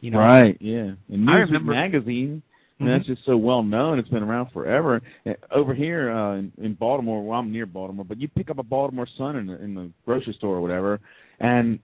You 0.00 0.10
know, 0.10 0.18
Right, 0.18 0.56
yeah. 0.60 0.92
And 1.08 1.28
I 1.28 1.32
Newsweek 1.34 1.46
remember- 1.46 1.72
magazine, 1.72 2.42
and 2.78 2.88
Mhm. 2.88 2.96
that's 2.96 3.06
just 3.06 3.24
so 3.26 3.36
well 3.36 3.62
known. 3.62 3.98
It's 3.98 4.08
been 4.08 4.22
around 4.22 4.50
forever. 4.52 5.02
Over 5.50 5.74
here 5.74 6.10
uh, 6.10 6.36
in, 6.38 6.52
in 6.58 6.74
Baltimore, 6.74 7.22
well, 7.22 7.38
I'm 7.38 7.52
near 7.52 7.66
Baltimore, 7.66 8.04
but 8.06 8.18
you 8.20 8.26
pick 8.28 8.50
up 8.50 8.58
a 8.58 8.62
Baltimore 8.62 9.06
Sun 9.18 9.36
in 9.36 9.46
the, 9.46 9.62
in 9.62 9.74
the 9.74 9.90
grocery 10.06 10.32
store 10.38 10.56
or 10.56 10.60
whatever, 10.62 10.98
and 11.38 11.78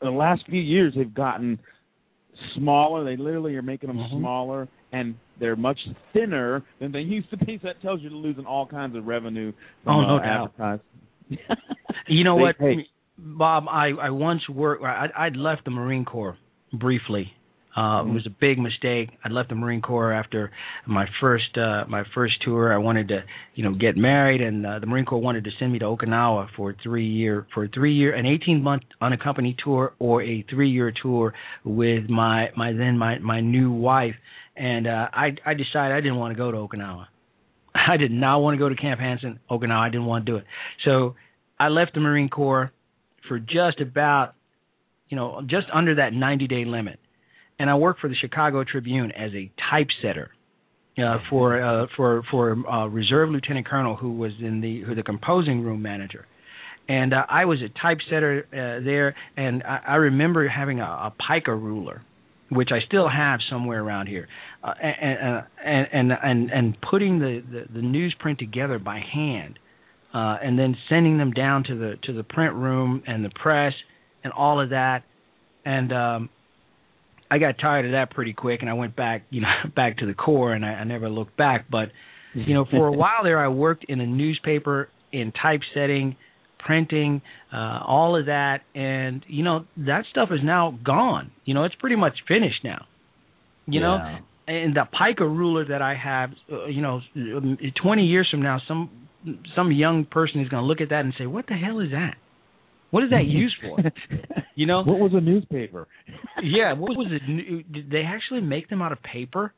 in 0.00 0.06
the 0.06 0.10
last 0.10 0.42
few 0.48 0.60
years 0.60 0.94
they've 0.96 1.12
gotten 1.12 1.58
smaller. 2.54 3.04
They 3.04 3.16
literally 3.16 3.54
are 3.56 3.62
making 3.62 3.88
them 3.88 3.98
Mhm. 3.98 4.18
smaller, 4.18 4.68
and 4.92 5.14
they're 5.40 5.56
much 5.56 5.78
thinner 6.12 6.62
than 6.80 6.92
they 6.92 7.00
used 7.00 7.30
to 7.30 7.36
be. 7.36 7.58
So 7.62 7.68
that 7.68 7.80
tells 7.82 8.00
you 8.02 8.08
they're 8.10 8.18
losing 8.18 8.46
all 8.46 8.66
kinds 8.66 8.96
of 8.96 9.06
revenue 9.06 9.52
from 9.84 9.96
Oh, 9.96 10.00
no 10.08 10.16
uh, 10.16 10.22
doubt. 10.22 10.52
advertising. 10.58 10.84
You 12.08 12.24
know 12.24 12.36
They- 12.36 12.42
what. 12.42 12.56
Bob? 13.18 13.64
I 13.68 13.88
I 14.00 14.10
once 14.10 14.48
worked. 14.48 14.82
I 14.84 15.08
I'd 15.16 15.36
left 15.36 15.64
the 15.64 15.70
Marine 15.70 16.04
Corps 16.04 16.36
briefly, 16.72 17.32
Uh, 17.76 18.02
It 18.04 18.12
was 18.12 18.26
a 18.26 18.30
big 18.30 18.58
mistake. 18.58 19.10
I 19.24 19.28
left 19.28 19.50
the 19.50 19.54
Marine 19.54 19.80
Corps 19.82 20.12
after 20.12 20.50
my 20.86 21.06
first 21.20 21.56
uh, 21.56 21.84
my 21.88 22.02
first 22.14 22.34
tour. 22.44 22.72
I 22.72 22.78
wanted 22.78 23.08
to, 23.08 23.22
you 23.54 23.62
know, 23.62 23.72
get 23.74 23.96
married, 23.96 24.40
and 24.40 24.66
uh, 24.66 24.78
the 24.80 24.86
Marine 24.86 25.04
Corps 25.04 25.20
wanted 25.20 25.44
to 25.44 25.50
send 25.58 25.72
me 25.72 25.78
to 25.78 25.84
Okinawa 25.84 26.48
for 26.56 26.70
a 26.70 26.74
three 26.82 27.06
year 27.06 27.46
for 27.54 27.68
three 27.68 27.94
year 27.94 28.14
an 28.14 28.26
eighteen 28.26 28.62
month 28.62 28.82
unaccompanied 29.00 29.56
tour 29.62 29.92
or 29.98 30.22
a 30.22 30.44
three 30.50 30.70
year 30.70 30.92
tour 31.02 31.34
with 31.64 32.08
my 32.08 32.48
my 32.56 32.72
then 32.72 32.98
my 32.98 33.18
my 33.18 33.40
new 33.40 33.70
wife. 33.70 34.16
And 34.56 34.86
uh, 34.88 35.08
I 35.12 35.36
I 35.46 35.54
decided 35.54 35.94
I 35.94 36.00
didn't 36.00 36.16
want 36.16 36.32
to 36.32 36.38
go 36.38 36.50
to 36.50 36.58
Okinawa. 36.58 37.06
I 37.74 37.96
did 37.96 38.10
not 38.10 38.38
want 38.38 38.54
to 38.54 38.58
go 38.58 38.68
to 38.68 38.74
Camp 38.74 38.98
Hansen, 38.98 39.38
Okinawa. 39.48 39.78
I 39.86 39.90
didn't 39.90 40.06
want 40.06 40.26
to 40.26 40.32
do 40.32 40.36
it. 40.38 40.44
So 40.84 41.14
I 41.60 41.68
left 41.68 41.94
the 41.94 42.00
Marine 42.00 42.28
Corps 42.28 42.72
for 43.28 43.38
just 43.38 43.80
about, 43.80 44.34
you 45.10 45.16
know, 45.16 45.42
just 45.46 45.66
under 45.72 45.94
that 45.96 46.12
90 46.12 46.48
day 46.48 46.64
limit. 46.64 46.98
And 47.58 47.68
I 47.68 47.74
worked 47.74 48.00
for 48.00 48.08
the 48.08 48.14
Chicago 48.14 48.64
Tribune 48.64 49.10
as 49.12 49.32
a 49.34 49.50
typesetter 49.70 50.30
uh, 50.98 51.18
for 51.30 51.62
uh, 51.62 51.86
for 51.96 52.22
for 52.30 52.56
uh, 52.68 52.86
Reserve 52.86 53.30
Lieutenant 53.30 53.66
Colonel 53.66 53.96
who 53.96 54.12
was 54.12 54.32
in 54.40 54.60
the 54.60 54.82
who 54.82 54.94
the 54.94 55.02
composing 55.02 55.62
room 55.62 55.82
manager. 55.82 56.26
And 56.88 57.12
uh, 57.12 57.24
I 57.28 57.44
was 57.44 57.58
a 57.60 57.68
typesetter 57.80 58.46
uh, 58.50 58.82
there, 58.84 59.14
and 59.36 59.62
I, 59.62 59.80
I 59.88 59.94
remember 59.96 60.48
having 60.48 60.80
a, 60.80 60.84
a 60.84 61.14
pica 61.28 61.54
ruler, 61.54 62.02
which 62.50 62.70
I 62.72 62.78
still 62.86 63.08
have 63.08 63.40
somewhere 63.50 63.82
around 63.82 64.06
here, 64.06 64.26
uh, 64.64 64.72
and, 64.82 65.44
and 65.76 66.12
and 66.12 66.12
and 66.22 66.50
and 66.50 66.76
putting 66.90 67.18
the, 67.18 67.42
the 67.50 67.80
the 67.80 67.80
newsprint 67.80 68.38
together 68.38 68.78
by 68.78 69.00
hand, 69.00 69.58
uh, 70.14 70.38
and 70.42 70.58
then 70.58 70.76
sending 70.88 71.18
them 71.18 71.32
down 71.32 71.64
to 71.64 71.76
the 71.76 71.96
to 72.04 72.12
the 72.14 72.22
print 72.22 72.54
room 72.54 73.02
and 73.06 73.24
the 73.24 73.30
press 73.30 73.74
and 74.24 74.32
all 74.32 74.60
of 74.60 74.70
that, 74.70 75.04
and 75.64 75.92
um, 75.92 76.30
I 77.30 77.38
got 77.38 77.58
tired 77.58 77.86
of 77.86 77.92
that 77.92 78.10
pretty 78.10 78.32
quick, 78.32 78.60
and 78.60 78.70
I 78.70 78.74
went 78.74 78.96
back 78.96 79.24
you 79.30 79.40
know 79.42 79.48
back 79.74 79.98
to 79.98 80.06
the 80.06 80.14
Corps, 80.14 80.52
and 80.52 80.64
I, 80.64 80.70
I 80.70 80.84
never 80.84 81.08
looked 81.08 81.36
back. 81.36 81.66
But 81.70 81.88
you 82.34 82.54
know, 82.54 82.64
for 82.70 82.88
a 82.88 82.92
while 83.04 83.24
there, 83.24 83.38
I 83.38 83.48
worked 83.48 83.84
in 83.88 84.00
a 84.00 84.06
newspaper 84.06 84.88
in 85.12 85.32
typesetting, 85.32 86.16
printing, 86.58 87.22
uh, 87.52 87.80
all 87.86 88.18
of 88.18 88.26
that, 88.26 88.60
and 88.74 89.24
you 89.28 89.44
know 89.44 89.64
that 89.78 90.04
stuff 90.10 90.28
is 90.32 90.40
now 90.42 90.78
gone. 90.84 91.30
You 91.44 91.54
know, 91.54 91.64
it's 91.64 91.74
pretty 91.76 91.96
much 91.96 92.14
finished 92.26 92.64
now. 92.64 92.86
You 93.66 93.80
know, 93.80 93.98
and 94.46 94.74
the 94.74 94.84
pica 94.84 95.28
ruler 95.28 95.66
that 95.66 95.82
I 95.82 95.94
have, 95.94 96.30
uh, 96.50 96.66
you 96.66 96.80
know, 96.80 97.00
twenty 97.82 98.04
years 98.04 98.28
from 98.30 98.42
now, 98.42 98.60
some 98.66 98.90
some 99.54 99.70
young 99.72 100.06
person 100.06 100.40
is 100.40 100.48
going 100.48 100.62
to 100.62 100.66
look 100.66 100.80
at 100.80 100.88
that 100.88 101.00
and 101.00 101.12
say, 101.18 101.26
"What 101.26 101.46
the 101.46 101.54
hell 101.54 101.80
is 101.80 101.90
that? 101.90 102.16
What 102.90 103.04
is 103.04 103.10
that 103.10 103.24
used 103.26 103.56
for?" 103.62 103.78
you 104.54 104.66
know, 104.66 104.82
What 104.82 104.98
was 104.98 105.12
a 105.14 105.20
newspaper? 105.20 105.88
yeah, 106.42 106.72
what 106.72 106.96
was 106.96 107.08
it? 107.10 107.72
Did 107.72 107.90
they 107.90 108.02
actually 108.02 108.40
make 108.40 108.68
them 108.68 108.82
out 108.82 108.92
of 108.92 109.02
paper? 109.02 109.52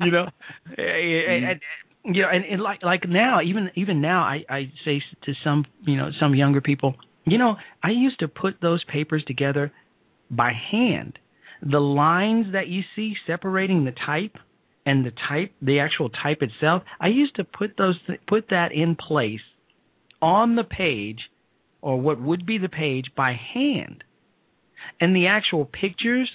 you 0.00 0.10
know, 0.10 0.26
and, 0.66 0.78
eh, 0.78 0.82
eh, 0.82 0.86
eh, 0.86 1.50
and, 1.50 2.14
you 2.14 2.22
know, 2.22 2.28
and, 2.32 2.44
and 2.44 2.60
like 2.60 2.82
like 2.82 3.08
now, 3.08 3.40
even 3.42 3.70
even 3.76 4.00
now, 4.00 4.22
I 4.22 4.44
I 4.48 4.72
say 4.84 5.02
to 5.24 5.32
some 5.44 5.64
you 5.86 5.96
know 5.96 6.10
some 6.18 6.34
younger 6.34 6.60
people, 6.60 6.96
you 7.24 7.38
know, 7.38 7.56
I 7.82 7.90
used 7.90 8.18
to 8.20 8.28
put 8.28 8.56
those 8.60 8.82
papers 8.84 9.22
together 9.26 9.72
by 10.30 10.52
hand. 10.70 11.18
The 11.62 11.78
lines 11.78 12.46
that 12.54 12.66
you 12.66 12.82
see 12.96 13.14
separating 13.26 13.84
the 13.84 13.92
type 13.92 14.36
and 14.84 15.06
the 15.06 15.12
type, 15.28 15.52
the 15.60 15.78
actual 15.78 16.08
type 16.10 16.38
itself, 16.42 16.82
I 17.00 17.08
used 17.08 17.36
to 17.36 17.44
put 17.44 17.76
those 17.78 17.96
put 18.26 18.48
that 18.50 18.72
in 18.72 18.96
place 18.96 19.40
on 20.20 20.56
the 20.56 20.64
page 20.64 21.18
or 21.82 22.00
what 22.00 22.20
would 22.20 22.46
be 22.46 22.58
the 22.58 22.68
page 22.68 23.06
by 23.16 23.32
hand. 23.54 24.04
And 25.00 25.14
the 25.14 25.26
actual 25.26 25.64
pictures 25.64 26.30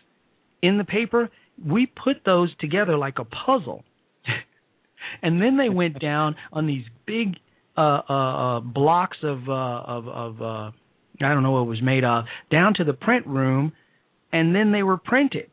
in 0.61 0.77
the 0.77 0.83
paper, 0.83 1.29
we 1.65 1.85
put 1.85 2.17
those 2.25 2.55
together 2.59 2.97
like 2.97 3.17
a 3.17 3.23
puzzle. 3.25 3.83
and 5.21 5.41
then 5.41 5.57
they 5.57 5.69
went 5.69 5.99
down 5.99 6.35
on 6.51 6.67
these 6.67 6.83
big 7.05 7.37
uh, 7.77 8.01
uh, 8.09 8.13
uh, 8.13 8.59
blocks 8.59 9.17
of 9.23 9.47
uh, 9.47 9.51
of, 9.51 10.07
of 10.07 10.41
uh, 10.41 10.71
I 11.21 11.33
don't 11.33 11.43
know 11.43 11.51
what 11.51 11.61
it 11.61 11.69
was 11.69 11.81
made 11.81 12.03
of, 12.03 12.25
down 12.51 12.73
to 12.75 12.83
the 12.83 12.93
print 12.93 13.25
room, 13.27 13.71
and 14.31 14.53
then 14.53 14.71
they 14.71 14.83
were 14.83 14.97
printed. 14.97 15.49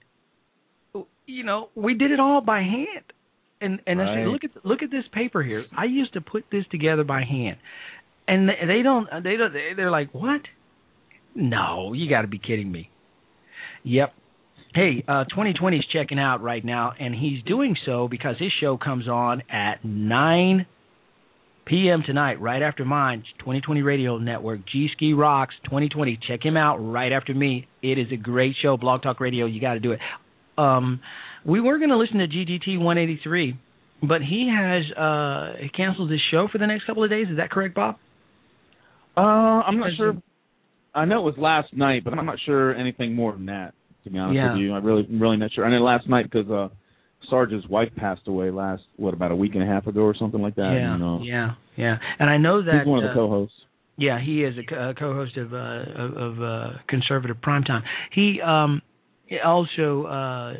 You 1.27 1.45
know, 1.45 1.69
we 1.75 1.95
did 1.95 2.11
it 2.11 2.21
all 2.21 2.41
by 2.41 2.61
hand. 2.61 3.05
And 3.61 3.81
and 3.87 4.01
I 4.01 4.05
Right. 4.05 4.15
said, 4.25 4.29
look 4.29 4.45
at 4.45 4.67
look 4.67 4.83
at 4.83 4.91
this 4.91 5.05
paper 5.13 5.43
here. 5.43 5.65
I 5.77 5.85
used 5.85 6.13
to 6.15 6.21
put 6.21 6.45
this 6.51 6.65
together 6.71 7.05
by 7.05 7.25
hand, 7.25 7.57
and 8.29 8.49
they, 8.49 8.83
don't 8.83 9.09
they 9.23 9.37
don't 9.37 9.53
they- 9.53 9.73
they're 9.77 9.91
like 9.91 10.13
what? 10.13 10.43
No, 11.35 11.93
you 11.95 12.09
got 12.09 12.23
to 12.23 12.29
be 12.29 12.39
kidding 12.39 12.71
me. 12.71 12.91
Yep. 13.83 14.13
Hey, 14.75 15.05
uh, 15.07 15.25
2020 15.25 15.79
is 15.79 15.85
checking 15.93 16.19
out 16.19 16.43
right 16.43 16.65
now, 16.65 16.93
and 16.99 17.15
he's 17.15 17.43
doing 17.45 17.77
so 17.87 18.09
because 18.09 18.37
his 18.39 18.51
show 18.61 18.77
comes 18.77 19.07
on 19.09 19.43
at 19.51 19.85
9 19.85 20.67
p.m. 21.67 22.03
tonight, 22.05 22.41
right 22.41 22.61
after 22.63 22.85
mine. 22.85 23.23
2020 23.39 23.83
Radio 23.83 24.19
Network, 24.19 24.61
G 24.71 24.89
Ski 24.93 25.13
Rocks 25.13 25.55
2020. 25.65 26.19
Check 26.29 26.45
him 26.45 26.57
out 26.57 26.77
right 26.79 27.13
after 27.13 27.33
me. 27.35 27.67
It 27.83 27.99
is 27.99 28.07
a 28.13 28.17
great 28.17 28.55
show. 28.61 28.77
Blog 28.77 29.03
Talk 29.03 29.21
Radio, 29.21 29.47
you 29.47 29.61
got 29.61 29.75
to 29.75 29.81
do 29.81 29.93
it. 29.93 30.01
Um, 30.59 31.01
we 31.45 31.61
were 31.61 31.79
going 31.79 31.91
to 31.91 31.97
listen 31.97 32.19
to 32.19 32.27
GGT 32.27 32.79
183, 32.79 33.57
but 34.03 34.23
he 34.23 34.51
has 34.53 34.85
uh, 34.97 35.55
canceled 35.77 36.11
his 36.11 36.21
show 36.31 36.49
for 36.51 36.59
the 36.59 36.67
next 36.67 36.85
couple 36.85 37.05
of 37.05 37.11
days. 37.11 37.27
Is 37.31 37.37
that 37.39 37.51
correct, 37.51 37.75
Bob? 37.75 37.97
Uh, 39.17 39.21
I'm 39.21 39.79
not 39.79 39.91
sure. 39.97 40.15
I 40.95 41.05
know 41.05 41.21
it 41.21 41.25
was 41.25 41.35
last 41.39 41.73
night, 41.73 42.05
but 42.05 42.15
I'm 42.15 42.27
not 42.27 42.39
sure 42.45 42.75
anything 42.75 43.15
more 43.15 43.33
than 43.33 43.47
that. 43.47 43.75
To 44.05 44.11
be 44.11 44.19
honest 44.19 44.37
Yeah. 44.37 44.53
with 44.53 44.61
you, 44.61 44.73
I 44.75 44.79
really, 44.79 45.07
I'm 45.09 45.21
really 45.21 45.37
not 45.37 45.53
sure. 45.53 45.65
I 45.65 45.71
know 45.71 45.83
last 45.83 46.09
night 46.09 46.31
because 46.31 46.51
uh, 46.51 46.69
Sarge's 47.31 47.67
wife 47.69 47.89
passed 47.97 48.29
away 48.29 48.51
last 48.51 48.83
what 48.97 49.15
about 49.15 49.33
a 49.33 49.37
week 49.37 49.55
and 49.55 49.63
a 49.63 49.67
half 49.67 49.87
ago 49.87 50.03
or 50.03 50.15
something 50.15 50.41
like 50.43 50.55
that. 50.57 50.73
yeah, 50.75 50.93
you 50.93 50.99
know. 50.99 51.21
yeah, 51.23 51.55
yeah. 51.77 51.97
And 52.19 52.29
I 52.31 52.37
know 52.37 52.63
that 52.63 52.81
He's 52.81 52.87
one 52.87 52.99
of 52.99 53.05
the 53.05 53.11
uh, 53.11 53.15
co-hosts. 53.15 53.57
Yeah, 53.97 54.21
he 54.21 54.43
is 54.45 54.55
a 54.59 54.63
co- 54.65 54.77
uh, 54.77 54.93
co-host 54.95 55.37
of 55.37 55.53
uh, 55.55 55.57
of, 55.57 56.43
uh, 56.43 56.71
conservative 56.89 57.37
primetime. 57.37 57.83
He 58.13 58.41
um 58.45 58.83
also 59.45 60.05
uh 60.05 60.53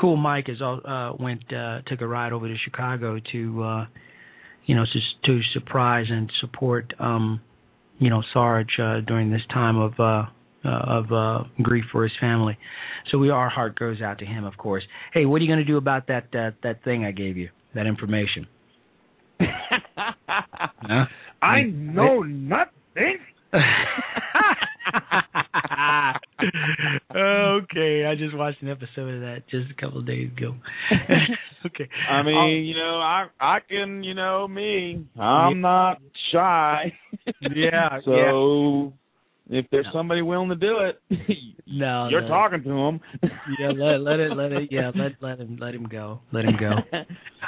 Cool 0.00 0.16
Mike 0.16 0.48
is 0.48 0.60
uh 0.62 1.12
went 1.18 1.42
uh 1.52 1.80
took 1.86 2.00
a 2.00 2.06
ride 2.06 2.32
over 2.32 2.48
to 2.48 2.54
Chicago 2.64 3.18
to 3.32 3.62
uh 3.62 3.86
you 4.66 4.74
know 4.74 4.84
to 4.84 5.00
to 5.26 5.40
surprise 5.54 6.06
and 6.10 6.30
support 6.40 6.92
um 6.98 7.40
you 8.00 8.10
know 8.10 8.22
Sarge 8.32 8.78
uh, 8.82 9.00
during 9.06 9.30
this 9.30 9.42
time 9.52 9.78
of 9.78 9.92
uh 10.00 10.24
uh, 10.64 10.68
of 10.68 11.12
uh 11.12 11.44
grief 11.62 11.84
for 11.92 12.02
his 12.02 12.12
family. 12.20 12.58
So 13.10 13.18
we 13.18 13.30
our 13.30 13.48
heart 13.48 13.78
goes 13.78 14.02
out 14.02 14.18
to 14.18 14.26
him 14.26 14.44
of 14.44 14.56
course. 14.56 14.82
Hey, 15.14 15.26
what 15.26 15.36
are 15.36 15.44
you 15.44 15.48
going 15.48 15.64
to 15.64 15.64
do 15.64 15.76
about 15.76 16.08
that 16.08 16.24
that 16.32 16.56
that 16.64 16.82
thing 16.82 17.04
I 17.04 17.12
gave 17.12 17.36
you? 17.36 17.50
That 17.74 17.86
information? 17.86 18.48
Huh? 20.82 21.04
I 21.42 21.62
know 21.64 22.22
nothing. 22.22 23.18
okay, 27.14 28.04
I 28.06 28.14
just 28.16 28.36
watched 28.36 28.62
an 28.62 28.68
episode 28.68 29.14
of 29.14 29.20
that 29.22 29.42
just 29.50 29.70
a 29.70 29.74
couple 29.80 29.98
of 30.00 30.06
days 30.06 30.30
ago. 30.36 30.54
okay. 31.66 31.88
I 32.08 32.22
mean, 32.22 32.36
Um, 32.36 32.50
you 32.64 32.74
know, 32.74 32.98
I 33.00 33.26
I 33.40 33.58
can, 33.68 34.02
you 34.04 34.14
know, 34.14 34.46
me. 34.48 35.04
I'm 35.18 35.60
not 35.60 35.98
shy. 36.32 36.92
Yeah, 37.54 37.98
so 38.04 38.92
if 39.50 39.66
there's 39.70 39.86
somebody 39.92 40.22
willing 40.22 40.48
to 40.48 40.54
do 40.54 40.78
it, 40.78 41.00
no, 41.66 42.08
you're 42.10 42.22
no. 42.22 42.28
talking 42.28 42.62
to 42.62 42.68
them. 42.68 43.00
yeah, 43.58 43.68
let 43.76 44.00
let 44.00 44.20
it 44.20 44.36
let 44.36 44.52
it 44.52 44.68
yeah 44.70 44.90
let 44.94 45.12
let 45.20 45.38
him 45.38 45.56
let 45.60 45.74
him 45.74 45.86
go 45.90 46.20
let 46.32 46.44
him 46.44 46.56
go. 46.58 46.70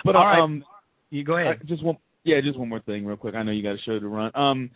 But 0.04 0.16
All 0.16 0.26
right. 0.26 0.40
um, 0.40 0.64
you 1.10 1.24
go 1.24 1.36
ahead. 1.38 1.60
uh, 1.62 1.64
just 1.66 1.82
one, 1.82 1.96
yeah, 2.24 2.40
just 2.42 2.58
one 2.58 2.68
more 2.68 2.80
thing, 2.80 3.06
real 3.06 3.16
quick. 3.16 3.34
I 3.34 3.42
know 3.42 3.52
you 3.52 3.62
got 3.62 3.74
a 3.74 3.78
show 3.84 3.98
to 3.98 4.08
run. 4.08 4.30
Um, 4.34 4.70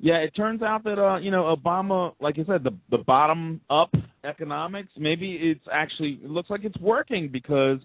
yeah, 0.00 0.16
it 0.16 0.30
turns 0.34 0.62
out 0.62 0.84
that 0.84 0.98
uh, 0.98 1.18
you 1.18 1.30
know, 1.30 1.54
Obama, 1.54 2.12
like 2.20 2.36
I 2.38 2.44
said, 2.44 2.64
the 2.64 2.72
the 2.90 2.98
bottom 2.98 3.60
up 3.70 3.92
economics. 4.24 4.88
Maybe 4.96 5.34
it's 5.40 5.64
actually 5.72 6.20
it 6.24 6.30
looks 6.30 6.50
like 6.50 6.64
it's 6.64 6.78
working 6.80 7.28
because 7.30 7.78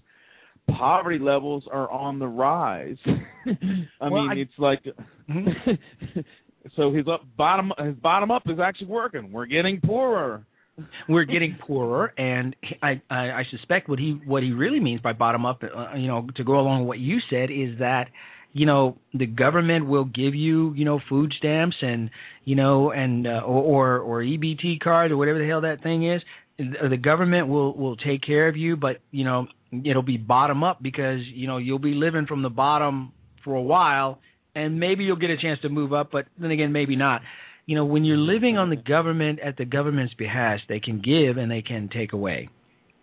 poverty 0.68 1.20
levels 1.20 1.64
are 1.72 1.90
on 1.92 2.20
the 2.20 2.28
rise. 2.28 2.98
I 3.06 4.10
Well, 4.10 4.28
mean, 4.28 4.32
I- 4.32 4.42
it's 4.42 4.58
like. 4.58 4.84
Mm-hmm. 5.30 6.20
so 6.76 6.92
his 6.94 7.08
up 7.08 7.22
bottom 7.38 7.72
his 7.78 7.96
bottom 7.96 8.32
up 8.32 8.44
is 8.48 8.60
actually 8.60 8.88
working. 8.88 9.32
We're 9.32 9.46
getting 9.46 9.80
poorer. 9.82 10.46
We're 11.10 11.24
getting 11.24 11.58
poorer, 11.66 12.14
and 12.18 12.54
I, 12.84 13.02
I 13.10 13.16
I 13.32 13.44
suspect 13.50 13.88
what 13.88 13.98
he 13.98 14.20
what 14.26 14.44
he 14.44 14.52
really 14.52 14.82
means 14.82 15.00
by 15.00 15.14
bottom 15.14 15.46
up, 15.46 15.64
uh, 15.64 15.96
you 15.96 16.08
know, 16.08 16.28
to 16.36 16.44
go 16.44 16.60
along 16.60 16.82
with 16.82 16.88
what 16.90 17.00
you 17.00 17.20
said, 17.30 17.50
is 17.50 17.80
that 17.80 18.08
you 18.56 18.66
know 18.66 18.98
the 19.14 19.26
government 19.26 19.86
will 19.86 20.06
give 20.06 20.34
you 20.34 20.74
you 20.76 20.86
know 20.86 21.02
food 21.10 21.34
stamps 21.38 21.76
and 21.82 22.10
you 22.46 22.56
know 22.56 22.90
and 22.92 23.28
uh, 23.28 23.42
or 23.42 23.62
or 23.62 24.00
or 24.00 24.22
EBT 24.22 24.80
cards 24.80 25.12
or 25.12 25.18
whatever 25.18 25.40
the 25.40 25.48
hell 25.48 25.62
that 25.62 25.84
thing 25.84 26.10
is. 26.10 26.22
The 26.58 26.96
government 26.96 27.50
will 27.50 27.76
will 27.76 27.98
take 27.98 28.22
care 28.24 28.48
of 28.48 28.56
you, 28.56 28.78
but 28.78 29.02
you 29.12 29.26
know 29.26 29.48
it'll 29.84 30.04
be 30.04 30.16
bottom 30.16 30.64
up 30.64 30.82
because 30.82 31.20
you 31.34 31.48
know 31.48 31.58
you'll 31.58 31.80
be 31.80 31.94
living 31.94 32.28
from 32.28 32.44
the 32.44 32.50
bottom 32.50 33.12
for 33.44 33.56
a 33.56 33.62
while, 33.62 34.20
and 34.56 34.80
maybe 34.80 35.04
you'll 35.04 35.18
get 35.18 35.32
a 35.32 35.38
chance 35.38 35.60
to 35.64 35.70
move 35.70 35.92
up, 35.92 36.10
but 36.14 36.26
then 36.40 36.52
again 36.52 36.72
maybe 36.72 36.96
not 36.96 37.22
you 37.66 37.76
know 37.76 37.84
when 37.84 38.06
you're 38.06 38.18
living 38.18 38.58
on 38.58 38.70
the 38.70 38.78
government 38.78 39.40
at 39.44 39.58
the 39.58 39.66
government's 39.66 40.14
behest 40.14 40.64
they 40.70 40.80
can 40.80 41.02
give 41.02 41.38
and 41.38 41.52
they 41.52 41.62
can 41.62 41.90
take 41.90 42.14
away 42.14 42.48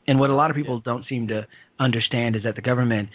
And 0.06 0.18
what 0.18 0.30
a 0.30 0.34
lot 0.34 0.50
of 0.50 0.56
people 0.56 0.80
don't 0.80 1.04
seem 1.08 1.28
to 1.28 1.46
understand 1.78 2.36
is 2.36 2.44
that 2.44 2.54
the 2.54 2.62
government 2.62 3.10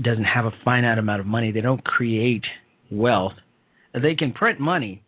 doesn't 0.00 0.24
have 0.24 0.44
a 0.44 0.52
finite 0.64 0.98
amount 0.98 1.20
of 1.20 1.26
money. 1.26 1.52
They 1.52 1.60
don't 1.60 1.82
create 1.82 2.44
wealth. 2.90 3.32
They 3.94 4.14
can 4.14 4.32
print 4.32 4.60
money, 4.60 5.02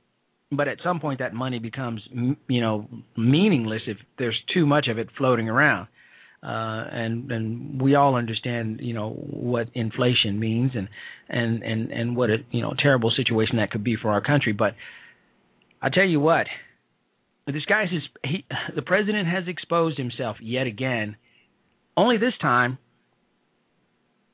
but 0.51 0.68
at 0.68 0.78
some 0.82 1.01
point 1.01 1.18
that 1.18 1.34
money 1.34 1.59
becomes, 1.59 2.01
you 2.49 2.61
know, 2.61 2.89
meaningless 3.16 3.82
if 3.86 3.99
there's 4.18 4.39
too 4.55 4.66
much 4.66 4.89
of 4.89 4.99
it 4.99 5.09
floating 5.16 5.49
around. 5.49 5.89
Uh, 6.41 6.86
and 6.93 7.32
and 7.32 7.82
we 7.82 7.97
all 7.97 8.14
understand, 8.14 8.78
you 8.80 8.95
know, 8.95 9.11
what 9.11 9.68
inflation 9.74 10.39
means 10.39 10.70
and 10.74 10.89
and 11.28 11.64
and 11.64 11.91
and 11.91 12.16
what 12.16 12.30
a 12.30 12.36
you 12.53 12.62
know 12.62 12.72
terrible 12.80 13.11
situation 13.11 13.57
that 13.57 13.72
could 13.72 13.82
be 13.82 13.97
for 14.01 14.11
our 14.11 14.20
country. 14.20 14.53
But 14.53 14.74
I 15.82 15.89
tell 15.89 16.05
you 16.05 16.20
what, 16.20 16.47
this 17.47 17.64
guy's 17.68 17.89
he, 18.24 18.45
the 18.74 18.82
president 18.82 19.26
has 19.26 19.49
exposed 19.49 19.99
himself 19.99 20.36
yet 20.41 20.68
again. 20.68 21.16
Only 21.97 22.18
this 22.18 22.34
time, 22.41 22.78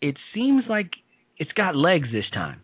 it 0.04 0.16
seems 0.34 0.64
like 0.68 0.90
it's 1.38 1.52
got 1.52 1.74
legs 1.74 2.08
this 2.12 2.26
time. 2.32 2.60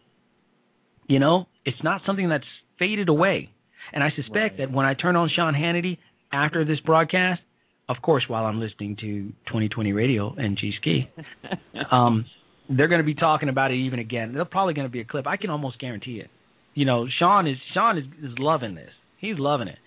You 1.08 1.18
know, 1.18 1.46
it's 1.64 1.82
not 1.82 2.02
something 2.06 2.28
that's 2.28 2.44
faded 2.78 3.08
away. 3.08 3.50
And 3.92 4.04
I 4.04 4.10
suspect 4.14 4.58
that 4.58 4.70
when 4.70 4.84
I 4.84 4.94
turn 4.94 5.16
on 5.16 5.30
Sean 5.34 5.54
Hannity 5.54 5.98
after 6.30 6.64
this 6.64 6.78
broadcast, 6.80 7.40
of 7.88 7.96
course, 8.02 8.24
while 8.28 8.44
I'm 8.44 8.60
listening 8.60 8.96
to 8.96 9.32
2020 9.48 9.92
Radio 9.92 10.34
and 10.36 10.56
G 10.56 10.72
Ski, 10.80 11.10
um, 11.90 12.26
they're 12.68 12.88
going 12.88 13.00
to 13.00 13.06
be 13.06 13.14
talking 13.14 13.48
about 13.48 13.72
it 13.72 13.76
even 13.76 13.98
again. 13.98 14.34
There's 14.34 14.46
probably 14.48 14.74
going 14.74 14.86
to 14.86 14.92
be 14.92 15.00
a 15.00 15.04
clip. 15.04 15.26
I 15.26 15.36
can 15.38 15.50
almost 15.50 15.80
guarantee 15.80 16.20
it. 16.20 16.30
You 16.74 16.84
know, 16.84 17.08
Sean 17.18 17.48
is 17.48 17.56
Sean 17.74 17.98
is, 17.98 18.04
is 18.22 18.38
loving 18.38 18.76
this. 18.76 18.90
He's 19.18 19.38
loving 19.38 19.66
it. 19.66 19.78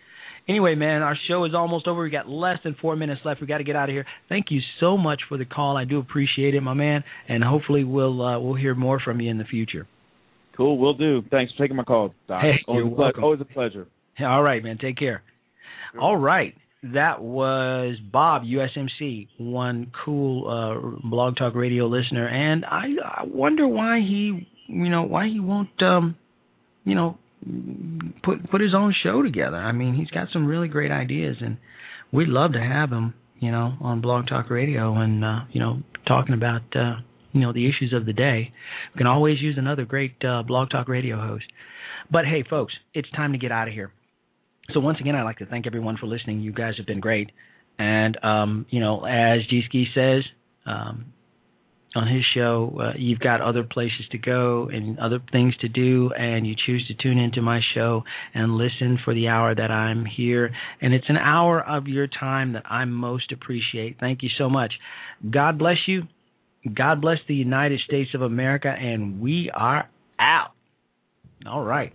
Anyway, 0.47 0.75
man, 0.75 1.01
our 1.01 1.17
show 1.27 1.45
is 1.45 1.53
almost 1.55 1.87
over. 1.87 2.03
We 2.03 2.09
got 2.09 2.27
less 2.27 2.57
than 2.63 2.75
four 2.81 2.95
minutes 2.97 3.21
left. 3.23 3.39
We 3.39 3.47
got 3.47 3.59
to 3.59 3.63
get 3.63 3.77
out 3.77 3.89
of 3.89 3.93
here. 3.93 4.05
Thank 4.27 4.47
you 4.49 4.59
so 4.79 4.97
much 4.97 5.21
for 5.29 5.37
the 5.37 5.45
call. 5.45 5.77
I 5.77 5.85
do 5.85 5.99
appreciate 5.99 6.53
it, 6.53 6.61
my 6.61 6.73
man, 6.73 7.03
and 7.29 7.43
hopefully 7.43 7.83
we'll 7.83 8.21
uh, 8.21 8.39
we'll 8.39 8.55
hear 8.55 8.75
more 8.75 8.99
from 8.99 9.21
you 9.21 9.31
in 9.31 9.37
the 9.37 9.45
future. 9.45 9.87
Cool, 10.57 10.77
we'll 10.77 10.93
do. 10.93 11.23
Thanks 11.31 11.53
for 11.53 11.63
taking 11.63 11.77
my 11.77 11.83
call, 11.83 12.13
Doc. 12.27 12.41
Hey, 12.41 12.61
always, 12.67 12.83
you're 12.83 12.93
a 12.93 12.95
welcome. 12.95 13.23
always 13.23 13.41
a 13.41 13.45
pleasure. 13.45 13.87
All 14.19 14.43
right, 14.43 14.61
man. 14.63 14.77
Take 14.77 14.97
care. 14.97 15.23
All 15.99 16.17
right. 16.17 16.55
That 16.93 17.21
was 17.21 17.95
Bob 18.11 18.43
USMC, 18.43 19.29
one 19.37 19.91
cool 20.03 20.49
uh, 20.49 21.07
Blog 21.09 21.37
Talk 21.37 21.55
Radio 21.55 21.85
listener, 21.85 22.27
and 22.27 22.65
I, 22.65 22.87
I 23.21 23.23
wonder 23.23 23.65
why 23.65 23.99
he, 23.99 24.45
you 24.67 24.89
know, 24.89 25.03
why 25.03 25.29
he 25.29 25.39
won't, 25.39 25.81
um, 25.81 26.17
you 26.83 26.93
know, 26.93 27.17
put 28.23 28.49
put 28.49 28.61
his 28.61 28.73
own 28.75 28.93
show 29.03 29.21
together. 29.21 29.57
I 29.57 29.71
mean, 29.71 29.95
he's 29.95 30.09
got 30.09 30.27
some 30.31 30.45
really 30.45 30.67
great 30.67 30.91
ideas, 30.91 31.37
and 31.41 31.57
we'd 32.11 32.27
love 32.27 32.53
to 32.53 32.61
have 32.61 32.89
him, 32.89 33.13
you 33.39 33.51
know, 33.51 33.73
on 33.81 34.01
Blog 34.01 34.27
Talk 34.27 34.49
Radio, 34.49 34.95
and 34.95 35.23
uh, 35.23 35.39
you 35.51 35.59
know, 35.59 35.81
talking 36.07 36.33
about 36.33 36.61
uh, 36.75 36.95
you 37.31 37.41
know 37.41 37.53
the 37.53 37.67
issues 37.67 37.93
of 37.93 38.05
the 38.05 38.13
day. 38.13 38.51
We 38.93 38.97
can 38.97 39.07
always 39.07 39.41
use 39.41 39.55
another 39.57 39.85
great 39.85 40.15
uh, 40.23 40.43
Blog 40.43 40.69
Talk 40.69 40.87
Radio 40.87 41.19
host. 41.19 41.45
But 42.11 42.25
hey, 42.25 42.43
folks, 42.49 42.73
it's 42.93 43.09
time 43.11 43.31
to 43.33 43.37
get 43.37 43.51
out 43.51 43.67
of 43.67 43.73
here. 43.73 43.91
So 44.73 44.79
once 44.79 44.99
again, 45.01 45.15
I'd 45.15 45.23
like 45.23 45.39
to 45.39 45.45
thank 45.45 45.67
everyone 45.67 45.97
for 45.97 46.07
listening. 46.07 46.39
You 46.41 46.53
guys 46.53 46.73
have 46.77 46.85
been 46.85 46.99
great, 46.99 47.31
and 47.77 48.17
um, 48.23 48.65
you 48.69 48.79
know, 48.79 49.05
as 49.05 49.45
G 49.49 49.61
Ski 49.67 49.85
says 49.93 50.23
um, 50.65 51.13
on 51.95 52.07
his 52.07 52.23
show, 52.33 52.75
uh, 52.79 52.93
you've 52.97 53.19
got 53.19 53.41
other 53.41 53.63
places 53.63 54.05
to 54.11 54.17
go 54.17 54.69
and 54.73 54.97
other 54.99 55.19
things 55.31 55.55
to 55.61 55.67
do, 55.67 56.11
and 56.17 56.45
you 56.47 56.55
choose 56.65 56.85
to 56.87 56.93
tune 56.95 57.17
into 57.17 57.41
my 57.41 57.61
show 57.73 58.03
and 58.33 58.55
listen 58.55 58.97
for 59.03 59.13
the 59.13 59.27
hour 59.27 59.53
that 59.53 59.71
I'm 59.71 60.05
here, 60.05 60.51
and 60.81 60.93
it's 60.93 61.09
an 61.09 61.17
hour 61.17 61.61
of 61.61 61.87
your 61.87 62.07
time 62.07 62.53
that 62.53 62.63
I 62.65 62.85
most 62.85 63.31
appreciate. 63.31 63.97
Thank 63.99 64.23
you 64.23 64.29
so 64.37 64.49
much. 64.49 64.73
God 65.29 65.57
bless 65.57 65.77
you. 65.87 66.03
God 66.73 67.01
bless 67.01 67.17
the 67.27 67.35
United 67.35 67.81
States 67.85 68.11
of 68.13 68.21
America, 68.21 68.69
and 68.69 69.19
we 69.21 69.51
are 69.53 69.89
out. 70.19 70.51
All 71.45 71.63
right. 71.63 71.93